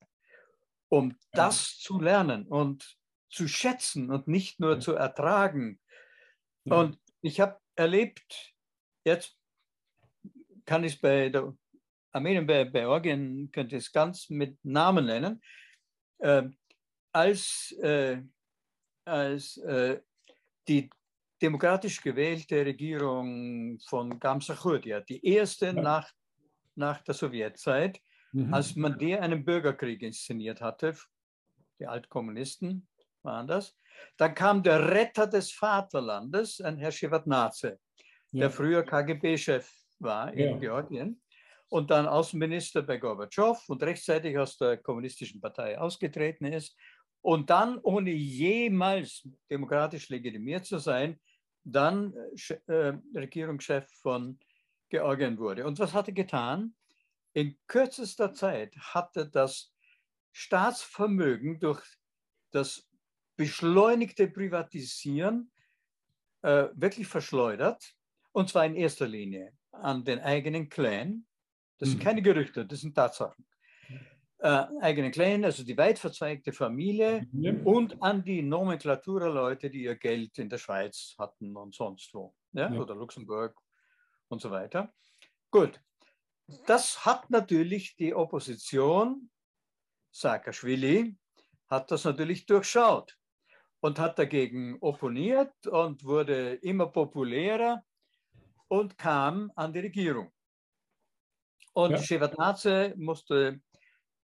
Um 0.88 1.16
das 1.32 1.78
zu 1.78 2.00
lernen 2.00 2.48
und 2.48 2.98
zu 3.30 3.46
schätzen 3.46 4.10
und 4.10 4.26
nicht 4.26 4.58
nur 4.58 4.80
zu 4.80 4.94
ertragen. 4.94 5.78
Und 6.64 6.98
ich 7.22 7.40
habe 7.40 7.60
erlebt, 7.76 8.54
jetzt 9.04 9.36
kann 10.64 10.82
ich 10.82 10.94
es 10.94 11.00
bei 11.00 11.28
der 11.28 11.56
Armenien, 12.12 12.46
bei, 12.46 12.64
bei 12.64 12.88
Orgien, 12.88 13.50
könnte 13.52 13.76
ich 13.76 13.84
es 13.84 13.92
ganz 13.92 14.30
mit 14.30 14.58
Namen 14.64 15.06
nennen, 15.06 15.40
äh, 16.18 16.48
als 17.12 17.72
äh, 17.82 18.20
als 19.04 19.56
äh, 19.58 20.00
die 20.68 20.90
demokratisch 21.40 22.02
gewählte 22.02 22.64
Regierung 22.64 23.78
von 23.80 24.18
Gamsa 24.18 24.54
Khurdia, 24.54 25.00
die 25.00 25.24
erste 25.24 25.66
ja. 25.66 25.72
nach, 25.72 26.10
nach 26.74 27.02
der 27.02 27.14
Sowjetzeit, 27.14 28.00
mhm. 28.32 28.52
als 28.52 28.76
man 28.76 28.98
der 28.98 29.22
einen 29.22 29.44
Bürgerkrieg 29.44 30.02
inszeniert 30.02 30.60
hatte, 30.60 30.94
die 31.78 31.86
Altkommunisten 31.86 32.86
waren 33.22 33.46
das, 33.46 33.76
dann 34.16 34.34
kam 34.34 34.62
der 34.62 34.90
Retter 34.90 35.26
des 35.26 35.50
Vaterlandes, 35.50 36.60
ein 36.60 36.78
Herr 36.78 36.92
Shevardnadze, 36.92 37.78
ja. 38.32 38.40
der 38.40 38.50
früher 38.50 38.82
KGB-Chef 38.82 39.70
war 39.98 40.32
in 40.32 40.50
ja. 40.52 40.56
Georgien 40.56 41.20
und 41.68 41.90
dann 41.90 42.06
Außenminister 42.06 42.82
bei 42.82 42.98
Gorbatschow 42.98 43.68
und 43.68 43.82
rechtzeitig 43.82 44.36
aus 44.38 44.56
der 44.58 44.78
kommunistischen 44.78 45.40
Partei 45.40 45.78
ausgetreten 45.78 46.46
ist 46.46 46.76
und 47.22 47.50
dann, 47.50 47.78
ohne 47.78 48.10
jemals 48.10 49.28
demokratisch 49.50 50.08
legitimiert 50.08 50.64
zu 50.64 50.78
sein, 50.78 51.20
dann 51.64 52.14
äh, 52.66 52.94
Regierungschef 53.14 53.86
von 54.00 54.38
Georgien 54.88 55.38
wurde. 55.38 55.66
Und 55.66 55.78
was 55.78 55.92
hat 55.92 56.08
er 56.08 56.14
getan? 56.14 56.74
In 57.32 57.56
kürzester 57.66 58.32
Zeit 58.32 58.74
hatte 58.76 59.28
das 59.28 59.72
Staatsvermögen 60.32 61.60
durch 61.60 61.84
das 62.50 62.88
beschleunigte 63.36 64.26
Privatisieren 64.28 65.50
äh, 66.42 66.68
wirklich 66.74 67.06
verschleudert. 67.06 67.94
Und 68.32 68.48
zwar 68.48 68.64
in 68.64 68.76
erster 68.76 69.06
Linie 69.06 69.52
an 69.72 70.04
den 70.04 70.20
eigenen 70.20 70.68
Clan. 70.68 71.26
Das 71.78 71.90
sind 71.90 71.98
mhm. 71.98 72.04
keine 72.04 72.22
Gerüchte, 72.22 72.66
das 72.66 72.80
sind 72.80 72.94
Tatsachen 72.94 73.44
äh, 74.42 74.66
eigenen 74.80 75.10
Clan, 75.10 75.44
also 75.44 75.64
die 75.64 75.76
weit 75.76 75.98
verzweigte 75.98 76.52
Familie 76.52 77.26
ja. 77.32 77.52
und 77.64 78.02
an 78.02 78.24
die 78.24 78.42
Nomenklaturerleute, 78.42 79.70
die 79.70 79.82
ihr 79.82 79.96
Geld 79.96 80.38
in 80.38 80.48
der 80.48 80.58
Schweiz 80.58 81.14
hatten 81.18 81.56
und 81.56 81.74
sonst 81.74 82.14
wo, 82.14 82.34
ja? 82.52 82.72
ja. 82.72 82.80
oder 82.80 82.94
Luxemburg 82.94 83.54
und 84.28 84.40
so 84.40 84.50
weiter. 84.50 84.92
Gut, 85.50 85.80
das 86.66 87.04
hat 87.04 87.28
natürlich 87.30 87.96
die 87.96 88.14
Opposition, 88.14 89.30
Saakashvili, 90.10 91.16
hat 91.68 91.90
das 91.90 92.04
natürlich 92.04 92.46
durchschaut 92.46 93.16
und 93.80 93.98
hat 93.98 94.18
dagegen 94.18 94.78
opponiert 94.80 95.66
und 95.66 96.04
wurde 96.04 96.54
immer 96.54 96.86
populärer 96.86 97.84
und 98.68 98.96
kam 98.96 99.52
an 99.54 99.72
die 99.72 99.80
Regierung. 99.80 100.32
Und 101.72 101.92
ja. 101.92 102.02
Shevardnadze 102.02 102.94
musste 102.96 103.60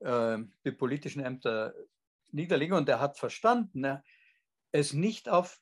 äh, 0.04 0.38
die 0.66 0.72
politischen 0.72 1.24
Ämter 1.24 1.74
niederlegen 2.32 2.76
und 2.76 2.90
er 2.90 3.00
hat 3.00 3.18
verstanden, 3.18 4.00
es 4.72 4.94
nicht 4.94 5.30
auf 5.30 5.62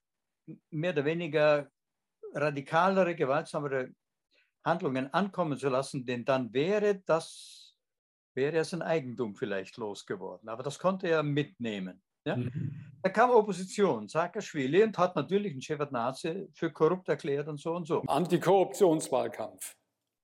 mehr 0.69 0.93
oder 0.93 1.05
weniger 1.05 1.69
radikalere, 2.33 3.15
gewaltsamere 3.15 3.93
Handlungen 4.63 5.13
ankommen 5.13 5.57
zu 5.57 5.69
lassen, 5.69 6.05
denn 6.05 6.23
dann 6.23 6.53
wäre 6.53 7.01
das, 7.05 7.75
wäre 8.33 8.57
er 8.57 8.65
sein 8.65 8.81
Eigentum 8.81 9.35
vielleicht 9.35 9.77
losgeworden. 9.77 10.49
Aber 10.49 10.63
das 10.63 10.79
konnte 10.79 11.07
er 11.07 11.23
mitnehmen. 11.23 12.01
Ja? 12.25 12.37
Mhm. 12.37 12.91
Da 13.03 13.09
kam 13.09 13.31
Opposition, 13.31 14.07
Saakashvili, 14.07 14.83
und 14.83 14.97
hat 14.97 15.15
natürlich 15.15 15.53
einen 15.53 15.61
Shevardnadze 15.61 16.47
für 16.53 16.71
korrupt 16.71 17.09
erklärt 17.09 17.47
und 17.47 17.59
so 17.59 17.73
und 17.73 17.87
so. 17.87 18.01
Antikorruptionswahlkampf. 18.03 19.75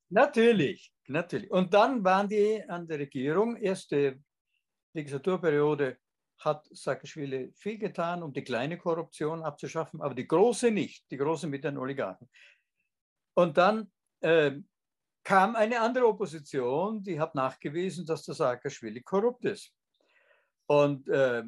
Natürlich, 0.10 0.94
natürlich. 1.10 1.52
Und 1.52 1.74
dann 1.74 2.04
waren 2.04 2.28
die 2.30 2.64
an 2.68 2.88
der 2.88 3.00
Regierung. 3.00 3.56
Erste 3.58 4.20
Legislaturperiode 4.94 5.98
hat 6.40 6.68
Saakashvili 6.72 7.52
viel 7.56 7.78
getan, 7.78 8.24
um 8.24 8.32
die 8.32 8.44
kleine 8.44 8.78
Korruption 8.78 9.44
abzuschaffen, 9.44 10.02
aber 10.02 10.14
die 10.14 10.28
große 10.28 10.72
nicht, 10.72 11.10
die 11.10 11.18
große 11.18 11.48
mit 11.48 11.64
den 11.64 11.78
Oligarchen. 11.78 12.30
Und 13.34 13.58
dann 13.58 13.92
äh, 14.22 14.52
kam 15.24 15.56
eine 15.56 15.80
andere 15.82 16.08
Opposition, 16.08 17.04
die 17.04 17.20
hat 17.20 17.36
nachgewiesen, 17.36 18.06
dass 18.06 18.24
der 18.24 18.36
Saakashvili 18.36 19.02
korrupt 19.02 19.46
ist. 19.46 19.74
Und 20.68 21.08
äh, 21.08 21.44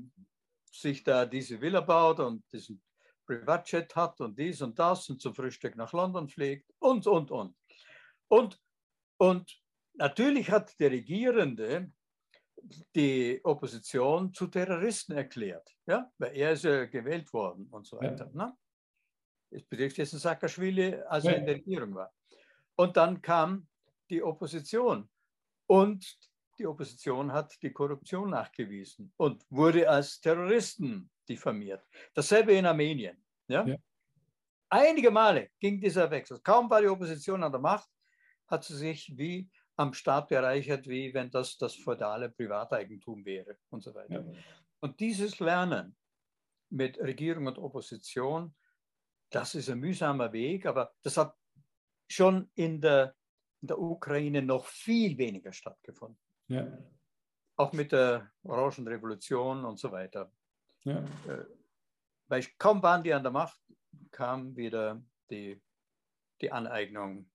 sich 0.72 1.04
da 1.04 1.26
diese 1.26 1.60
Villa 1.60 1.82
baut 1.82 2.20
und 2.20 2.44
diesen 2.52 2.82
Privatjet 3.26 3.96
hat 3.96 4.20
und 4.22 4.38
dies 4.38 4.62
und 4.62 4.78
das 4.80 5.10
und 5.10 5.22
zum 5.22 5.36
Frühstück 5.36 5.76
nach 5.76 5.94
London 5.94 6.28
fliegt 6.28 6.72
und, 6.80 7.06
und, 7.06 7.32
und. 7.32 7.56
Und, 8.28 8.60
und 9.20 9.62
natürlich 9.96 10.50
hat 10.50 10.80
der 10.80 10.92
Regierende 10.92 11.92
die 12.96 13.40
Opposition 13.44 14.34
zu 14.34 14.48
Terroristen 14.48 15.14
erklärt, 15.14 15.76
ja? 15.86 16.12
weil 16.18 16.36
er 16.36 16.52
ist 16.54 16.64
ja 16.64 16.86
gewählt 16.86 17.32
worden 17.34 17.68
und 17.72 17.86
so 17.86 17.98
weiter. 17.98 18.30
Ja. 18.34 18.46
Ne? 18.46 18.58
Es 19.52 19.64
betrifft 19.64 19.98
jetzt 19.98 20.12
Saakashvili, 20.12 20.96
als 21.08 21.26
ja. 21.26 21.32
er 21.32 21.38
in 21.38 21.46
der 21.46 21.56
Regierung 21.56 21.96
war. 21.96 22.14
Und 22.76 22.96
dann 22.96 23.22
kam 23.22 23.68
die 24.10 24.24
Opposition 24.24 25.10
und 25.68 26.18
die 26.58 26.68
Opposition 26.68 27.32
hat 27.32 27.62
die 27.62 27.72
Korruption 27.72 28.30
nachgewiesen 28.30 29.12
und 29.18 29.46
wurde 29.50 29.90
als 29.90 30.20
Terroristen 30.20 31.10
diffamiert. 31.28 31.86
Dasselbe 32.14 32.54
in 32.54 32.66
Armenien. 32.66 33.18
Ja? 33.48 33.66
ja. 33.66 33.76
Einige 34.70 35.12
Male 35.12 35.50
ging 35.60 35.80
dieser 35.80 36.10
Wechsel. 36.10 36.40
Kaum 36.42 36.70
war 36.70 36.82
die 36.82 36.88
Opposition 36.88 37.44
an 37.44 37.52
der 37.52 37.62
Macht, 37.62 37.90
hat 38.50 38.64
sie 38.64 38.76
sich 38.76 39.18
wie 39.18 39.50
am 39.76 39.94
Staat 39.94 40.28
bereichert, 40.28 40.88
wie 40.88 41.14
wenn 41.14 41.32
das 41.32 41.58
das 41.58 41.76
feudale 41.76 42.30
Privateigentum 42.30 43.24
wäre 43.24 43.58
und 43.70 43.82
so 43.82 43.96
weiter. 43.96 44.26
Ja. 44.26 44.42
Und 44.82 45.00
dieses 45.00 45.40
Lernen 45.40 45.96
mit 46.70 47.00
Regierung 47.00 47.48
und 47.48 47.58
Opposition, 47.58 48.54
das 49.30 49.56
ist 49.56 49.70
ein 49.70 49.80
mühsamer 49.80 50.34
Weg, 50.34 50.66
aber 50.66 50.94
das 51.02 51.18
hat 51.18 51.36
schon 52.10 52.52
in 52.56 52.82
der, 52.82 53.16
in 53.62 53.68
der 53.70 53.80
Ukraine 53.80 54.42
noch 54.42 54.66
viel 54.66 55.18
weniger 55.18 55.54
stattgefunden. 55.54 56.20
Ja. 56.48 56.68
Auch 57.56 57.74
mit 57.74 57.92
der 57.92 58.32
Orangenrevolution 58.44 59.66
und 59.66 59.80
so 59.80 59.92
weiter. 59.92 60.32
Ja. 60.84 61.00
Äh, 61.28 61.46
weil 62.28 62.44
kaum 62.58 62.82
waren 62.82 63.04
die 63.04 63.14
an 63.14 63.24
der 63.24 63.32
Macht, 63.32 63.60
kam 64.12 64.56
wieder 64.56 65.02
die, 65.30 65.62
die 66.42 66.52
Aneignung 66.52 67.30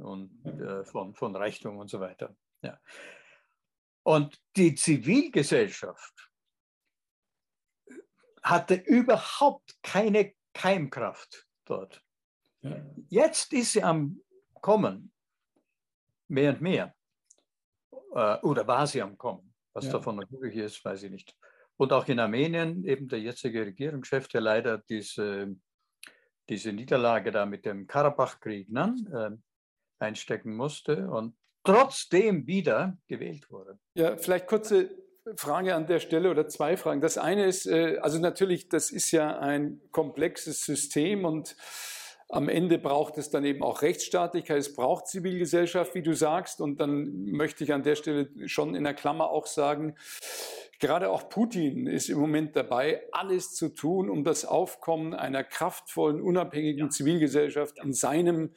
und, 0.00 0.44
äh, 0.44 0.84
von, 0.84 1.14
von 1.14 1.34
Reichtum 1.36 1.78
und 1.78 1.88
so 1.88 2.00
weiter. 2.00 2.34
Ja. 2.62 2.78
Und 4.02 4.40
die 4.56 4.74
Zivilgesellschaft 4.74 6.30
hatte 8.42 8.74
überhaupt 8.74 9.78
keine 9.82 10.34
Keimkraft 10.54 11.46
dort. 11.64 12.02
Ja. 12.62 12.76
Jetzt 13.08 13.52
ist 13.52 13.72
sie 13.72 13.82
am 13.82 14.20
Kommen, 14.60 15.12
mehr 16.28 16.52
und 16.52 16.60
mehr. 16.60 16.94
Äh, 18.14 18.38
oder 18.40 18.66
war 18.66 18.86
sie 18.86 19.02
am 19.02 19.16
Kommen. 19.16 19.54
Was 19.72 19.86
ja. 19.86 19.92
davon 19.92 20.16
möglich 20.16 20.56
ist, 20.56 20.84
weiß 20.84 21.04
ich 21.04 21.10
nicht. 21.10 21.36
Und 21.76 21.92
auch 21.92 22.06
in 22.08 22.18
Armenien, 22.18 22.84
eben 22.84 23.08
der 23.08 23.20
jetzige 23.20 23.64
Regierungschef, 23.64 24.28
der 24.28 24.40
leider 24.40 24.78
diese, 24.78 25.56
diese 26.48 26.72
Niederlage 26.72 27.30
da 27.30 27.46
mit 27.46 27.64
dem 27.64 27.86
Karabach-Krieg 27.86 28.70
ne, 28.70 28.94
äh, 29.12 29.49
einstecken 30.00 30.56
musste 30.56 31.08
und 31.10 31.34
trotzdem 31.64 32.46
wieder 32.46 32.98
gewählt 33.06 33.50
wurde. 33.50 33.78
Ja, 33.94 34.16
vielleicht 34.16 34.46
kurze 34.46 34.90
Frage 35.36 35.74
an 35.74 35.86
der 35.86 36.00
Stelle 36.00 36.30
oder 36.30 36.48
zwei 36.48 36.76
Fragen. 36.76 37.00
Das 37.00 37.18
eine 37.18 37.46
ist, 37.46 37.66
äh, 37.66 37.98
also 38.00 38.18
natürlich, 38.18 38.68
das 38.68 38.90
ist 38.90 39.10
ja 39.10 39.38
ein 39.38 39.80
komplexes 39.92 40.64
System 40.64 41.24
und 41.24 41.56
am 42.30 42.48
Ende 42.48 42.78
braucht 42.78 43.18
es 43.18 43.30
dann 43.30 43.44
eben 43.44 43.62
auch 43.62 43.82
Rechtsstaatlichkeit, 43.82 44.58
es 44.58 44.72
braucht 44.74 45.08
Zivilgesellschaft, 45.08 45.96
wie 45.96 46.02
du 46.02 46.14
sagst. 46.14 46.60
Und 46.60 46.80
dann 46.80 47.24
möchte 47.24 47.64
ich 47.64 47.72
an 47.72 47.82
der 47.82 47.96
Stelle 47.96 48.30
schon 48.46 48.76
in 48.76 48.84
der 48.84 48.94
Klammer 48.94 49.30
auch 49.30 49.46
sagen, 49.46 49.96
gerade 50.78 51.10
auch 51.10 51.28
Putin 51.28 51.88
ist 51.88 52.08
im 52.08 52.18
Moment 52.18 52.54
dabei, 52.54 53.02
alles 53.10 53.52
zu 53.52 53.68
tun, 53.68 54.08
um 54.08 54.22
das 54.22 54.44
Aufkommen 54.44 55.12
einer 55.12 55.42
kraftvollen, 55.42 56.20
unabhängigen. 56.22 56.90
Zivilgesellschaft 56.92 57.78
in 57.82 57.92
seinem 57.92 58.54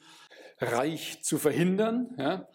Reich 0.60 1.22
zu 1.22 1.38
verhindern. 1.38 2.14
Ja. 2.18 2.48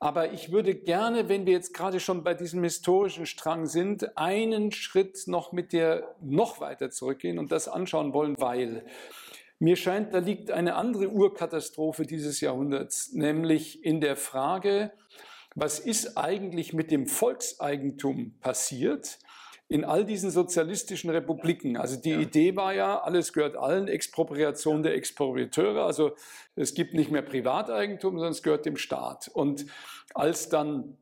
Aber 0.00 0.32
ich 0.32 0.52
würde 0.52 0.74
gerne, 0.74 1.28
wenn 1.28 1.46
wir 1.46 1.52
jetzt 1.52 1.74
gerade 1.74 1.98
schon 1.98 2.22
bei 2.22 2.34
diesem 2.34 2.62
historischen 2.62 3.26
Strang 3.26 3.66
sind, 3.66 4.16
einen 4.16 4.70
Schritt 4.70 5.26
noch 5.26 5.52
mit 5.52 5.72
dir 5.72 6.14
noch 6.20 6.60
weiter 6.60 6.90
zurückgehen 6.90 7.38
und 7.38 7.50
das 7.50 7.68
anschauen 7.68 8.12
wollen, 8.12 8.36
weil 8.38 8.84
mir 9.58 9.76
scheint, 9.76 10.14
da 10.14 10.18
liegt 10.18 10.52
eine 10.52 10.76
andere 10.76 11.08
Urkatastrophe 11.08 12.04
dieses 12.04 12.40
Jahrhunderts, 12.40 13.12
nämlich 13.12 13.84
in 13.84 14.00
der 14.00 14.16
Frage, 14.16 14.92
was 15.56 15.80
ist 15.80 16.16
eigentlich 16.16 16.72
mit 16.72 16.92
dem 16.92 17.08
Volkseigentum 17.08 18.34
passiert 18.40 19.18
in 19.68 19.84
all 19.84 20.04
diesen 20.04 20.30
sozialistischen 20.30 21.10
Republiken? 21.10 21.76
Also 21.76 21.96
die 21.96 22.10
ja. 22.10 22.20
Idee 22.20 22.56
war 22.56 22.72
ja, 22.72 23.00
alles 23.00 23.32
gehört 23.32 23.56
allen, 23.56 23.86
Expropriation 23.86 24.82
der 24.82 24.94
Expropriateure, 24.94 25.84
also 25.84 26.16
es 26.56 26.74
gibt 26.74 26.94
nicht 26.94 27.10
mehr 27.10 27.22
Privateigentum, 27.22 28.14
sondern 28.14 28.32
es 28.32 28.42
gehört 28.42 28.64
dem 28.66 28.76
Staat. 28.76 29.28
Und 29.28 29.66
als 30.14 30.48
dann 30.48 30.96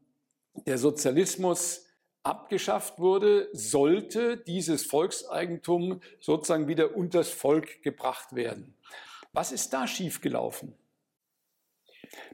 der 0.67 0.79
Sozialismus 0.79 1.87
abgeschafft 2.25 2.99
wurde, 2.99 3.49
sollte 3.53 4.37
dieses 4.37 4.85
Volkseigentum 4.85 6.01
sozusagen 6.19 6.67
wieder 6.67 6.97
unters 6.97 7.31
Volk 7.31 7.83
gebracht 7.83 8.35
werden. 8.35 8.75
Was 9.33 9.53
ist 9.53 9.73
da 9.73 9.87
schiefgelaufen? 9.87 10.75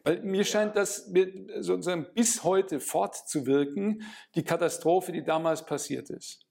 Weil 0.05 0.22
mir 0.22 0.45
scheint 0.45 0.76
das 0.76 1.12
sozusagen 1.61 2.12
bis 2.14 2.45
heute 2.45 2.80
fortzuwirken, 2.80 4.03
die 4.35 4.45
Katastrophe, 4.45 5.12
die 5.12 5.24
damals 5.24 5.64
passiert 5.64 6.11
ist. 6.11 6.47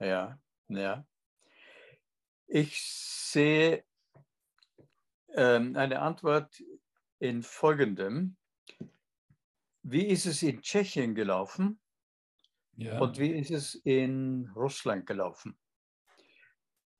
Ja, 0.00 0.38
ja. 0.68 1.06
Ich 2.46 2.80
sehe 2.82 3.84
ähm, 5.34 5.76
eine 5.76 6.00
Antwort 6.00 6.62
in 7.18 7.42
folgendem. 7.42 8.36
Wie 9.82 10.06
ist 10.06 10.26
es 10.26 10.42
in 10.42 10.62
Tschechien 10.62 11.14
gelaufen? 11.14 11.80
Ja. 12.76 12.98
Und 13.00 13.18
wie 13.18 13.30
ist 13.30 13.50
es 13.50 13.74
in 13.74 14.50
Russland 14.54 15.06
gelaufen? 15.06 15.56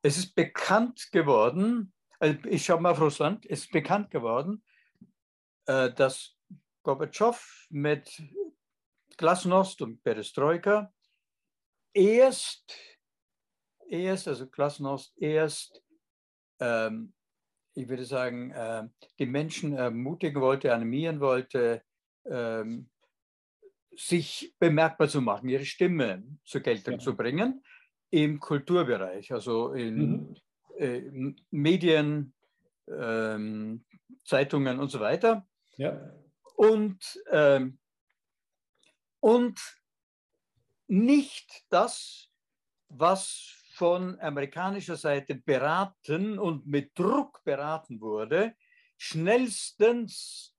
Es 0.02 0.16
ist 0.16 0.34
bekannt 0.34 1.10
geworden, 1.12 1.92
also 2.18 2.38
ich 2.48 2.64
schaue 2.64 2.80
mal 2.80 2.92
auf 2.92 3.00
Russland, 3.00 3.44
es 3.46 3.60
ist 3.60 3.72
bekannt 3.72 4.10
geworden, 4.10 4.62
dass 5.66 6.36
Gorbatschow 6.82 7.66
mit 7.70 8.22
Glasnost 9.16 9.82
und 9.82 10.02
Perestroika 10.02 10.92
erst, 11.92 12.74
erst 13.88 14.28
also 14.28 14.46
Glasnost 14.46 15.16
erst, 15.18 15.82
ähm, 16.60 17.12
ich 17.74 17.88
würde 17.88 18.04
sagen, 18.04 18.50
äh, 18.52 18.88
die 19.18 19.26
Menschen 19.26 19.74
ermutigen 19.74 20.40
wollte, 20.40 20.72
animieren 20.72 21.20
wollte, 21.20 21.82
ähm, 22.26 22.88
sich 23.96 24.54
bemerkbar 24.58 25.08
zu 25.08 25.22
machen, 25.22 25.48
ihre 25.48 25.64
Stimme 25.64 26.22
zur 26.44 26.60
Geltung 26.60 26.94
ja. 26.94 27.00
zu 27.00 27.16
bringen 27.16 27.64
im 28.10 28.38
Kulturbereich, 28.38 29.32
also 29.32 29.72
in 29.72 29.96
mhm. 29.96 30.36
äh, 30.78 31.34
Medien, 31.50 32.34
ähm, 32.88 33.84
Zeitungen 34.24 34.78
und 34.78 34.90
so 34.90 35.00
weiter. 35.00 35.46
Ja. 35.76 36.12
Und, 36.56 37.22
ähm, 37.30 37.78
und 39.20 39.60
nicht 40.88 41.64
das, 41.68 42.30
was 42.88 43.52
von 43.74 44.18
amerikanischer 44.20 44.96
Seite 44.96 45.34
beraten 45.34 46.38
und 46.38 46.66
mit 46.66 46.98
Druck 46.98 47.42
beraten 47.44 48.00
wurde, 48.00 48.54
schnellstens 48.96 50.54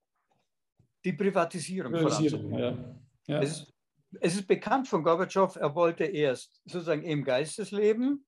die 1.04 1.12
Privatisierung 1.12 1.92
voranzubringen. 1.96 2.58
Ja. 2.58 3.00
Ja. 3.26 3.42
Es, 3.42 3.50
ist, 3.50 3.74
es 4.20 4.34
ist 4.36 4.46
bekannt 4.46 4.86
von 4.86 5.02
Gorbatschow, 5.02 5.56
er 5.56 5.74
wollte 5.74 6.04
erst 6.04 6.60
sozusagen 6.64 7.02
im 7.02 7.24
Geistesleben 7.24 8.24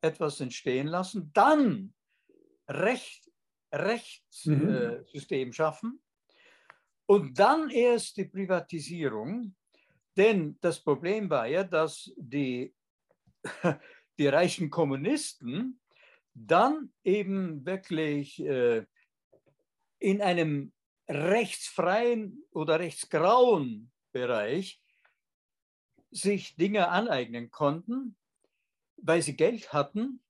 etwas 0.00 0.40
entstehen 0.40 0.86
lassen, 0.86 1.32
dann 1.34 1.92
Recht, 2.68 3.30
Rechtssystem 3.72 5.48
mhm. 5.48 5.50
äh, 5.50 5.52
schaffen 5.52 6.00
und 7.08 7.38
dann 7.38 7.70
erst 7.70 8.18
die 8.18 8.26
Privatisierung. 8.26 9.54
Denn 10.14 10.58
das 10.60 10.78
Problem 10.78 11.30
war 11.30 11.46
ja, 11.46 11.64
dass 11.64 12.12
die, 12.16 12.74
die 14.18 14.28
reichen 14.28 14.68
Kommunisten 14.68 15.80
dann 16.34 16.92
eben 17.04 17.64
wirklich 17.64 18.40
äh, 18.40 18.84
in 19.98 20.20
einem 20.20 20.72
rechtsfreien 21.08 22.44
oder 22.52 22.78
rechtsgrauen 22.78 23.90
Bereich 24.12 24.82
sich 26.10 26.56
Dinge 26.56 26.88
aneignen 26.88 27.50
konnten, 27.50 28.16
weil 28.96 29.22
sie 29.22 29.36
Geld 29.36 29.72
hatten 29.72 30.20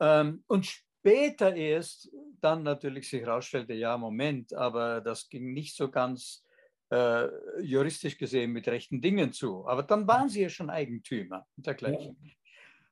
ähm, 0.00 0.44
und 0.48 0.84
später 1.00 1.54
erst 1.54 2.10
dann 2.40 2.62
natürlich 2.62 3.08
sich 3.08 3.22
herausstellte, 3.22 3.74
ja, 3.74 3.96
Moment, 3.96 4.52
aber 4.52 5.00
das 5.00 5.28
ging 5.28 5.52
nicht 5.52 5.76
so 5.76 5.90
ganz 5.90 6.44
äh, 6.90 7.28
juristisch 7.60 8.16
gesehen 8.16 8.52
mit 8.52 8.68
rechten 8.68 9.00
Dingen 9.00 9.32
zu. 9.32 9.66
Aber 9.66 9.82
dann 9.82 10.06
waren 10.06 10.28
sie 10.28 10.42
ja 10.42 10.48
schon 10.48 10.70
Eigentümer 10.70 11.46
und 11.56 11.66
dergleichen. 11.66 12.16
Ja. 12.22 12.32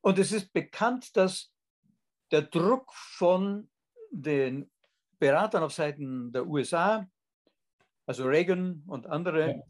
Und 0.01 0.19
es 0.19 0.33
ist 0.33 0.53
bekannt, 0.53 1.17
dass 1.17 1.53
der 2.31 2.43
Druck 2.43 2.93
von 2.93 3.69
den 4.11 4.71
Beratern 5.19 5.63
auf 5.63 5.73
Seiten 5.73 6.33
der 6.33 6.47
USA, 6.47 7.09
also 8.07 8.25
Reagan 8.25 8.83
und 8.87 9.07
andere, 9.07 9.63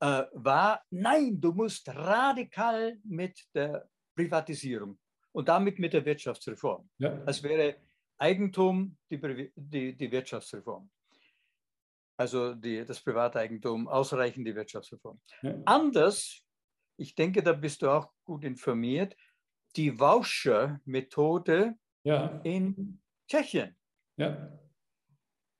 ja. 0.00 0.20
äh, 0.20 0.26
war, 0.32 0.82
nein, 0.90 1.40
du 1.40 1.52
musst 1.52 1.88
radikal 1.88 2.98
mit 3.04 3.38
der 3.54 3.88
Privatisierung 4.16 4.98
und 5.32 5.48
damit 5.48 5.78
mit 5.78 5.92
der 5.92 6.04
Wirtschaftsreform. 6.04 6.88
Ja. 6.98 7.16
Das 7.24 7.42
wäre 7.42 7.76
Eigentum 8.18 8.96
die, 9.10 9.52
die, 9.56 9.96
die 9.96 10.12
Wirtschaftsreform. 10.12 10.90
Also 12.16 12.54
die, 12.54 12.84
das 12.84 13.00
Privateigentum, 13.00 13.88
ausreichend 13.88 14.46
die 14.46 14.54
Wirtschaftsreform. 14.54 15.20
Ja. 15.42 15.54
Anders, 15.64 16.42
ich 16.98 17.14
denke, 17.14 17.42
da 17.42 17.54
bist 17.54 17.80
du 17.80 17.88
auch 17.88 18.12
gut 18.24 18.44
informiert, 18.44 19.16
die 19.76 19.98
Voucher-Methode 19.98 21.76
ja. 22.02 22.40
in 22.44 23.00
Tschechien. 23.26 23.74
Ja. 24.16 24.52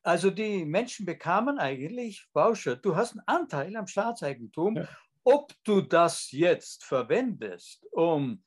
Also 0.03 0.31
die 0.31 0.64
Menschen 0.64 1.07
bekamen 1.07 1.59
eigentlich 1.59 2.29
Voucher. 2.35 2.77
Du 2.77 2.97
hast 2.97 3.12
einen 3.12 3.23
Anteil 3.27 3.77
am 3.77 3.87
Staatseigentum. 3.87 4.77
Ja. 4.77 4.89
Ob 5.25 5.53
du 5.64 5.83
das 5.83 6.31
jetzt 6.31 6.85
verwendest, 6.85 7.87
um 7.93 8.43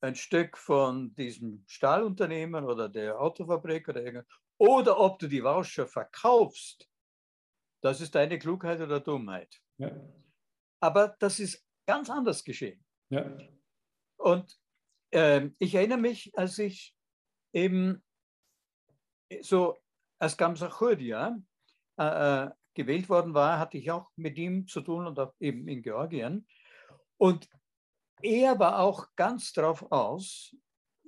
ein 0.00 0.14
Stück 0.14 0.56
von 0.56 1.14
diesem 1.14 1.64
Stahlunternehmen 1.66 2.64
oder 2.64 2.88
der 2.88 3.20
Autofabrik 3.20 3.88
oder 3.88 4.02
irgendwas, 4.02 4.28
oder 4.58 4.98
ob 4.98 5.18
du 5.18 5.28
die 5.28 5.42
Voucher 5.42 5.86
verkaufst, 5.86 6.88
das 7.80 8.00
ist 8.00 8.14
deine 8.14 8.38
Klugheit 8.38 8.80
oder 8.80 9.00
Dummheit. 9.00 9.60
Ja. 9.78 9.90
Aber 10.80 11.16
das 11.18 11.38
ist 11.38 11.64
ganz 11.86 12.10
anders 12.10 12.44
geschehen. 12.44 12.84
Ja. 13.10 13.38
Und 14.16 14.58
äh, 15.10 15.48
ich 15.58 15.74
erinnere 15.74 15.98
mich, 15.98 16.36
als 16.36 16.58
ich 16.58 16.94
eben 17.52 18.02
so 19.40 19.78
als 20.18 20.36
Gamsa 20.36 20.68
Khurdia 20.68 21.38
äh, 21.98 22.44
äh, 22.44 22.50
gewählt 22.74 23.08
worden 23.08 23.34
war, 23.34 23.58
hatte 23.58 23.78
ich 23.78 23.90
auch 23.90 24.10
mit 24.16 24.36
ihm 24.38 24.66
zu 24.66 24.80
tun 24.80 25.06
und 25.06 25.18
auch 25.18 25.34
eben 25.40 25.68
in 25.68 25.82
Georgien. 25.82 26.46
Und 27.16 27.48
er 28.22 28.58
war 28.58 28.80
auch 28.80 29.08
ganz 29.16 29.52
darauf 29.52 29.90
aus, 29.90 30.54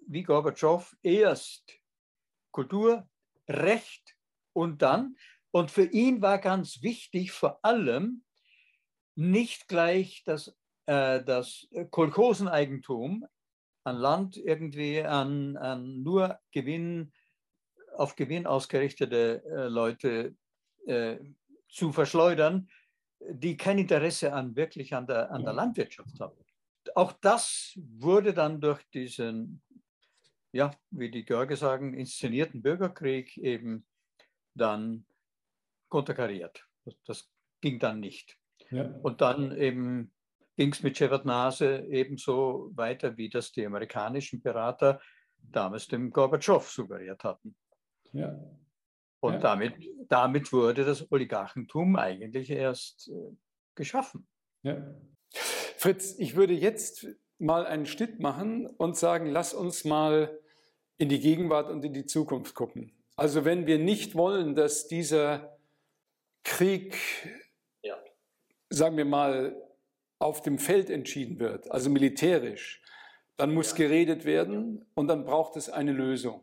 wie 0.07 0.23
Gorbatschow, 0.23 0.97
erst 1.03 1.73
Kultur, 2.51 3.09
Recht 3.49 4.17
und 4.53 4.83
dann, 4.83 5.17
und 5.53 5.71
für 5.71 5.85
ihn 5.85 6.23
war 6.23 6.39
ganz 6.39 6.83
wichtig 6.83 7.33
vor 7.33 7.59
allem 7.65 8.23
nicht 9.17 9.67
gleich 9.69 10.23
das, 10.25 10.57
äh, 10.87 11.23
das 11.25 11.69
Kolchoseneigentum 11.91 13.27
an 13.85 13.97
Land 13.97 14.37
irgendwie 14.37 15.03
an, 15.03 15.57
an 15.57 16.03
nur 16.03 16.39
Gewinn, 16.53 17.13
auf 17.97 18.15
Gewinn 18.15 18.47
ausgerichtete 18.47 19.43
äh, 19.45 19.69
Leute 19.69 20.37
äh, 20.87 21.19
zu 21.69 21.93
verschleudern, 21.93 22.69
die 23.19 23.57
kein 23.57 23.79
Interesse 23.79 24.33
an 24.33 24.55
wirklich 24.55 24.95
an 24.95 25.07
der, 25.07 25.31
an 25.31 25.45
der 25.45 25.53
Landwirtschaft 25.53 26.19
haben 26.21 26.37
auch 26.95 27.12
das 27.12 27.72
wurde 27.76 28.35
dann 28.35 28.61
durch 28.61 28.83
diesen, 28.91 29.62
ja, 30.53 30.70
wie 30.91 31.11
die 31.11 31.24
George 31.24 31.57
sagen, 31.57 31.95
inszenierten 31.95 32.62
Bürgerkrieg 32.62 33.37
eben 33.39 33.87
dann 34.55 35.07
konterkariert. 35.89 36.66
Das, 36.85 36.95
das 37.05 37.31
ging 37.61 37.78
dann 37.78 38.01
nicht. 38.01 38.39
Ja. 38.70 38.85
Und 39.03 39.20
dann 39.20 39.57
eben 39.57 40.12
ging 40.57 40.72
es 40.72 40.83
mit 40.83 40.97
Shevardnadze 40.97 41.87
ebenso 41.89 42.70
weiter, 42.74 43.16
wie 43.16 43.28
das 43.28 43.53
die 43.53 43.64
amerikanischen 43.64 44.43
Berater 44.43 45.01
damals 45.39 45.89
dem 45.89 46.11
Gorbatschow 46.11 46.68
suggeriert 46.68 47.24
hatten. 47.24 47.57
Ja. 48.12 48.39
Und 49.20 49.35
ja. 49.35 49.39
Damit, 49.39 49.74
damit 50.09 50.53
wurde 50.53 50.85
das 50.85 51.11
Oligarchentum 51.11 51.97
eigentlich 51.97 52.51
erst 52.51 53.09
äh, 53.09 53.37
geschaffen. 53.74 54.26
Ja. 54.62 54.95
Fritz, 55.81 56.14
ich 56.18 56.37
würde 56.37 56.53
jetzt 56.53 57.07
mal 57.39 57.64
einen 57.64 57.87
Schnitt 57.87 58.20
machen 58.20 58.66
und 58.66 58.99
sagen, 58.99 59.31
lass 59.31 59.55
uns 59.55 59.87
mal 59.87 60.39
in 60.99 61.09
die 61.09 61.20
Gegenwart 61.20 61.70
und 61.70 61.83
in 61.83 61.95
die 61.95 62.05
Zukunft 62.05 62.55
gucken. 62.55 62.93
Also 63.16 63.47
wenn 63.47 63.66
wir 63.66 63.78
nicht 63.78 64.14
wollen, 64.14 64.55
dass 64.55 64.89
dieser 64.89 65.57
Krieg, 66.45 66.99
ja. 67.83 67.97
sagen 68.68 68.99
wir 68.99 69.07
mal, 69.07 69.57
auf 70.18 70.43
dem 70.43 70.59
Feld 70.59 70.91
entschieden 70.91 71.41
wird, 71.41 71.70
also 71.70 71.89
militärisch, 71.89 72.83
dann 73.39 73.55
muss 73.55 73.70
ja. 73.70 73.78
geredet 73.78 74.26
werden 74.26 74.85
und 74.93 75.09
dann 75.09 75.24
braucht 75.24 75.57
es 75.57 75.70
eine 75.70 75.93
Lösung. 75.93 76.43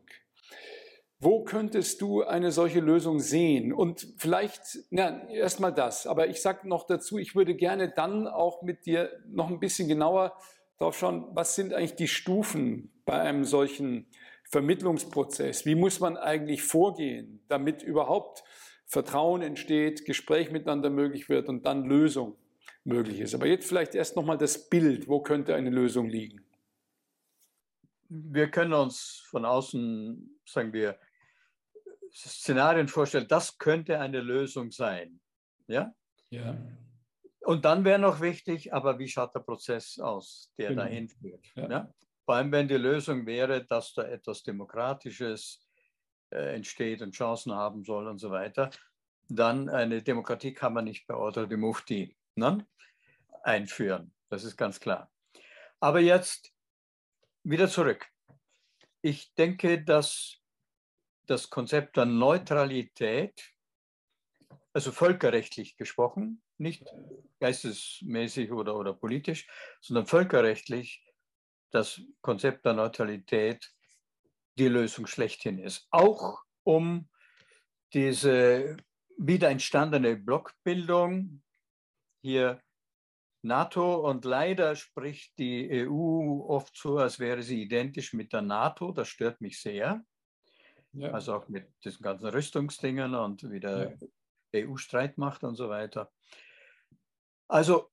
Wo 1.20 1.44
könntest 1.44 2.02
du 2.02 2.24
eine 2.24 2.52
solche 2.52 2.80
Lösung 2.80 3.20
sehen? 3.20 3.74
Und 3.74 4.08
vielleicht, 4.18 4.62
na, 4.92 5.28
erstmal 5.30 5.74
das, 5.74 6.06
aber 6.06 6.28
ich 6.28 6.42
sage 6.42 6.68
noch 6.68 6.86
dazu, 6.86 7.18
ich 7.18 7.36
würde 7.36 7.56
gerne 7.56 7.90
dann 7.90 8.28
auch 8.28 8.62
mit 8.62 8.86
dir 8.86 9.12
noch 9.28 9.50
ein 9.50 9.60
bisschen 9.60 9.88
genauer 9.88 10.38
darauf 10.78 10.98
schauen, 10.98 11.26
was 11.32 11.56
sind 11.56 11.74
eigentlich 11.74 11.96
die 11.96 12.08
Stufen 12.08 12.92
bei 13.06 13.20
einem 13.20 13.46
solchen 13.46 14.06
Vermittlungsprozess? 14.44 15.66
Wie 15.66 15.76
muss 15.76 16.00
man 16.00 16.18
eigentlich 16.18 16.62
vorgehen, 16.62 17.44
damit 17.48 17.82
überhaupt 17.82 18.44
Vertrauen 18.86 19.42
entsteht, 19.42 20.06
Gespräch 20.06 20.52
miteinander 20.52 20.90
möglich 20.90 21.30
wird 21.30 21.50
und 21.50 21.66
dann 21.66 21.86
Lösung 21.86 22.36
möglich 22.84 23.20
ist? 23.20 23.34
Aber 23.34 23.48
jetzt 23.48 23.68
vielleicht 23.68 23.96
erst 23.96 24.16
nochmal 24.16 24.38
das 24.38 24.70
Bild, 24.70 25.08
wo 25.08 25.22
könnte 25.22 25.56
eine 25.56 25.72
Lösung 25.72 26.08
liegen? 26.08 26.46
Wir 28.10 28.50
können 28.50 28.74
uns 28.74 29.24
von 29.30 29.44
außen, 29.44 30.40
sagen 30.46 30.72
wir, 30.72 30.98
Szenarien 32.12 32.88
vorstellt, 32.88 33.32
das 33.32 33.58
könnte 33.58 34.00
eine 34.00 34.22
Lösung 34.22 34.72
sein. 34.72 35.20
Ja? 35.68 35.94
Ja. 36.30 36.58
Und 37.42 37.64
dann 37.66 37.86
wäre 37.86 38.00
noch 38.00 38.20
wichtig, 38.20 38.74
aber 38.74 39.00
wie 39.00 39.08
schaut 39.08 39.34
der 39.34 39.40
Prozess 39.40 40.00
aus, 40.00 40.52
der 40.58 40.70
genau. 40.70 40.84
dahin 40.84 41.08
führt? 41.10 41.46
Ja. 41.56 41.70
ja. 41.70 41.94
Vor 42.26 42.36
allem, 42.36 42.52
wenn 42.52 42.68
die 42.68 42.76
Lösung 42.76 43.26
wäre, 43.26 43.64
dass 43.66 43.94
da 43.94 44.04
etwas 44.04 44.44
Demokratisches 44.44 45.66
äh, 46.30 46.56
entsteht 46.56 47.02
und 47.02 47.16
Chancen 47.16 47.54
haben 47.54 47.86
soll 47.86 48.08
und 48.08 48.18
so 48.18 48.32
weiter, 48.32 48.70
dann 49.30 49.70
eine 49.70 50.02
Demokratie 50.02 50.54
kann 50.54 50.74
man 50.74 50.86
nicht 50.86 51.08
bei 51.08 51.16
Ordre 51.16 51.48
de 51.48 51.58
Mufti 51.58 52.18
ne? 52.36 52.68
einführen. 53.44 54.14
Das 54.30 54.44
ist 54.44 54.58
ganz 54.58 54.80
klar. 54.80 55.10
Aber 55.80 56.00
jetzt 56.00 56.54
wieder 57.44 57.70
zurück. 57.70 58.08
Ich 59.02 59.34
denke, 59.36 59.82
dass 59.82 60.42
das 61.28 61.50
Konzept 61.50 61.98
der 61.98 62.06
Neutralität, 62.06 63.54
also 64.74 64.92
völkerrechtlich 64.92 65.78
gesprochen, 65.78 66.42
nicht 66.58 66.86
geistesmäßig 67.40 68.52
oder, 68.52 68.76
oder 68.76 68.94
politisch, 68.94 69.48
sondern 69.82 70.08
völkerrechtlich 70.08 71.04
das 71.72 72.02
Konzept 72.22 72.66
der 72.66 72.74
Neutralität 72.74 73.72
die 74.58 74.68
Lösung 74.68 75.06
schlechthin 75.06 75.60
ist. 75.60 75.88
Auch 75.92 76.42
um 76.64 77.10
diese 77.94 78.78
wieder 79.18 79.50
entstandene 79.50 80.16
Blockbildung, 80.16 81.44
hier 82.22 82.62
NATO 83.44 84.08
und 84.10 84.26
leider 84.26 84.76
spricht 84.76 85.38
die 85.38 85.88
EU 85.88 86.44
oft 86.48 86.76
so, 86.76 86.98
als 86.98 87.20
wäre 87.20 87.42
sie 87.44 87.62
identisch 87.62 88.14
mit 88.14 88.34
der 88.34 88.42
NATO. 88.42 88.92
Das 88.92 89.08
stört 89.08 89.42
mich 89.42 89.62
sehr. 89.62 90.04
Ja. 90.98 91.12
Also 91.12 91.36
auch 91.36 91.48
mit 91.48 91.68
diesen 91.84 92.02
ganzen 92.02 92.28
Rüstungsdingen 92.28 93.14
und 93.14 93.50
wieder 93.52 93.96
ja. 94.52 94.66
EU-Streitmacht 94.66 95.44
und 95.44 95.56
so 95.56 95.70
weiter. 95.70 96.12
Also 97.48 97.92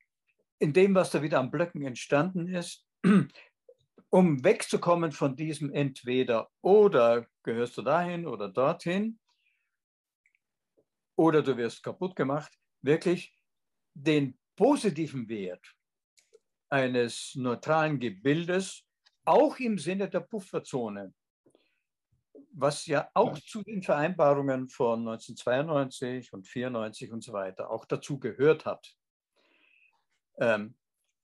in 0.58 0.72
dem, 0.72 0.94
was 0.94 1.10
da 1.10 1.20
wieder 1.20 1.38
an 1.38 1.50
Blöcken 1.50 1.84
entstanden 1.84 2.48
ist, 2.48 2.86
um 4.10 4.42
wegzukommen 4.42 5.12
von 5.12 5.36
diesem 5.36 5.70
entweder 5.70 6.50
oder 6.62 7.26
gehörst 7.42 7.76
du 7.76 7.82
dahin 7.82 8.26
oder 8.26 8.48
dorthin 8.48 9.18
oder 11.16 11.42
du 11.42 11.56
wirst 11.56 11.82
kaputt 11.82 12.16
gemacht, 12.16 12.58
wirklich 12.80 13.36
den 13.92 14.38
positiven 14.56 15.28
Wert 15.28 15.74
eines 16.70 17.34
neutralen 17.34 18.00
Gebildes 18.00 18.84
auch 19.26 19.58
im 19.58 19.78
Sinne 19.78 20.08
der 20.08 20.20
Pufferzone 20.20 21.12
was 22.56 22.86
ja 22.86 23.08
auch 23.14 23.38
zu 23.38 23.62
den 23.62 23.82
Vereinbarungen 23.82 24.68
von 24.68 25.00
1992 25.00 26.32
und 26.32 26.46
94 26.46 27.12
und 27.12 27.22
so 27.22 27.32
weiter 27.32 27.70
auch 27.70 27.84
dazu 27.84 28.18
gehört 28.18 28.64
hat, 28.64 28.94
ähm, 30.38 30.76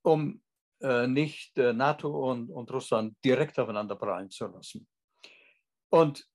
um 0.03 0.43
äh, 0.81 1.07
nicht 1.07 1.57
äh, 1.59 1.73
NATO 1.73 2.31
und, 2.31 2.51
und 2.51 2.71
Russland 2.71 3.17
direkt 3.25 3.59
aufeinander 3.59 3.97
prallen 3.97 4.31
zu 4.31 4.47
lassen. 4.47 4.89
Und 5.89 6.29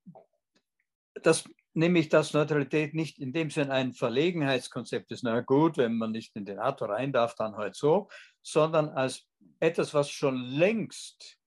das 1.21 1.49
nämlich, 1.73 2.09
dass 2.09 2.33
Neutralität 2.33 2.93
nicht 2.93 3.19
in 3.19 3.33
dem 3.33 3.49
Sinn 3.49 3.71
ein 3.71 3.93
Verlegenheitskonzept 3.93 5.11
ist, 5.11 5.23
na 5.23 5.41
gut, 5.41 5.77
wenn 5.77 5.97
man 5.97 6.11
nicht 6.11 6.35
in 6.35 6.45
den 6.45 6.57
NATO 6.57 6.85
rein 6.85 7.11
darf, 7.11 7.35
dann 7.35 7.55
halt 7.55 7.75
so, 7.75 8.09
sondern 8.41 8.89
als 8.89 9.27
etwas, 9.59 9.93
was 9.93 10.09
schon 10.09 10.37
längst 10.37 11.37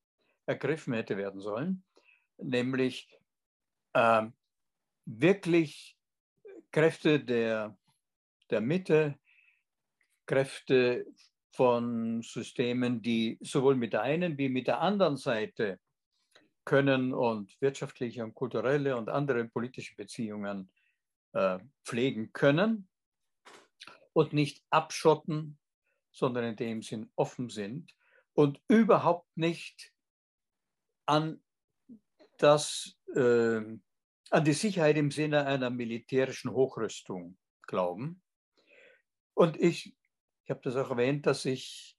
ergriffen 0.47 0.95
hätte 0.95 1.17
werden 1.17 1.41
sollen 1.41 1.85
nämlich 2.39 3.09
äh, 3.99 4.31
wirklich 5.07 5.97
Kräfte 6.71 7.19
der, 7.21 7.77
der 8.51 8.61
Mitte, 8.61 9.19
Kräfte 10.27 11.07
von 11.53 12.23
Systemen, 12.23 13.03
die 13.03 13.39
sowohl 13.41 13.75
mit 13.75 13.93
der 13.93 14.03
einen 14.03 14.39
wie 14.39 14.49
mit 14.49 14.69
der 14.69 14.81
anderen 14.81 15.17
Seite 15.17 15.81
können 16.65 17.13
und 17.15 17.61
wirtschaftliche 17.61 18.23
und 18.23 18.35
kulturelle 18.35 18.97
und 18.97 19.09
andere 19.09 19.47
politische 19.47 19.97
Beziehungen 19.97 20.71
äh, 21.33 21.59
pflegen 21.85 22.33
können 22.33 22.89
und 24.13 24.33
nicht 24.33 24.63
abschotten, 24.71 25.59
sondern 26.13 26.45
in 26.45 26.57
dem 26.57 26.83
Sinn 26.83 27.11
offen 27.17 27.49
sind 27.49 27.95
und 28.35 28.61
überhaupt 28.69 29.37
nicht 29.37 29.93
an 31.07 31.43
das, 32.37 32.97
äh, 33.17 33.63
an 34.31 34.45
die 34.45 34.53
Sicherheit 34.53 34.97
im 34.97 35.11
Sinne 35.11 35.47
einer 35.47 35.71
militärischen 35.71 36.53
Hochrüstung 36.53 37.39
glauben. 37.63 38.23
Und 39.35 39.57
ich, 39.57 39.97
ich 40.45 40.51
habe 40.51 40.61
das 40.63 40.77
auch 40.77 40.91
erwähnt, 40.91 41.27
dass 41.27 41.45
ich 41.45 41.97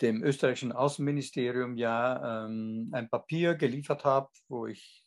dem 0.00 0.22
österreichischen 0.22 0.72
Außenministerium 0.72 1.76
ja 1.76 2.44
ähm, 2.44 2.90
ein 2.92 3.08
Papier 3.08 3.54
geliefert 3.54 4.04
habe, 4.04 4.28
wo 4.48 4.66
ich 4.66 5.04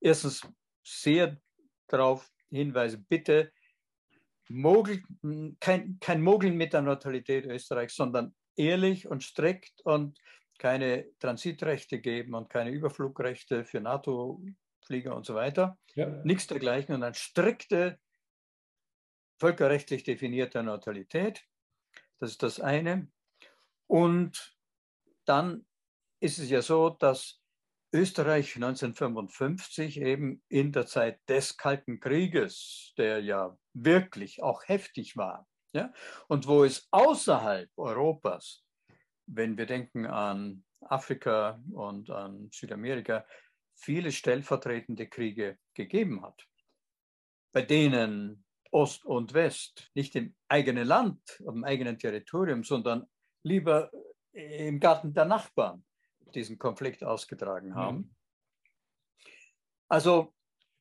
erstens 0.00 0.46
sehr 0.82 1.38
darauf 1.86 2.30
hinweise, 2.50 2.98
bitte 2.98 3.52
Mogel, 4.48 5.02
kein, 5.60 5.98
kein 6.00 6.22
Mogeln 6.22 6.56
mit 6.56 6.72
der 6.72 6.80
Neutralität 6.80 7.44
Österreichs, 7.44 7.94
sondern 7.94 8.34
ehrlich 8.56 9.06
und 9.06 9.22
strikt 9.22 9.82
und 9.82 10.18
keine 10.58 11.06
Transitrechte 11.18 12.00
geben 12.00 12.34
und 12.34 12.48
keine 12.48 12.70
Überflugrechte 12.70 13.64
für 13.64 13.80
NATO-Flieger 14.88 15.14
und 15.14 15.26
so 15.26 15.34
weiter. 15.34 15.78
Ja. 15.94 16.06
Nichts 16.24 16.46
dergleichen 16.46 16.94
und 16.94 17.02
eine 17.02 17.14
strikte, 17.14 17.98
völkerrechtlich 19.40 20.02
definierte 20.02 20.62
Neutralität. 20.62 21.44
Das 22.18 22.30
ist 22.30 22.42
das 22.42 22.60
eine. 22.60 23.10
Und 23.86 24.56
dann 25.24 25.66
ist 26.20 26.38
es 26.38 26.50
ja 26.50 26.62
so, 26.62 26.90
dass 26.90 27.40
Österreich 27.94 28.56
1955 28.56 30.00
eben 30.00 30.42
in 30.48 30.72
der 30.72 30.86
Zeit 30.86 31.20
des 31.28 31.56
Kalten 31.56 32.00
Krieges, 32.00 32.92
der 32.98 33.20
ja 33.20 33.56
wirklich 33.72 34.42
auch 34.42 34.62
heftig 34.66 35.16
war, 35.16 35.46
ja, 35.72 35.92
und 36.28 36.46
wo 36.46 36.64
es 36.64 36.88
außerhalb 36.90 37.70
Europas, 37.76 38.64
wenn 39.26 39.56
wir 39.56 39.66
denken 39.66 40.06
an 40.06 40.64
Afrika 40.80 41.62
und 41.72 42.10
an 42.10 42.48
Südamerika, 42.52 43.26
viele 43.78 44.12
stellvertretende 44.12 45.08
Kriege 45.08 45.58
gegeben 45.74 46.22
hat, 46.22 46.46
bei 47.52 47.62
denen 47.62 48.44
Ost 48.70 49.04
und 49.06 49.32
West 49.32 49.90
nicht 49.94 50.14
im 50.16 50.34
eigenen 50.48 50.86
Land, 50.86 51.40
im 51.46 51.64
eigenen 51.64 51.98
Territorium, 51.98 52.64
sondern 52.64 53.06
lieber 53.42 53.90
im 54.32 54.78
Garten 54.80 55.14
der 55.14 55.24
Nachbarn 55.24 55.84
diesen 56.34 56.58
Konflikt 56.58 57.02
ausgetragen 57.02 57.74
haben. 57.74 58.14
Also 59.88 60.34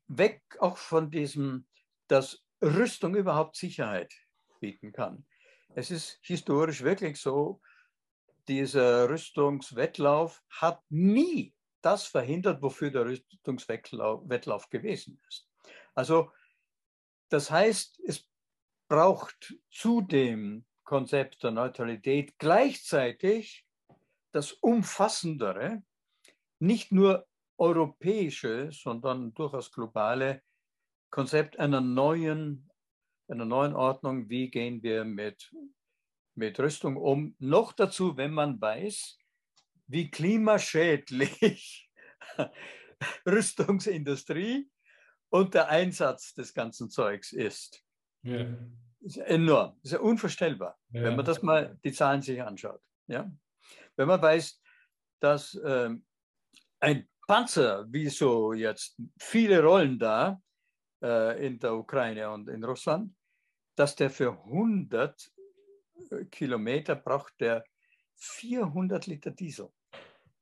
weg 0.08 0.42
auch 0.60 0.78
von 0.78 1.10
diesem, 1.10 1.68
dass 2.08 2.44
Rüstung 2.62 3.16
überhaupt 3.16 3.56
Sicherheit 3.56 4.14
bieten 4.60 4.92
kann. 4.92 5.26
Es 5.76 5.92
ist 5.92 6.20
historisch 6.24 6.82
wirklich 6.82 7.22
so, 7.22 7.62
dieser 8.48 9.10
Rüstungswettlauf 9.10 10.44
hat 10.50 10.82
nie 10.90 11.54
das 11.88 12.06
verhindert, 12.06 12.62
wofür 12.62 12.92
der 12.92 13.06
Rüstungswettlauf 13.06 14.70
gewesen 14.70 15.22
ist. 15.30 15.48
Also 15.96 16.30
das 17.30 17.50
heißt, 17.50 18.02
es 18.06 18.30
braucht 18.90 19.56
zu 19.72 20.02
dem 20.02 20.66
Konzept 20.84 21.44
der 21.44 21.52
Neutralität 21.52 22.38
gleichzeitig 22.40 23.66
das 24.34 24.52
umfassendere, 24.52 25.82
nicht 26.60 26.92
nur 26.92 27.26
europäische, 27.58 28.70
sondern 28.74 29.34
durchaus 29.34 29.72
globale 29.72 30.44
Konzept 31.10 31.58
einer 31.58 31.80
neuen, 31.80 32.70
einer 33.30 33.46
neuen 33.46 33.74
Ordnung, 33.74 34.30
wie 34.30 34.50
gehen 34.50 34.84
wir 34.84 35.06
mit, 35.06 35.56
mit 36.36 36.60
Rüstung 36.60 36.98
um. 36.98 37.34
Noch 37.40 37.72
dazu, 37.72 38.18
wenn 38.18 38.34
man 38.34 38.60
weiß, 38.60 39.17
wie 39.88 40.12
klimaschädlich 40.12 41.90
Rüstungsindustrie 43.26 44.70
und 45.30 45.54
der 45.54 45.70
Einsatz 45.70 46.34
des 46.34 46.54
ganzen 46.54 46.90
Zeugs 46.90 47.32
ist. 47.32 47.84
Ja. 48.24 48.46
ist 49.02 49.18
enorm, 49.18 49.80
ist 49.84 49.94
ja 49.94 50.00
unvorstellbar, 50.00 50.78
ja. 50.90 51.04
wenn 51.04 51.16
man 51.16 51.26
das 51.26 51.42
mal 51.42 51.78
die 51.84 51.92
Zahlen 51.94 52.22
sich 52.22 52.42
anschaut. 52.42 52.82
Ja? 53.08 53.32
Wenn 53.96 54.08
man 54.08 54.22
weiß, 54.22 54.62
dass 55.20 55.56
äh, 55.56 55.96
ein 56.80 57.10
Panzer, 57.28 57.86
wie 57.90 58.10
so 58.10 58.54
jetzt 58.54 58.98
viele 59.20 59.62
Rollen 59.62 60.00
da 60.00 60.42
äh, 61.02 61.46
in 61.46 61.60
der 61.60 61.76
Ukraine 61.76 62.30
und 62.32 62.50
in 62.50 62.64
Russland, 62.64 63.16
dass 63.76 63.96
der 63.96 64.10
für 64.10 64.32
100 64.32 65.32
äh, 66.10 66.26
Kilometer 66.26 66.96
braucht 66.96 67.40
der 67.40 67.64
400 68.16 69.06
Liter 69.08 69.32
Diesel 69.32 69.70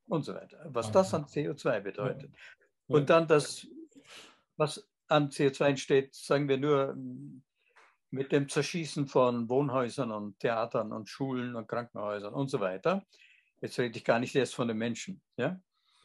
und 0.08 0.24
so 0.24 0.34
weiter. 0.34 0.66
Was 0.70 0.92
das 0.92 1.14
an 1.14 1.26
CO2 1.26 1.80
bedeutet. 1.82 2.32
Und 2.88 3.10
dann 3.10 3.28
das, 3.28 3.68
was 4.58 4.88
an 5.08 5.30
CO2 5.30 5.66
entsteht, 5.66 6.16
sagen 6.16 6.48
wir 6.48 6.58
nur 6.58 6.96
mit 8.12 8.32
dem 8.32 8.48
Zerschießen 8.48 9.08
von 9.08 9.50
Wohnhäusern 9.50 10.12
und 10.12 10.40
Theatern 10.40 10.92
und 10.92 11.10
Schulen 11.10 11.56
und 11.56 11.68
Krankenhäusern 11.68 12.34
und 12.34 12.50
so 12.50 12.60
weiter. 12.60 13.06
Jetzt 13.62 13.78
rede 13.80 13.98
ich 13.98 14.06
gar 14.06 14.20
nicht 14.20 14.36
erst 14.36 14.56
von 14.56 14.68
den 14.68 14.78
Menschen. 14.78 15.22
Ja? 15.38 15.60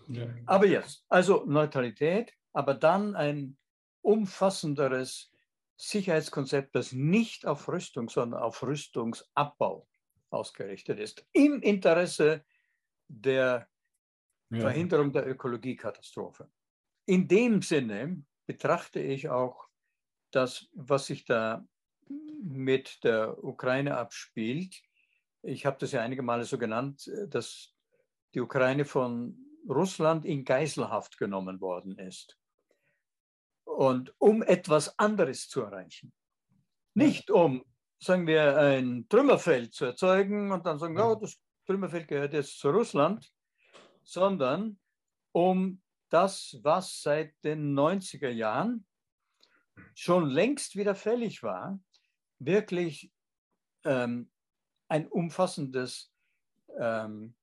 ja. 0.09 0.27
Aber 0.47 0.67
jetzt, 0.67 1.05
also 1.09 1.45
Neutralität, 1.47 2.33
aber 2.53 2.75
dann 2.75 3.15
ein 3.15 3.57
umfassenderes 4.03 5.31
Sicherheitskonzept, 5.77 6.75
das 6.75 6.93
nicht 6.93 7.47
auf 7.47 7.69
Rüstung, 7.69 8.09
sondern 8.09 8.43
auf 8.43 8.63
Rüstungsabbau 8.63 9.87
ausgerichtet 10.31 10.99
ist, 10.99 11.27
im 11.33 11.63
Interesse 11.63 12.45
der 13.09 13.70
ja. 14.51 14.61
Verhinderung 14.61 15.13
der 15.13 15.27
Ökologiekatastrophe. 15.27 16.51
In 17.07 17.27
dem 17.29 17.63
Sinne 17.63 18.23
betrachte 18.47 19.01
ich 19.01 19.29
auch 19.29 19.69
das, 20.31 20.69
was 20.73 21.07
sich 21.07 21.25
da 21.25 21.67
mit 22.43 23.03
der 23.05 23.43
Ukraine 23.43 23.97
abspielt, 23.97 24.81
ich 25.43 25.65
habe 25.65 25.79
das 25.79 25.93
ja 25.93 26.03
einige 26.03 26.23
Male 26.23 26.45
so 26.45 26.59
genannt, 26.59 27.11
dass 27.29 27.75
die 28.35 28.41
Ukraine 28.41 28.85
von 28.85 29.37
Russland 29.69 30.25
in 30.25 30.45
Geiselhaft 30.45 31.19
genommen 31.19 31.61
worden 31.61 31.99
ist. 31.99 32.37
Und 33.65 34.15
um 34.19 34.43
etwas 34.43 34.99
anderes 34.99 35.49
zu 35.49 35.63
erreichen. 35.63 36.13
Nicht 36.95 37.31
um, 37.31 37.65
sagen 37.99 38.27
wir, 38.27 38.59
ein 38.59 39.07
Trümmerfeld 39.09 39.73
zu 39.73 39.87
erzeugen 39.87 40.51
und 40.53 40.67
dann 40.67 40.79
sagen, 40.79 40.99
ja, 40.99 41.15
das 41.15 41.41
Trümmerfeld 41.67 42.09
gehört 42.09 42.33
jetzt 42.33 42.59
zu 42.59 42.71
Russland, 42.71 43.31
sondern 44.03 44.79
um 45.33 45.81
das, 46.09 46.59
was 46.63 47.03
seit 47.03 47.33
den 47.45 47.79
90er 47.79 48.31
Jahren 48.31 48.87
schon 49.95 50.29
längst 50.29 50.77
wieder 50.77 50.95
fällig 50.95 51.43
war, 51.43 51.81
wirklich 52.39 53.13
ähm, 53.85 54.31
ein 54.89 55.07
umfassendes 55.07 56.13
ähm, 56.79 57.35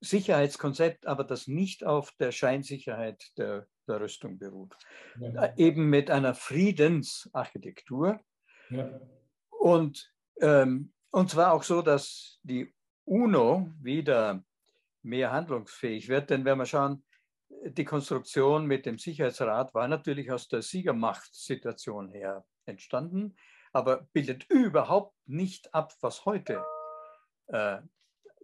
Sicherheitskonzept, 0.00 1.06
aber 1.06 1.24
das 1.24 1.46
nicht 1.46 1.84
auf 1.84 2.12
der 2.12 2.32
Scheinsicherheit 2.32 3.36
der, 3.36 3.66
der 3.86 4.00
Rüstung 4.00 4.38
beruht. 4.38 4.74
Ja. 5.20 5.44
Äh, 5.44 5.52
eben 5.56 5.88
mit 5.88 6.10
einer 6.10 6.34
Friedensarchitektur. 6.34 8.20
Ja. 8.70 9.00
Und, 9.50 10.12
ähm, 10.40 10.92
und 11.10 11.30
zwar 11.30 11.52
auch 11.52 11.62
so, 11.62 11.82
dass 11.82 12.40
die 12.42 12.74
UNO 13.04 13.72
wieder 13.80 14.42
mehr 15.02 15.32
handlungsfähig 15.32 16.08
wird. 16.08 16.30
Denn 16.30 16.44
wenn 16.44 16.58
wir 16.58 16.66
schauen, 16.66 17.04
die 17.48 17.84
Konstruktion 17.84 18.66
mit 18.66 18.86
dem 18.86 18.98
Sicherheitsrat 18.98 19.74
war 19.74 19.88
natürlich 19.88 20.30
aus 20.30 20.48
der 20.48 20.62
Siegermachtssituation 20.62 22.10
her 22.10 22.44
entstanden, 22.66 23.36
aber 23.72 24.08
bildet 24.12 24.48
überhaupt 24.48 25.14
nicht 25.26 25.74
ab, 25.74 25.92
was 26.00 26.24
heute 26.24 26.64
äh, 27.48 27.80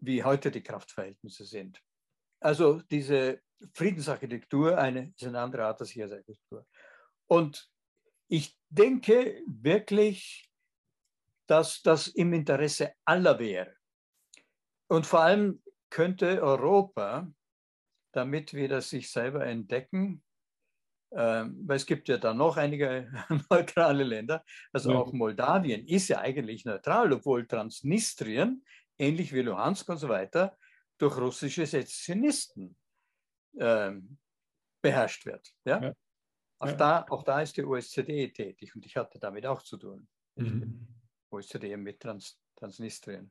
wie 0.01 0.25
heute 0.25 0.51
die 0.51 0.63
Kraftverhältnisse 0.63 1.45
sind. 1.45 1.83
Also 2.41 2.83
diese 2.91 3.41
Friedensarchitektur 3.73 4.77
eine, 4.77 5.13
ist 5.17 5.27
eine 5.27 5.41
andere 5.41 5.65
Art 5.65 5.81
der 5.81 5.87
Sicherheitsarchitektur. 5.87 6.67
Und 7.27 7.71
ich 8.29 8.59
denke 8.69 9.43
wirklich, 9.47 10.51
dass 11.47 11.83
das 11.83 12.09
im 12.09 12.33
Interesse 12.33 12.93
aller 13.05 13.39
wäre. 13.39 13.75
Und 14.89 15.07
vor 15.07 15.21
allem 15.21 15.63
könnte 15.91 16.43
Europa 16.43 17.29
damit 18.17 18.55
wir 18.55 18.81
sich 18.81 19.11
selber 19.11 19.47
entdecken. 19.47 20.23
Ähm, 21.13 21.63
weil 21.69 21.77
es 21.77 21.87
gibt 21.87 22.09
ja 22.09 22.17
dann 22.17 22.39
noch 22.39 22.57
einige 22.57 23.13
neutrale 23.51 24.03
Länder. 24.03 24.45
Also 24.73 24.93
auch 24.95 25.13
Moldawien 25.13 25.87
ist 25.87 26.09
ja 26.09 26.19
eigentlich 26.19 26.65
neutral, 26.65 27.13
obwohl 27.13 27.47
Transnistrien, 27.47 28.65
ähnlich 28.99 29.33
wie 29.33 29.43
Luhansk 29.43 29.89
und 29.89 29.99
so 29.99 30.09
weiter, 30.09 30.59
durch 30.99 31.17
russische 31.17 31.65
Sezessionisten 31.65 32.77
ähm, 33.61 34.19
beherrscht 34.83 35.27
wird. 35.27 35.55
Ja? 35.65 35.83
ja. 35.83 35.95
Auch, 36.59 36.69
ja. 36.69 36.75
Da, 36.75 37.07
auch 37.09 37.23
da 37.23 37.43
ist 37.43 37.57
die 37.57 37.65
OSZE 37.65 38.33
tätig 38.33 38.75
und 38.75 38.85
ich 38.85 38.97
hatte 38.97 39.19
damit 39.21 39.47
auch 39.47 39.63
zu 39.63 39.77
tun. 39.77 40.09
Mhm. 40.37 40.89
OSZE 41.31 41.77
mit 41.77 42.01
Trans, 42.01 42.41
Transnistrien. 42.57 43.31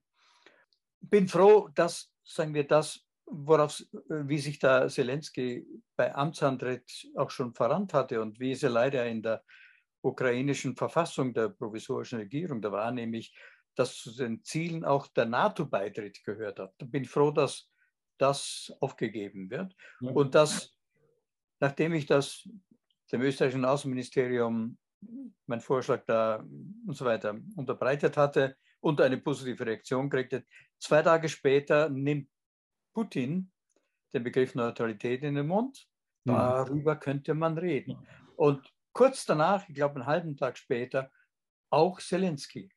Bin 1.09 1.27
froh, 1.27 1.69
dass, 1.73 2.11
sagen 2.23 2.53
wir, 2.53 2.67
das, 2.67 3.05
worauf, 3.25 3.81
wie 4.07 4.39
sich 4.39 4.59
da 4.59 4.87
Zelensky 4.87 5.65
bei 5.95 6.13
Amtsantritt 6.13 7.07
auch 7.15 7.29
schon 7.29 7.53
verrannt 7.53 7.93
hatte 7.93 8.21
und 8.21 8.39
wie 8.39 8.51
es 8.51 8.61
ja 8.61 8.69
leider 8.69 9.05
in 9.05 9.21
der 9.21 9.43
ukrainischen 10.01 10.75
Verfassung 10.75 11.33
der 11.33 11.49
provisorischen 11.49 12.19
Regierung 12.19 12.61
da 12.61 12.71
war, 12.71 12.91
nämlich 12.91 13.35
dass 13.75 13.97
zu 13.97 14.15
den 14.15 14.41
Zielen 14.43 14.85
auch 14.85 15.07
der 15.07 15.25
NATO-Beitritt 15.25 16.23
gehört 16.23 16.59
hat. 16.59 16.73
Da 16.77 16.85
bin 16.85 17.03
froh, 17.03 17.31
dass 17.31 17.69
das 18.17 18.73
aufgegeben 18.79 19.49
wird 19.49 19.75
ja. 19.99 20.11
und 20.11 20.33
dass, 20.33 20.77
nachdem 21.59 21.93
ich 21.93 22.05
das 22.05 22.47
dem 23.11 23.21
österreichischen 23.21 23.65
Außenministerium 23.65 24.77
mein 25.45 25.61
Vorschlag 25.61 26.05
da 26.05 26.37
und 26.37 26.95
so 26.95 27.05
weiter 27.05 27.37
unterbreitet 27.55 28.17
hatte 28.17 28.55
und 28.85 29.01
eine 29.01 29.17
positive 29.17 29.65
Reaktion 29.65 30.11
kriegte, 30.11 30.45
zwei 30.77 31.01
Tage 31.01 31.27
später 31.27 31.89
nimmt 31.89 32.29
Putin 32.93 33.51
den 34.13 34.23
Begriff 34.23 34.53
Neutralität 34.53 35.23
in 35.23 35.33
den 35.33 35.47
Mund. 35.47 35.87
Darüber 36.23 36.95
könnte 36.95 37.33
man 37.33 37.57
reden. 37.57 37.97
Und 38.35 38.71
kurz 38.93 39.25
danach, 39.25 39.67
ich 39.67 39.73
glaube 39.73 39.95
einen 39.95 40.05
halben 40.05 40.37
Tag 40.37 40.59
später, 40.59 41.11
auch 41.71 41.99
Zelensky. 41.99 42.69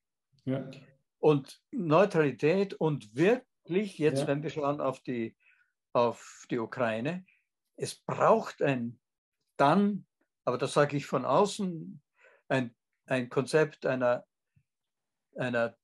Ja. 0.46 0.70
Und 1.18 1.60
Neutralität 1.72 2.72
und 2.72 3.14
wirklich, 3.14 3.98
jetzt 3.98 4.22
ja. 4.22 4.28
wenn 4.28 4.42
wir 4.42 4.48
schauen 4.48 4.80
auf 4.80 5.00
die, 5.00 5.36
auf 5.92 6.46
die 6.50 6.58
Ukraine, 6.58 7.26
es 7.76 7.94
braucht 7.94 8.62
ein 8.62 8.98
dann, 9.58 10.06
aber 10.46 10.56
das 10.56 10.72
sage 10.72 10.96
ich 10.96 11.04
von 11.04 11.26
außen, 11.26 12.00
ein, 12.48 12.74
ein 13.04 13.28
Konzept 13.28 13.84
einer, 13.84 14.24
einer 15.36 15.76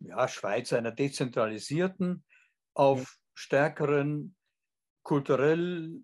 ja, 0.00 0.28
Schweiz, 0.28 0.72
einer 0.72 0.92
dezentralisierten, 0.92 2.24
auf 2.74 3.18
stärkeren, 3.34 4.36
kulturell 5.02 6.02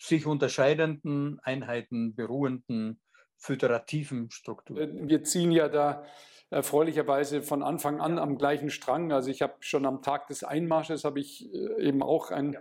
sich 0.00 0.26
unterscheidenden 0.26 1.40
Einheiten 1.40 2.14
beruhenden 2.14 3.00
föderativen 3.36 4.30
Strukturen. 4.30 5.08
Wir 5.08 5.22
ziehen 5.24 5.50
ja 5.52 5.68
da 5.68 6.04
erfreulicherweise 6.50 7.42
von 7.42 7.62
Anfang 7.62 8.00
an 8.00 8.18
am 8.18 8.38
gleichen 8.38 8.70
Strang. 8.70 9.12
Also 9.12 9.30
ich 9.30 9.42
habe 9.42 9.54
schon 9.60 9.84
am 9.84 10.02
Tag 10.02 10.28
des 10.28 10.44
Einmarsches 10.44 11.04
habe 11.04 11.20
ich 11.20 11.52
äh, 11.52 11.88
eben 11.88 12.02
auch 12.02 12.30
einen 12.30 12.56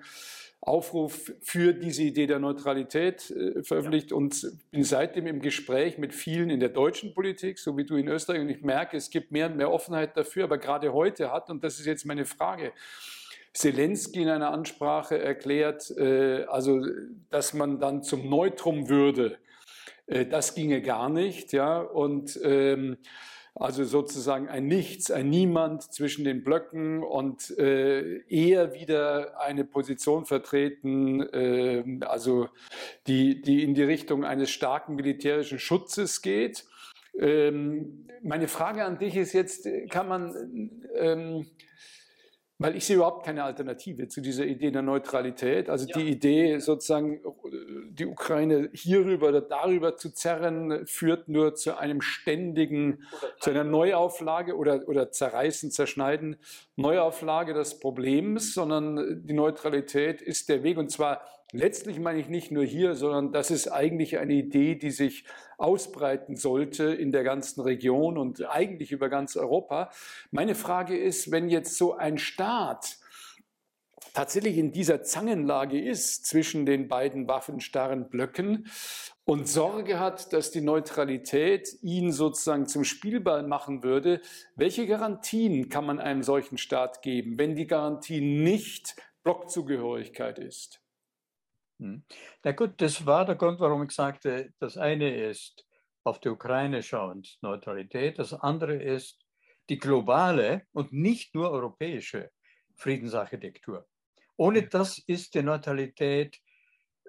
Aufruf 0.60 1.32
für 1.42 1.74
diese 1.74 2.04
Idee 2.04 2.28
der 2.28 2.40
Neutralität 2.40 3.32
äh, 3.32 3.64
veröffentlicht 3.64 4.12
und 4.12 4.46
bin 4.72 4.84
seitdem 4.84 5.28
im 5.28 5.40
Gespräch 5.40 5.98
mit 5.98 6.14
vielen 6.14 6.50
in 6.50 6.60
der 6.60 6.70
deutschen 6.70 7.14
Politik, 7.14 7.60
so 7.60 7.78
wie 7.78 7.86
du 7.86 7.96
in 7.96 8.08
Österreich. 8.08 8.42
Und 8.42 8.50
ich 8.50 8.62
merke, 8.62 8.98
es 8.98 9.10
gibt 9.10 9.32
mehr 9.32 9.46
und 9.46 9.56
mehr 9.56 9.72
Offenheit 9.72 10.18
dafür. 10.18 10.44
Aber 10.46 10.58
gerade 10.58 10.92
heute 10.92 11.32
hat, 11.32 11.50
und 11.50 11.64
das 11.64 11.80
ist 11.80 11.86
jetzt 11.86 12.06
meine 12.06 12.26
Frage, 12.26 12.74
Zelensky 13.54 14.24
in 14.24 14.30
einer 14.30 14.52
Ansprache 14.52 15.18
erklärt, 15.18 15.90
äh, 15.92 16.44
also 16.46 16.82
dass 17.30 17.54
man 17.54 17.80
dann 17.80 18.04
zum 18.04 18.30
Neutrum 18.30 18.90
würde. 18.90 19.38
das 20.08 20.56
ginge 20.56 20.82
gar 20.82 21.10
nicht, 21.10 21.52
ja. 21.52 21.80
Und 21.80 22.40
ähm, 22.44 22.98
also 23.60 23.84
sozusagen 23.84 24.50
ein 24.50 24.68
Nichts, 24.68 25.10
ein 25.10 25.30
Niemand 25.30 25.92
zwischen 25.92 26.24
den 26.24 26.44
Blöcken 26.44 27.04
und 27.04 27.58
äh, 27.58 28.20
eher 28.28 28.74
wieder 28.74 29.40
eine 29.42 29.66
Position 29.66 30.26
vertreten, 30.26 31.22
äh, 31.22 32.00
also 32.06 32.50
die, 33.08 33.42
die 33.42 33.64
in 33.64 33.74
die 33.74 33.84
Richtung 33.84 34.24
eines 34.24 34.52
starken 34.52 34.96
militärischen 34.96 35.60
Schutzes 35.60 36.22
geht. 36.22 36.66
Ähm, 37.20 38.08
meine 38.22 38.48
Frage 38.48 38.86
an 38.86 39.00
dich 39.00 39.16
ist 39.16 39.34
jetzt, 39.34 39.68
kann 39.90 40.08
man 40.08 40.72
ähm, 40.96 41.48
weil 42.60 42.76
ich 42.76 42.86
sehe 42.86 42.96
überhaupt 42.96 43.26
keine 43.26 43.44
Alternative 43.44 44.08
zu 44.08 44.20
dieser 44.20 44.46
Idee 44.46 44.72
der 44.72 44.82
Neutralität. 44.82 45.70
Also 45.70 45.86
ja. 45.88 45.98
die 45.98 46.10
Idee, 46.10 46.58
sozusagen 46.58 47.22
die 47.92 48.08
Ukraine 48.08 48.70
hierüber 48.74 49.30
oder 49.30 49.42
darüber 49.42 49.96
zu 49.96 50.12
zerren, 50.12 50.88
führt 50.88 51.28
nur 51.28 51.54
zu 51.54 51.78
einem 51.78 52.02
ständigen, 52.02 53.04
zu 53.40 53.52
einer 53.52 53.64
Neuauflage 53.64 54.58
oder, 54.58 54.88
oder 54.88 55.12
zerreißen, 55.12 55.70
zerschneiden, 55.70 56.38
Neuauflage 56.76 57.54
des 57.54 57.80
Problems, 57.80 58.56
sondern 58.56 59.24
die 59.26 59.34
Neutralität 59.34 60.22
ist 60.22 60.50
der 60.50 60.64
Weg 60.64 60.78
und 60.78 60.92
zwar 60.92 61.22
letztlich 61.52 62.00
meine 62.00 62.20
ich 62.20 62.30
nicht 62.30 62.52
nur 62.52 62.64
hier, 62.64 62.96
sondern 62.96 63.32
das 63.32 63.52
ist 63.52 63.68
eigentlich 63.68 64.18
eine 64.18 64.34
Idee, 64.34 64.76
die 64.76 64.92
sich 64.92 65.26
ausbreiten 65.58 66.36
sollte 66.36 66.86
in 66.86 67.12
der 67.12 67.24
ganzen 67.24 67.62
Region 67.62 68.18
und 68.18 68.48
eigentlich 68.50 68.92
über 68.92 69.10
ganz 69.10 69.36
Europa. 69.36 69.92
Meine 70.32 70.56
Frage 70.56 70.98
ist, 70.98 71.32
wenn 71.32 71.50
jetzt 71.50 71.78
so 71.78 71.96
ein 71.96 72.18
Staat 72.18 72.98
tatsächlich 74.14 74.58
in 74.58 74.72
dieser 74.72 75.04
Zangenlage 75.04 75.80
ist 75.80 76.26
zwischen 76.26 76.66
den 76.66 76.88
beiden 76.88 77.28
waffenstarren 77.28 78.10
Blöcken 78.10 78.68
und 79.26 79.48
Sorge 79.48 80.00
hat, 80.00 80.34
dass 80.34 80.52
die 80.52 80.62
Neutralität 80.62 81.78
ihn 81.82 82.12
sozusagen 82.12 82.66
zum 82.66 82.84
Spielball 82.84 83.44
machen 83.44 83.84
würde, 83.84 84.22
welche 84.56 84.88
Garantien 84.88 85.70
kann 85.70 85.86
man 85.86 86.00
einem 86.00 86.24
solchen 86.24 86.58
Staat 86.58 87.02
geben, 87.02 87.38
wenn 87.38 87.56
die 87.56 87.68
Garantie 87.68 88.22
nicht 88.22 88.96
Blockzugehörigkeit 89.24 90.40
ist? 90.40 90.82
Hm. 91.80 92.04
Na 92.44 92.52
gut, 92.54 92.82
das 92.82 93.06
war 93.06 93.26
der 93.26 93.36
Grund, 93.36 93.60
warum 93.60 93.84
ich 93.84 93.92
sagte, 93.92 94.54
das 94.60 94.78
eine 94.78 95.16
ist 95.16 95.66
auf 96.04 96.20
die 96.20 96.30
Ukraine 96.30 96.82
schauend 96.82 97.38
Neutralität, 97.42 98.18
das 98.18 98.34
andere 98.34 98.76
ist 98.76 99.20
die 99.70 99.78
globale 99.78 100.66
und 100.72 100.94
nicht 100.94 101.36
nur 101.36 101.52
europäische 101.52 102.32
Friedensarchitektur. 102.76 103.86
Ohne 104.38 104.68
das 104.68 105.00
ist 105.00 105.34
die 105.36 105.44
Neutralität, 105.44 106.40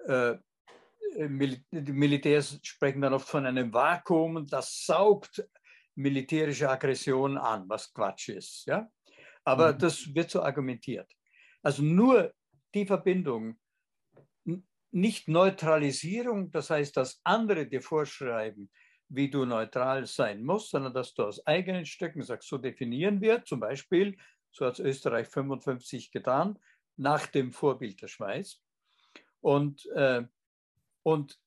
äh, 0.07 0.35
Mil 1.17 1.63
die 1.71 1.91
Militärs 1.91 2.59
sprechen 2.61 3.01
dann 3.01 3.13
oft 3.13 3.27
von 3.27 3.45
einem 3.45 3.73
Vakuum, 3.73 4.45
das 4.45 4.85
saugt 4.85 5.43
militärische 5.95 6.69
Aggression 6.69 7.37
an, 7.37 7.67
was 7.67 7.91
Quatsch 7.93 8.29
ist. 8.29 8.65
Ja? 8.67 8.87
Aber 9.43 9.73
mhm. 9.73 9.79
das 9.79 10.13
wird 10.13 10.29
so 10.29 10.41
argumentiert. 10.41 11.11
Also 11.63 11.81
nur 11.83 12.33
die 12.73 12.85
Verbindung 12.85 13.57
nicht 14.91 15.27
Neutralisierung, 15.27 16.51
das 16.51 16.69
heißt, 16.69 16.97
dass 16.97 17.21
andere 17.23 17.67
dir 17.67 17.81
vorschreiben, 17.81 18.69
wie 19.09 19.29
du 19.29 19.45
neutral 19.45 20.05
sein 20.05 20.43
musst, 20.43 20.69
sondern 20.69 20.93
dass 20.93 21.13
du 21.13 21.23
aus 21.23 21.45
eigenen 21.45 21.85
Stücken 21.85 22.21
sagst, 22.21 22.47
so 22.47 22.57
definieren 22.57 23.21
wir 23.21 23.43
zum 23.43 23.59
Beispiel, 23.59 24.17
so 24.51 24.65
hat 24.65 24.73
es 24.73 24.79
Österreich 24.79 25.27
55 25.27 26.11
getan, 26.11 26.59
nach 26.95 27.27
dem 27.27 27.51
Vorbild 27.51 28.01
der 28.01 28.07
Schweiz. 28.07 28.61
Und, 29.41 29.85
äh, 29.95 30.23
und 31.03 31.39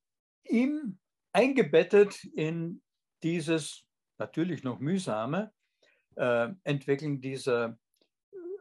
ihm 0.45 0.99
eingebettet 1.33 2.25
in 2.25 2.83
dieses 3.23 3.87
natürlich 4.19 4.63
noch 4.63 4.81
mühsame 4.81 5.53
äh, 6.17 6.49
Entwickeln 6.65 7.21
dieser 7.21 7.79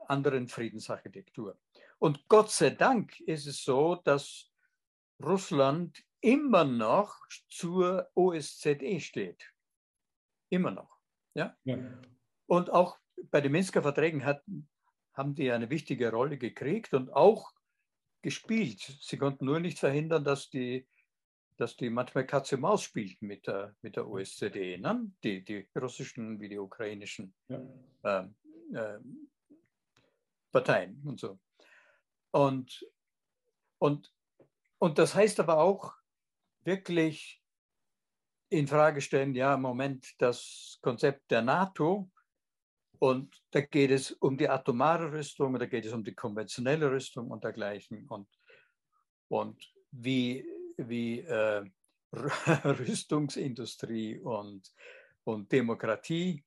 anderen 0.07 0.47
Friedensarchitektur. 0.47 1.57
Und 1.97 2.27
Gott 2.27 2.51
sei 2.51 2.71
Dank 2.71 3.19
ist 3.21 3.47
es 3.47 3.63
so, 3.63 3.95
dass 3.95 4.50
Russland 5.23 6.03
immer 6.21 6.63
noch 6.63 7.15
zur 7.49 8.09
OSZE 8.15 8.99
steht. 8.99 9.51
Immer 10.49 10.71
noch. 10.71 10.97
Ja? 11.33 11.55
ja. 11.63 11.77
Und 12.47 12.69
auch 12.69 12.97
bei 13.31 13.41
den 13.41 13.51
Minsker 13.51 13.81
Verträgen 13.81 14.25
hat, 14.25 14.43
haben 15.13 15.35
die 15.35 15.51
eine 15.51 15.69
wichtige 15.69 16.11
Rolle 16.11 16.37
gekriegt 16.37 16.93
und 16.93 17.11
auch 17.11 17.51
gespielt. 18.21 18.79
Sie 19.01 19.17
konnten 19.17 19.45
nur 19.45 19.59
nicht 19.59 19.79
verhindern, 19.79 20.23
dass 20.23 20.49
die, 20.49 20.87
dass 21.57 21.75
die 21.75 21.89
manchmal 21.89 22.25
Katze 22.25 22.57
Maus 22.57 22.83
spielten 22.83 23.27
mit 23.27 23.47
der, 23.47 23.75
mit 23.81 23.95
der 23.95 24.07
OSZE, 24.07 24.77
ne? 24.79 25.11
die, 25.23 25.43
die 25.43 25.67
russischen 25.77 26.39
wie 26.39 26.49
die 26.49 26.59
ukrainischen 26.59 27.33
ja. 27.47 27.61
äh, 28.03 28.27
äh, 28.75 28.99
Parteien 30.51 31.01
und 31.05 31.19
so. 31.19 31.39
Und, 32.31 32.85
und 33.79 34.11
und 34.81 34.97
das 34.97 35.13
heißt 35.13 35.39
aber 35.39 35.59
auch 35.59 35.93
wirklich 36.63 37.39
in 38.49 38.67
Frage 38.67 39.01
stellen, 39.01 39.35
ja, 39.35 39.55
Moment, 39.55 40.15
das 40.17 40.79
Konzept 40.81 41.29
der 41.29 41.43
NATO 41.43 42.09
und 42.97 43.43
da 43.51 43.61
geht 43.61 43.91
es 43.91 44.11
um 44.11 44.37
die 44.37 44.49
atomare 44.49 45.11
Rüstung, 45.11 45.59
da 45.59 45.67
geht 45.67 45.85
es 45.85 45.93
um 45.93 46.03
die 46.03 46.15
konventionelle 46.15 46.89
Rüstung 46.89 47.29
und 47.29 47.43
dergleichen. 47.43 48.07
Und, 48.07 48.27
und 49.27 49.71
wie, 49.91 50.47
wie 50.77 51.19
äh, 51.19 51.63
Rüstungsindustrie 52.11 54.17
und, 54.17 54.73
und 55.23 55.51
Demokratie, 55.51 56.43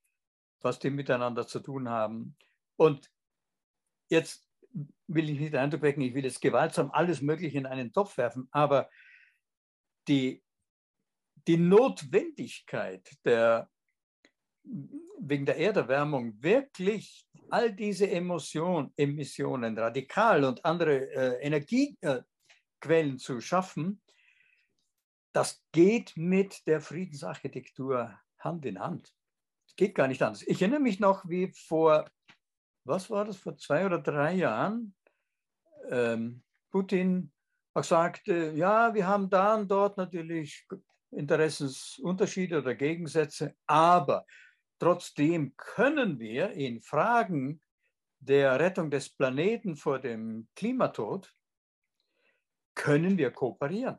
was 0.61 0.81
die 0.81 0.91
miteinander 0.91 1.47
zu 1.47 1.61
tun 1.61 1.89
haben. 1.89 2.37
Und 2.75 3.13
jetzt 4.09 4.49
will 5.07 5.31
ich 5.31 5.39
nicht 5.39 5.55
Eindruck 5.55 5.83
wecken, 5.83 6.03
ich 6.03 6.15
will 6.15 6.25
jetzt 6.25 6.41
gewaltsam 6.41 6.91
alles 6.93 7.21
Mögliche 7.23 7.59
in 7.59 7.67
einen 7.67 7.93
Topf 7.93 8.17
werfen, 8.17 8.49
aber 8.51 8.89
die, 10.09 10.43
die 11.47 11.57
Notwendigkeit 11.57 13.09
der, 13.25 13.71
wegen 15.21 15.47
der 15.47 15.59
Erderwärmung 15.59 16.43
wirklich 16.43 17.27
all 17.51 17.73
diese 17.73 18.11
Emotion, 18.11 18.93
Emissionen 18.97 19.79
radikal 19.79 20.45
und 20.45 20.65
andere 20.65 21.11
äh, 21.13 21.47
Energiequellen 21.47 23.19
zu 23.19 23.41
schaffen, 23.41 24.01
das 25.33 25.63
geht 25.73 26.17
mit 26.17 26.67
der 26.67 26.81
Friedensarchitektur 26.81 28.19
Hand 28.39 28.65
in 28.67 28.79
Hand. 28.79 29.13
Es 29.67 29.77
geht 29.77 29.95
gar 29.95 30.07
nicht 30.07 30.23
anders. 30.23 30.43
Ich 30.43 30.63
erinnere 30.63 30.81
mich 30.81 31.01
noch, 31.01 31.29
wie 31.29 31.53
vor, 31.53 32.09
was 32.85 33.11
war 33.11 33.25
das, 33.25 33.37
vor 33.37 33.57
zwei 33.57 33.87
oder 33.87 33.99
drei 33.99 34.35
Jahren, 34.35 34.95
ähm, 35.91 36.43
Putin 36.71 37.33
auch 37.75 37.85
sagte, 37.85 38.53
ja, 38.55 38.95
wir 38.95 39.07
haben 39.07 39.29
da 39.29 39.55
und 39.55 39.69
dort 39.69 39.97
natürlich 39.97 40.67
Interessensunterschiede 41.11 42.59
oder 42.59 42.75
Gegensätze, 42.75 43.55
aber 43.67 44.25
trotzdem 44.79 45.55
können 45.57 46.19
wir 46.19 46.51
in 46.53 46.81
Fragen 46.81 47.61
der 48.19 48.59
Rettung 48.59 48.91
des 48.91 49.11
Planeten 49.11 49.77
vor 49.77 49.99
dem 49.99 50.49
Klimatod, 50.55 51.33
können 52.75 53.19
wir 53.19 53.31
kooperieren. 53.31 53.99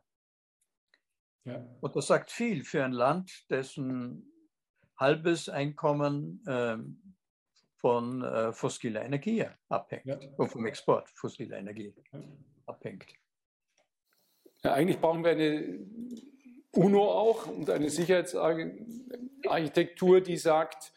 Ja. 1.44 1.64
Und 1.80 1.94
das 1.94 2.08
sagt 2.08 2.30
viel 2.30 2.64
für 2.64 2.84
ein 2.84 2.92
Land, 2.92 3.46
dessen 3.50 4.32
halbes 4.98 5.48
Einkommen 5.48 6.42
äh, 6.46 6.78
von 7.76 8.22
äh, 8.22 8.52
fossiler 8.52 9.04
Energie 9.04 9.44
abhängt 9.68 10.06
ja. 10.06 10.18
und 10.36 10.48
vom 10.48 10.66
Export 10.66 11.08
fossiler 11.10 11.58
Energie 11.58 11.94
ja. 12.12 12.20
abhängt. 12.66 13.06
Ja, 14.62 14.72
eigentlich 14.72 14.98
brauchen 14.98 15.24
wir 15.24 15.32
eine 15.32 15.80
UNO 16.72 17.04
auch 17.04 17.46
und 17.46 17.70
eine 17.70 17.90
Sicherheitsarchitektur, 17.90 20.20
die 20.20 20.36
sagt, 20.36 20.92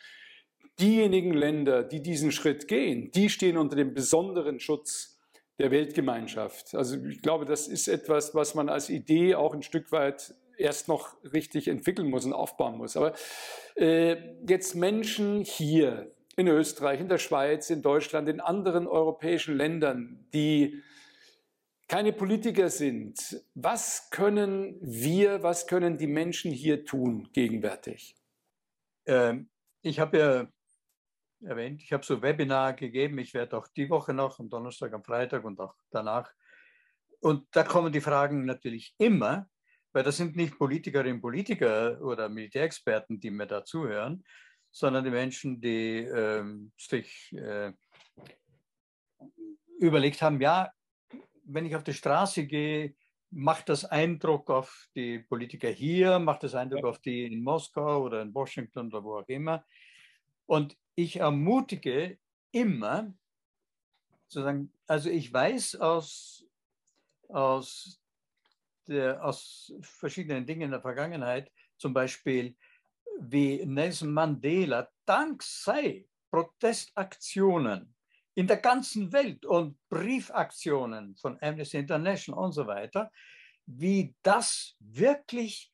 diejenigen 0.80 1.34
Länder, 1.34 1.84
die 1.84 2.02
diesen 2.02 2.32
Schritt 2.32 2.68
gehen, 2.68 3.12
die 3.12 3.30
stehen 3.30 3.58
unter 3.58 3.76
dem 3.76 3.94
besonderen 3.94 4.60
Schutz 4.60 5.20
der 5.58 5.72
Weltgemeinschaft. 5.72 6.74
Also 6.74 6.98
ich 7.06 7.22
glaube, 7.22 7.46
das 7.46 7.68
ist 7.68 7.88
etwas, 7.88 8.34
was 8.34 8.56
man 8.56 8.70
als 8.70 8.90
Idee 8.90 9.36
auch 9.36 9.54
ein 9.54 9.62
Stück 9.62 9.92
weit 9.92 10.34
erst 10.58 10.88
noch 10.88 11.16
richtig 11.34 11.68
entwickeln 11.68 12.10
muss 12.10 12.26
und 12.26 12.34
aufbauen 12.34 12.78
muss. 12.78 12.98
Aber 12.98 13.14
äh, 13.76 14.18
jetzt 14.48 14.76
Menschen 14.76 15.44
hier 15.44 16.12
in 16.40 16.48
Österreich, 16.48 17.02
in 17.02 17.10
der 17.10 17.18
Schweiz, 17.18 17.70
in 17.70 17.82
Deutschland, 17.82 18.30
in 18.30 18.40
anderen 18.40 18.88
europäischen 18.88 19.58
Ländern, 19.58 20.26
die 20.34 20.82
keine 21.90 22.14
Politiker 22.14 22.70
sind, 22.70 23.44
was 23.56 24.10
können 24.10 24.78
wir, 24.82 25.44
was 25.44 25.68
können 25.68 25.98
die 25.98 26.08
Menschen 26.08 26.52
hier 26.52 26.86
tun 26.86 27.30
gegenwärtig? 27.34 28.16
Ähm, 29.06 29.50
ich 29.82 30.00
habe 30.00 30.18
ja 30.18 30.48
erwähnt, 31.44 31.82
ich 31.82 31.92
habe 31.92 32.06
so 32.06 32.22
Webinar 32.22 32.74
gegeben. 32.74 33.18
Ich 33.18 33.34
werde 33.34 33.58
auch 33.58 33.68
die 33.68 33.90
Woche 33.90 34.14
noch, 34.14 34.40
am 34.40 34.50
Donnerstag, 34.50 34.94
am 34.94 35.04
Freitag 35.04 35.44
und 35.44 35.60
auch 35.60 35.74
danach. 35.90 36.32
Und 37.20 37.48
da 37.52 37.64
kommen 37.64 37.92
die 37.92 38.02
Fragen 38.02 38.46
natürlich 38.46 38.96
immer, 38.98 39.50
weil 39.92 40.04
das 40.04 40.16
sind 40.16 40.38
nicht 40.38 40.58
Politikerinnen 40.58 41.16
und 41.16 41.22
Politiker 41.22 42.00
oder 42.02 42.30
Militärexperten, 42.30 43.20
die 43.20 43.32
mir 43.32 43.48
da 43.48 43.66
zuhören, 43.66 44.24
sondern 44.72 45.04
die 45.04 45.12
Menschen, 45.12 45.60
die 45.60 46.00
ähm, 46.00 46.72
sich 46.78 47.34
äh, 47.34 47.72
überlegt 49.80 50.22
haben, 50.22 50.40
ja, 50.42 50.72
wenn 51.44 51.66
ich 51.66 51.76
auf 51.76 51.84
die 51.84 51.94
Straße 51.94 52.46
gehe, 52.46 52.96
macht 53.32 53.70
das 53.70 53.86
Eindruck 53.86 54.50
auf 54.50 54.88
die 54.96 55.20
Politiker 55.20 55.70
hier, 55.70 56.20
macht 56.20 56.44
das 56.44 56.56
Eindruck 56.56 56.84
auf 56.86 57.00
die 57.00 57.26
in 57.26 57.44
Moskau 57.44 58.04
oder 58.04 58.22
in 58.22 58.34
Washington 58.34 58.88
oder 58.88 59.04
wo 59.04 59.20
auch 59.20 59.28
immer. 59.28 59.64
Und 60.46 60.76
ich 60.96 61.18
ermutige 61.18 62.18
immer, 62.52 63.14
sozusagen, 64.28 64.74
also 64.88 65.10
ich 65.10 65.32
weiß 65.32 65.76
aus, 65.76 66.46
aus, 67.30 68.02
der, 68.88 69.24
aus 69.24 69.74
verschiedenen 69.82 70.46
Dingen 70.46 70.64
in 70.64 70.72
der 70.72 70.82
Vergangenheit, 70.82 71.52
zum 71.78 71.94
Beispiel 71.94 72.56
wie 73.20 73.66
Nelson 73.66 74.12
Mandela 74.12 74.90
dank 75.06 75.44
sei 75.44 76.06
Protestaktionen 76.32 77.94
in 78.36 78.48
der 78.48 78.58
ganzen 78.58 79.12
Welt 79.12 79.46
und 79.46 79.78
Briefaktionen 79.90 81.16
von 81.18 81.38
Amnesty 81.42 81.78
International 81.78 82.46
und 82.46 82.54
so 82.54 82.68
weiter, 82.68 83.12
wie 83.66 84.16
das 84.24 84.76
wirklich 84.80 85.72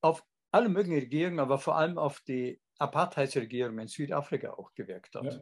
auf 0.00 0.24
alle 0.50 0.68
möglichen 0.68 0.98
Regierungen, 0.98 1.38
aber 1.38 1.58
vor 1.58 1.76
allem 1.76 1.98
auf 1.98 2.20
die 2.20 2.60
Apartheidsregierung 2.78 3.78
in 3.78 3.88
Südafrika 3.88 4.50
auch 4.50 4.74
gewirkt 4.74 5.14
hat. 5.14 5.24
Ja. 5.24 5.40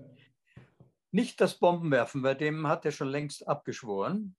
Nicht 1.10 1.40
das 1.40 1.58
Bombenwerfen, 1.58 2.20
bei 2.20 2.34
dem 2.34 2.66
hat 2.66 2.84
er 2.84 2.92
schon 2.92 3.08
längst 3.08 3.48
abgeschworen, 3.48 4.36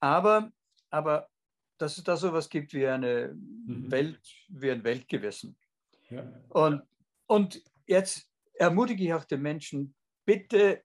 aber, 0.00 0.50
aber 0.90 1.28
dass 1.76 1.96
es 1.96 2.04
da 2.04 2.16
sowas 2.16 2.48
gibt 2.48 2.72
wie 2.72 2.86
eine 2.86 3.34
mhm. 3.34 3.90
Welt, 3.90 4.20
wie 4.48 4.70
ein 4.70 4.82
Weltgewissen. 4.82 5.56
Und, 6.48 6.82
und 7.26 7.62
jetzt 7.86 8.28
ermutige 8.54 9.04
ich 9.04 9.14
auch 9.14 9.24
den 9.24 9.42
Menschen, 9.42 9.94
bitte 10.24 10.82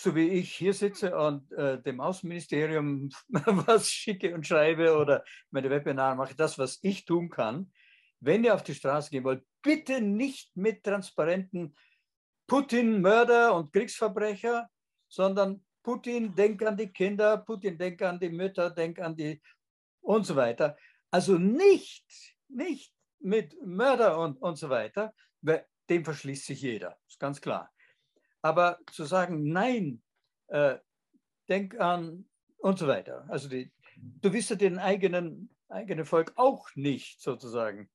so 0.00 0.14
wie 0.14 0.28
ich 0.28 0.54
hier 0.54 0.72
sitze 0.72 1.14
und 1.16 1.52
äh, 1.52 1.80
dem 1.82 2.00
Außenministerium 2.00 3.10
was 3.28 3.90
schicke 3.90 4.34
und 4.34 4.46
schreibe 4.46 4.96
oder 4.96 5.24
meine 5.50 5.68
Webinare 5.68 6.16
mache, 6.16 6.34
das, 6.34 6.58
was 6.58 6.78
ich 6.82 7.04
tun 7.04 7.28
kann. 7.28 7.70
Wenn 8.20 8.44
ihr 8.44 8.54
auf 8.54 8.62
die 8.62 8.74
Straße 8.74 9.10
gehen 9.10 9.24
wollt, 9.24 9.44
bitte 9.62 10.00
nicht 10.00 10.56
mit 10.56 10.84
Transparenten 10.84 11.74
Putin 12.46 13.00
Mörder 13.00 13.54
und 13.54 13.72
Kriegsverbrecher, 13.72 14.68
sondern 15.08 15.62
Putin, 15.82 16.34
denk 16.34 16.62
an 16.62 16.76
die 16.76 16.88
Kinder, 16.88 17.38
Putin, 17.38 17.78
denk 17.78 18.00
an 18.02 18.18
die 18.18 18.30
Mütter, 18.30 18.70
denk 18.70 18.98
an 19.00 19.16
die 19.16 19.40
und 20.00 20.24
so 20.24 20.34
weiter. 20.34 20.76
Also 21.10 21.38
nicht, 21.38 22.06
nicht 22.48 22.92
mit 23.20 23.54
Mörder 23.64 24.18
und, 24.18 24.36
und 24.42 24.56
so 24.56 24.70
weiter, 24.70 25.14
dem 25.90 26.04
verschließt 26.04 26.46
sich 26.46 26.62
jeder, 26.62 26.98
ist 27.08 27.18
ganz 27.18 27.40
klar. 27.40 27.72
Aber 28.42 28.78
zu 28.92 29.04
sagen, 29.04 29.50
nein, 29.50 30.02
äh, 30.48 30.78
denk 31.48 31.78
an 31.78 32.28
und 32.58 32.78
so 32.78 32.86
weiter. 32.86 33.26
Also 33.28 33.48
die, 33.48 33.72
du 33.96 34.32
wirst 34.32 34.50
ja 34.50 34.56
den 34.56 34.78
eigenen, 34.78 35.54
eigenen 35.68 36.06
Volk 36.06 36.32
auch 36.36 36.68
nicht 36.74 37.20
sozusagen 37.20 37.90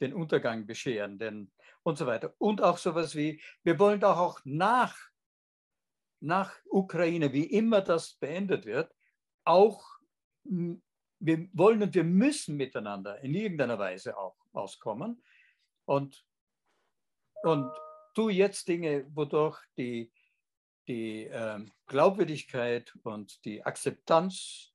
den 0.00 0.14
Untergang 0.14 0.66
bescheren 0.66 1.18
denn, 1.18 1.50
und 1.82 1.98
so 1.98 2.06
weiter. 2.06 2.34
Und 2.38 2.62
auch 2.62 2.78
sowas 2.78 3.14
wie, 3.14 3.42
wir 3.62 3.78
wollen 3.78 4.00
doch 4.00 4.18
auch 4.18 4.40
nach, 4.44 4.96
nach 6.20 6.54
Ukraine, 6.70 7.32
wie 7.32 7.44
immer 7.44 7.80
das 7.80 8.14
beendet 8.14 8.66
wird, 8.66 8.94
auch, 9.44 9.84
wir 10.44 11.48
wollen 11.52 11.82
und 11.82 11.94
wir 11.94 12.04
müssen 12.04 12.56
miteinander 12.56 13.20
in 13.22 13.34
irgendeiner 13.34 13.78
Weise 13.78 14.16
auch 14.16 14.39
auskommen. 14.52 15.22
Und, 15.84 16.24
und 17.42 17.70
tu 18.14 18.28
jetzt 18.28 18.68
Dinge, 18.68 19.06
wodurch 19.14 19.58
die, 19.76 20.12
die 20.86 21.26
äh, 21.26 21.64
Glaubwürdigkeit 21.86 22.92
und 23.02 23.44
die 23.44 23.62
Akzeptanz 23.64 24.72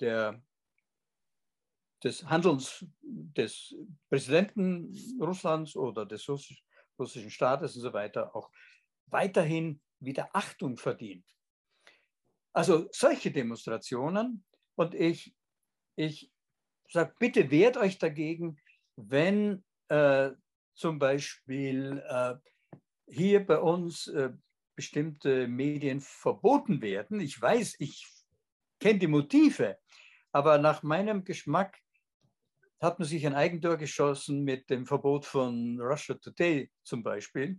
der, 0.00 0.42
des 2.02 2.24
Handelns 2.28 2.84
des 3.02 3.74
Präsidenten 4.08 4.92
Russlands 5.20 5.76
oder 5.76 6.06
des 6.06 6.28
Russisch, 6.28 6.64
russischen 6.98 7.30
Staates 7.30 7.76
und 7.76 7.82
so 7.82 7.92
weiter 7.92 8.34
auch 8.34 8.50
weiterhin 9.06 9.80
wieder 10.00 10.28
Achtung 10.32 10.76
verdient. 10.76 11.26
Also 12.52 12.88
solche 12.92 13.30
Demonstrationen 13.30 14.44
und 14.76 14.94
ich, 14.94 15.34
ich 15.96 16.30
sage, 16.88 17.14
bitte 17.18 17.50
wehrt 17.50 17.76
euch 17.76 17.98
dagegen, 17.98 18.60
wenn 18.96 19.64
äh, 19.88 20.30
zum 20.74 20.98
Beispiel 20.98 22.02
äh, 22.08 22.34
hier 23.06 23.46
bei 23.46 23.58
uns 23.58 24.08
äh, 24.08 24.30
bestimmte 24.74 25.46
Medien 25.46 26.00
verboten 26.00 26.82
werden. 26.82 27.20
Ich 27.20 27.40
weiß, 27.40 27.76
ich 27.78 28.06
kenne 28.80 28.98
die 28.98 29.06
Motive, 29.06 29.78
aber 30.32 30.58
nach 30.58 30.82
meinem 30.82 31.24
Geschmack 31.24 31.78
hat 32.80 32.98
man 32.98 33.08
sich 33.08 33.26
ein 33.26 33.34
Eigentor 33.34 33.76
geschossen 33.76 34.42
mit 34.42 34.68
dem 34.68 34.86
Verbot 34.86 35.24
von 35.24 35.80
Russia 35.80 36.16
Today 36.16 36.70
zum 36.82 37.02
Beispiel. 37.02 37.58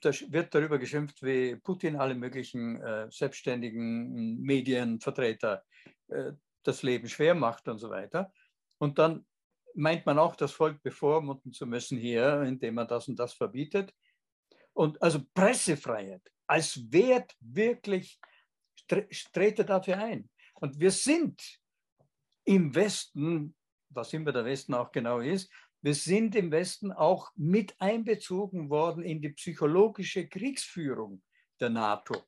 Da 0.00 0.10
wird 0.28 0.54
darüber 0.54 0.78
geschimpft, 0.78 1.22
wie 1.22 1.56
Putin 1.56 1.96
alle 1.96 2.14
möglichen 2.14 2.80
äh, 2.80 3.06
selbstständigen 3.10 4.40
Medienvertreter 4.40 5.62
äh, 6.08 6.32
das 6.62 6.82
Leben 6.82 7.08
schwer 7.08 7.34
macht 7.34 7.68
und 7.68 7.78
so 7.78 7.90
weiter. 7.90 8.32
Und 8.78 8.98
dann 8.98 9.26
meint 9.74 10.06
man 10.06 10.18
auch, 10.18 10.36
das 10.36 10.52
Volk 10.52 10.82
bevormunden 10.82 11.52
zu 11.52 11.66
müssen 11.66 11.98
hier, 11.98 12.42
indem 12.42 12.74
man 12.74 12.88
das 12.88 13.08
und 13.08 13.18
das 13.18 13.34
verbietet. 13.34 13.94
Und 14.72 15.00
also 15.02 15.20
Pressefreiheit 15.34 16.30
als 16.46 16.92
Wert 16.92 17.34
wirklich 17.40 18.20
trete 19.32 19.64
dafür 19.64 19.98
ein. 19.98 20.28
Und 20.54 20.78
wir 20.78 20.90
sind 20.90 21.40
im 22.44 22.74
Westen, 22.74 23.54
was 23.88 24.12
immer 24.12 24.32
der 24.32 24.44
Westen 24.44 24.74
auch 24.74 24.92
genau 24.92 25.20
ist, 25.20 25.50
wir 25.80 25.94
sind 25.94 26.34
im 26.34 26.50
Westen 26.50 26.92
auch 26.92 27.30
mit 27.36 27.78
einbezogen 27.78 28.70
worden 28.70 29.04
in 29.04 29.20
die 29.20 29.30
psychologische 29.30 30.26
Kriegsführung 30.26 31.22
der 31.60 31.68
NATO 31.68 32.24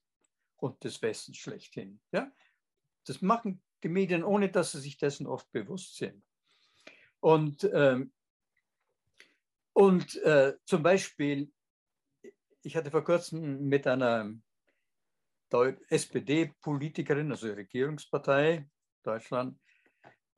und 0.58 0.82
des 0.84 1.00
Westens 1.00 1.38
schlechthin. 1.38 2.00
Ja? 2.12 2.30
Das 3.06 3.22
machen 3.22 3.62
die 3.82 3.88
Medien, 3.88 4.24
ohne 4.24 4.50
dass 4.50 4.72
sie 4.72 4.80
sich 4.80 4.98
dessen 4.98 5.26
oft 5.26 5.50
bewusst 5.52 5.96
sind. 5.96 6.22
Und, 7.20 7.68
ähm, 7.72 8.12
und 9.72 10.16
äh, 10.22 10.54
zum 10.64 10.82
Beispiel, 10.82 11.50
ich 12.62 12.76
hatte 12.76 12.90
vor 12.90 13.04
kurzem 13.04 13.68
mit 13.68 13.86
einer 13.86 14.32
SPD-Politikerin, 15.88 17.30
also 17.30 17.48
Regierungspartei 17.48 18.68
Deutschland, 19.02 19.58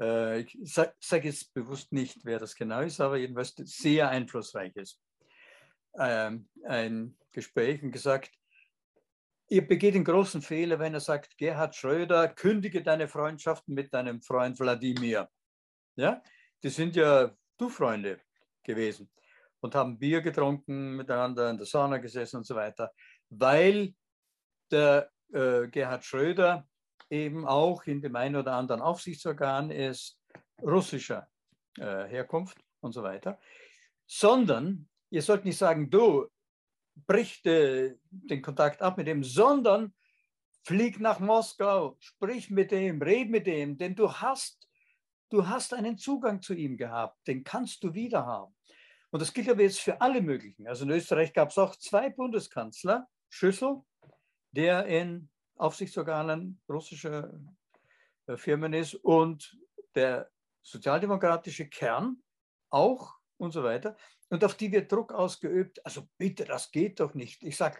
äh, 0.01 0.41
ich 0.41 0.57
sage 0.63 0.95
sag 1.01 1.25
jetzt 1.25 1.53
bewusst 1.55 1.93
nicht, 1.93 2.25
wer 2.25 2.39
das 2.39 2.55
genau 2.55 2.81
ist, 2.81 3.01
aber 3.01 3.17
jedenfalls 3.17 3.55
sehr 3.57 4.09
einflussreich 4.09 4.75
ist, 4.77 5.01
ähm, 5.99 6.49
ein 6.65 7.17
Gespräch 7.33 7.83
und 7.83 7.93
gesagt, 7.93 8.31
ihr 9.49 9.67
begeht 9.67 9.95
den 9.95 10.05
großen 10.05 10.43
Fehler, 10.43 10.79
wenn 10.79 10.95
er 10.95 11.01
sagt, 11.01 11.37
Gerhard 11.39 11.75
Schröder, 11.75 12.29
kündige 12.29 12.83
deine 12.83 13.09
Freundschaften 13.09 13.75
mit 13.75 13.93
deinem 13.95 14.21
Freund 14.21 14.59
Wladimir. 14.61 15.29
Ja, 15.97 16.23
die 16.63 16.71
sind 16.71 16.97
ja 16.97 17.31
du 17.57 17.69
Freunde 17.69 18.21
gewesen 18.63 19.11
und 19.61 19.75
haben 19.75 19.99
Bier 19.99 20.21
getrunken, 20.21 20.97
miteinander 20.97 21.51
in 21.51 21.57
der 21.57 21.67
Sauna 21.67 21.99
gesessen 21.99 22.39
und 22.39 22.45
so 22.45 22.55
weiter, 22.55 22.93
weil 23.31 23.95
der 24.71 25.11
äh, 25.33 25.69
Gerhard 25.69 26.05
Schröder 26.05 26.67
eben 27.11 27.47
auch 27.47 27.85
in 27.85 28.01
dem 28.01 28.17
einen 28.17 28.37
oder 28.37 28.53
anderen 28.55 28.83
Aufsichtsorgan 28.83 29.71
ist 29.71 30.19
russischer 30.63 31.29
äh, 31.79 32.07
Herkunft 32.07 32.59
und 32.81 32.93
so 32.93 33.03
weiter, 33.03 33.39
sondern 34.07 34.89
ihr 35.11 35.23
sollt 35.23 35.45
nicht 35.45 35.59
sagen, 35.59 35.91
du 35.91 36.29
brich 37.07 37.45
äh, 37.47 37.95
den 38.11 38.43
Kontakt 38.43 38.83
ab 38.83 38.97
mit 38.97 39.07
dem, 39.07 39.23
sondern 39.23 39.95
flieg 40.65 41.01
nach 41.01 41.21
Moskau, 41.21 41.97
sprich 42.01 42.51
mit 42.51 42.71
dem, 42.71 43.01
red 43.01 43.31
mit 43.31 43.47
dem, 43.47 43.79
denn 43.79 43.95
du 43.95 44.13
hast, 44.13 44.68
du 45.31 45.47
hast 45.47 45.75
einen 45.75 45.99
Zugang 45.99 46.43
zu 46.43 46.55
ihm 46.55 46.77
gehabt, 46.77 47.27
den 47.27 47.45
kannst 47.45 47.83
du 47.85 47.95
wieder 47.95 48.27
haben. 48.27 48.55
Und 49.11 49.21
das 49.21 49.33
gilt 49.33 49.49
aber 49.49 49.63
jetzt 49.63 49.81
für 49.81 50.01
alle 50.01 50.21
möglichen. 50.21 50.67
Also 50.67 50.85
in 50.85 50.91
Österreich 50.91 51.33
gab 51.33 51.51
es 51.51 51.59
auch 51.59 51.77
zwei 51.77 52.11
Bundeskanzler, 52.11 53.09
Schüssel, 53.29 53.83
der 54.53 54.87
in 54.87 55.31
Aufsichtsorganen 55.57 56.61
russischer 56.69 57.33
äh, 58.27 58.37
Firmen 58.37 58.73
ist 58.73 58.95
und 58.95 59.57
der 59.95 60.31
sozialdemokratische 60.63 61.69
Kern 61.69 62.23
auch 62.71 63.15
und 63.39 63.53
so 63.53 63.65
weiter. 63.65 63.97
Und 64.29 64.45
auf 64.45 64.55
die 64.55 64.71
wird 64.71 64.93
Druck 64.93 65.13
ausgeübt. 65.13 65.85
Also 65.85 66.09
bitte, 66.19 66.45
das 66.45 66.71
geht 66.71 67.01
doch 67.01 67.15
nicht. 67.15 67.43
Ich 67.43 67.57
sage, 67.57 67.79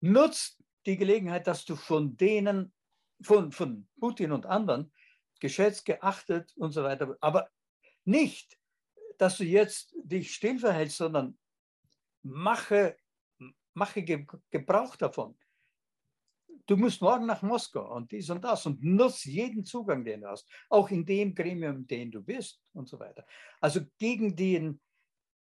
nutzt 0.00 0.62
die 0.86 0.96
Gelegenheit, 0.96 1.46
dass 1.46 1.64
du 1.64 1.74
von 1.74 2.16
denen, 2.16 2.72
von, 3.20 3.50
von 3.50 3.88
Putin 3.98 4.30
und 4.30 4.46
anderen, 4.46 4.92
geschätzt, 5.40 5.84
geachtet 5.84 6.52
und 6.56 6.72
so 6.72 6.82
weiter, 6.82 7.16
aber 7.20 7.50
nicht, 8.04 8.58
dass 9.18 9.38
du 9.38 9.44
jetzt 9.44 9.94
dich 10.02 10.34
still 10.34 10.58
verhältst, 10.58 10.98
sondern 10.98 11.38
mache, 12.22 12.96
mache 13.74 14.02
Gebrauch 14.50 14.96
davon 14.96 15.36
du 16.66 16.76
musst 16.76 17.00
morgen 17.00 17.26
nach 17.26 17.42
Moskau 17.42 17.94
und 17.94 18.10
dies 18.10 18.28
und 18.30 18.44
das 18.44 18.66
und 18.66 18.82
nutz 18.82 19.24
jeden 19.24 19.64
Zugang, 19.64 20.04
den 20.04 20.22
du 20.22 20.28
hast, 20.28 20.48
auch 20.68 20.90
in 20.90 21.04
dem 21.06 21.34
Gremium, 21.34 21.76
in 21.76 21.86
dem 21.86 22.10
du 22.10 22.22
bist 22.22 22.60
und 22.72 22.88
so 22.88 22.98
weiter. 22.98 23.24
Also 23.60 23.80
gegen 23.98 24.34
den 24.34 24.80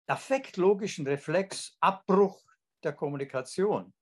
affektlogischen 0.07 1.07
Reflex 1.07 1.77
Abbruch 1.81 2.43
der 2.83 2.95
Kommunikation. 2.95 3.93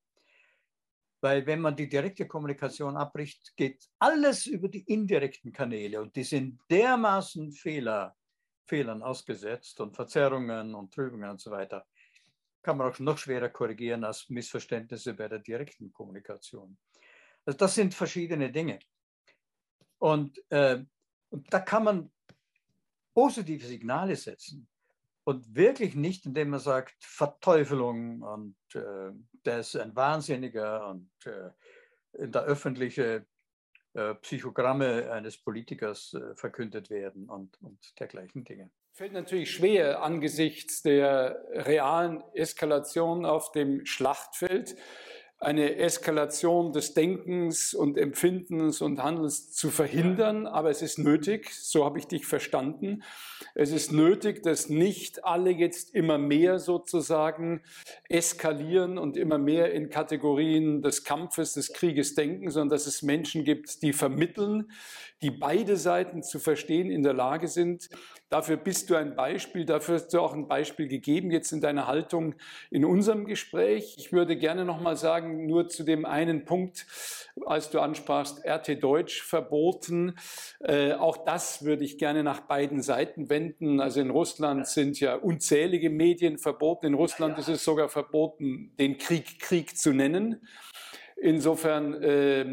Weil 1.21 1.47
wenn 1.47 1.61
man 1.61 1.75
die 1.75 1.89
direkte 1.89 2.27
Kommunikation 2.29 2.97
abbricht, 2.97 3.57
geht 3.57 3.89
alles 3.99 4.47
über 4.47 4.69
die 4.69 4.85
indirekten 4.85 5.53
Kanäle 5.53 6.01
und 6.01 6.15
die 6.15 6.23
sind 6.23 6.61
dermaßen 6.71 7.53
Fehler, 7.53 8.17
Fehlern 8.67 9.03
ausgesetzt 9.03 9.81
und 9.81 9.97
Verzerrungen 9.97 10.75
und 10.75 10.95
Trübungen 10.95 11.31
und 11.31 11.41
so 11.41 11.51
weiter. 11.51 11.87
Kann 12.63 12.77
man 12.77 12.93
auch 12.93 12.99
noch 12.99 13.19
schwerer 13.19 13.49
korrigieren 13.49 14.05
als 14.05 14.29
Missverständnisse 14.29 15.15
bei 15.15 15.29
der 15.29 15.41
direkten 15.41 15.93
Kommunikation. 15.93 16.79
Also 17.45 17.57
das 17.57 17.75
sind 17.75 17.95
verschiedene 17.95 18.53
Dinge. 18.53 18.79
Und, 19.99 20.41
äh, 20.51 20.85
und 21.31 21.53
da 21.53 21.61
kann 21.61 21.85
man 21.85 22.13
positive 23.15 23.67
Signale 23.67 24.15
setzen 24.15 24.69
und 25.25 25.55
wirklich 25.55 25.95
nicht, 25.95 26.25
indem 26.25 26.51
man 26.51 26.61
sagt, 26.61 26.95
Verteufelung 27.01 28.23
und 28.23 28.57
äh, 28.75 29.11
ist 29.57 29.77
ein 29.77 29.97
Wahnsinniger 29.97 30.89
und 30.89 31.11
äh, 31.25 31.51
in 32.23 32.33
der 32.33 32.43
öffentliche 32.43 33.27
äh, 33.95 34.15
Psychogramme 34.17 35.11
eines 35.11 35.37
Politikers 35.39 36.15
äh, 36.15 36.35
verkündet 36.35 36.91
werden 36.91 37.29
und, 37.29 37.61
und 37.63 37.79
dergleichen 37.99 38.45
Dinge. 38.45 38.71
Fällt 38.93 39.13
natürlich 39.13 39.51
schwer 39.51 40.03
angesichts 40.03 40.83
der 40.83 41.45
realen 41.53 42.23
Eskalation 42.35 43.25
auf 43.25 43.53
dem 43.53 43.87
Schlachtfeld 43.87 44.77
eine 45.41 45.77
Eskalation 45.77 46.73
des 46.73 46.95
Denkens 46.95 47.73
und 47.73 47.97
Empfindens 47.97 48.81
und 48.81 49.01
Handelns 49.01 49.53
zu 49.53 49.71
verhindern, 49.71 50.47
aber 50.47 50.71
es 50.71 50.83
ist 50.83 50.99
nötig, 50.99 51.55
so 51.55 51.85
habe 51.85 52.01
ich 52.01 52.07
dich 52.07 52.27
verstanden. 52.27 53.05
Es 53.55 53.71
ist 53.71 53.93
nötig, 53.93 54.43
dass 54.43 54.69
nicht 54.69 55.25
alle 55.25 55.51
jetzt 55.51 55.95
immer 55.95 56.19
mehr 56.19 56.59
sozusagen 56.59 57.63
eskalieren 58.09 58.99
und 58.99 59.17
immer 59.17 59.39
mehr 59.39 59.73
in 59.73 59.91
Kategorien 59.91 60.83
des 60.83 61.05
Kampfes, 61.05 61.55
des 61.55 61.73
Krieges 61.73 62.17
denken, 62.17 62.51
sondern 62.51 62.71
dass 62.71 62.89
es 62.89 63.03
Menschen 63.03 63.45
gibt, 63.45 63.83
die 63.83 63.93
vermitteln, 63.93 64.73
die 65.23 65.31
beide 65.31 65.77
Seiten 65.77 66.25
zu 66.25 66.41
verstehen 66.41 66.91
in 66.91 67.05
der 67.05 67.15
Lage 67.15 67.47
sind. 67.47 67.91
Dafür 68.31 68.59
bist 68.59 68.91
du 68.91 68.95
ein 68.95 69.17
Beispiel, 69.17 69.65
dafür 69.65 69.95
hast 69.95 70.13
du 70.13 70.21
auch 70.21 70.35
ein 70.35 70.49
Beispiel 70.49 70.87
gegeben 70.87 71.31
jetzt 71.31 71.51
in 71.53 71.63
deiner 71.63 71.87
Haltung 71.87 72.35
in 72.71 72.85
unserem 72.85 73.25
Gespräch. 73.25 73.95
Ich 73.97 74.13
würde 74.13 74.37
gerne 74.37 74.67
noch 74.67 74.83
mal 74.83 74.97
sagen, 74.97 75.47
nur 75.47 75.69
zu 75.69 75.83
dem 75.83 76.05
einen 76.05 76.45
Punkt, 76.45 76.87
als 77.47 77.71
du 77.71 77.81
ansprachst, 77.81 78.45
RT 78.47 78.83
Deutsch 78.83 79.23
verboten. 79.23 80.15
Äh, 80.61 80.93
auch 80.93 81.25
das 81.25 81.65
würde 81.65 81.85
ich 81.85 81.97
gerne 81.97 82.23
nach 82.23 82.41
beiden 82.41 82.83
Seiten 82.83 83.31
wenden. 83.31 83.81
Also 83.81 84.03
in 84.03 84.11
Russland 84.11 84.67
sind 84.67 85.01
ja 85.01 85.15
unzählige 85.15 85.89
Medien 85.89 86.37
verboten. 86.37 86.85
In 86.85 86.95
Russland 86.95 87.39
ist 87.39 87.49
es 87.49 87.65
sogar 87.65 87.89
verboten, 87.89 88.75
den 88.79 88.99
Krieg 88.99 89.39
Krieg 89.41 89.79
zu 89.79 89.95
nennen. 89.95 90.47
Insofern 91.17 91.95
äh, 92.03 92.45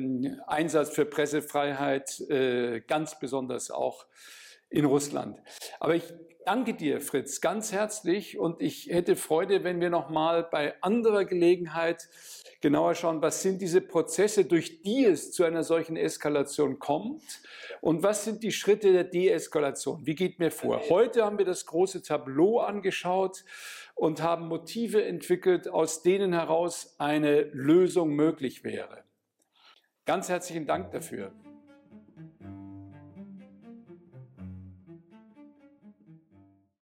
Einsatz 0.48 0.92
für 0.92 1.06
Pressefreiheit 1.06 2.22
äh, 2.30 2.80
ganz 2.88 3.20
besonders 3.20 3.70
auch 3.72 4.06
in 4.70 4.86
Russland. 4.86 5.42
Aber 5.80 5.96
ich 5.96 6.04
danke 6.46 6.74
dir, 6.74 7.02
Fritz, 7.02 7.42
ganz 7.42 7.72
herzlich 7.72 8.38
und 8.38 8.62
ich 8.62 8.88
hätte 8.88 9.16
Freude, 9.16 9.64
wenn 9.64 9.82
wir 9.82 9.90
noch 9.90 10.10
mal 10.10 10.44
bei 10.44 10.82
anderer 10.82 11.26
Gelegenheit 11.26 12.08
genauer 12.62 12.96
schauen, 12.96 13.22
was 13.22 13.42
sind 13.42 13.62
diese 13.62 13.82
Prozesse, 13.82 14.46
durch 14.46 14.82
die 14.82 15.06
es 15.06 15.32
zu 15.32 15.44
einer 15.44 15.64
solchen 15.64 15.98
Eskalation 15.98 16.80
kommt 16.80 17.42
und 17.82 18.04
was 18.04 18.24
sind 18.24 18.44
die 18.44 18.52
Schritte 18.52 18.92
der 18.92 19.04
Deeskalation? 19.04 20.06
Wie 20.06 20.16
geht 20.16 20.40
mir 20.40 20.52
vor? 20.52 20.82
Heute 20.90 21.26
haben 21.26 21.38
wir 21.38 21.46
das 21.46 21.66
große 21.66 22.02
Tableau 22.02 22.60
angeschaut 22.60 23.44
und 23.94 24.22
haben 24.22 24.48
Motive 24.48 25.04
entwickelt, 25.04 25.68
aus 25.68 26.02
denen 26.02 26.34
heraus 26.34 26.96
eine 26.98 27.42
Lösung 27.54 28.16
möglich 28.16 28.64
wäre. 28.64 29.04
Ganz 30.06 30.30
herzlichen 30.30 30.68
Dank 30.68 30.92
dafür. 30.92 31.34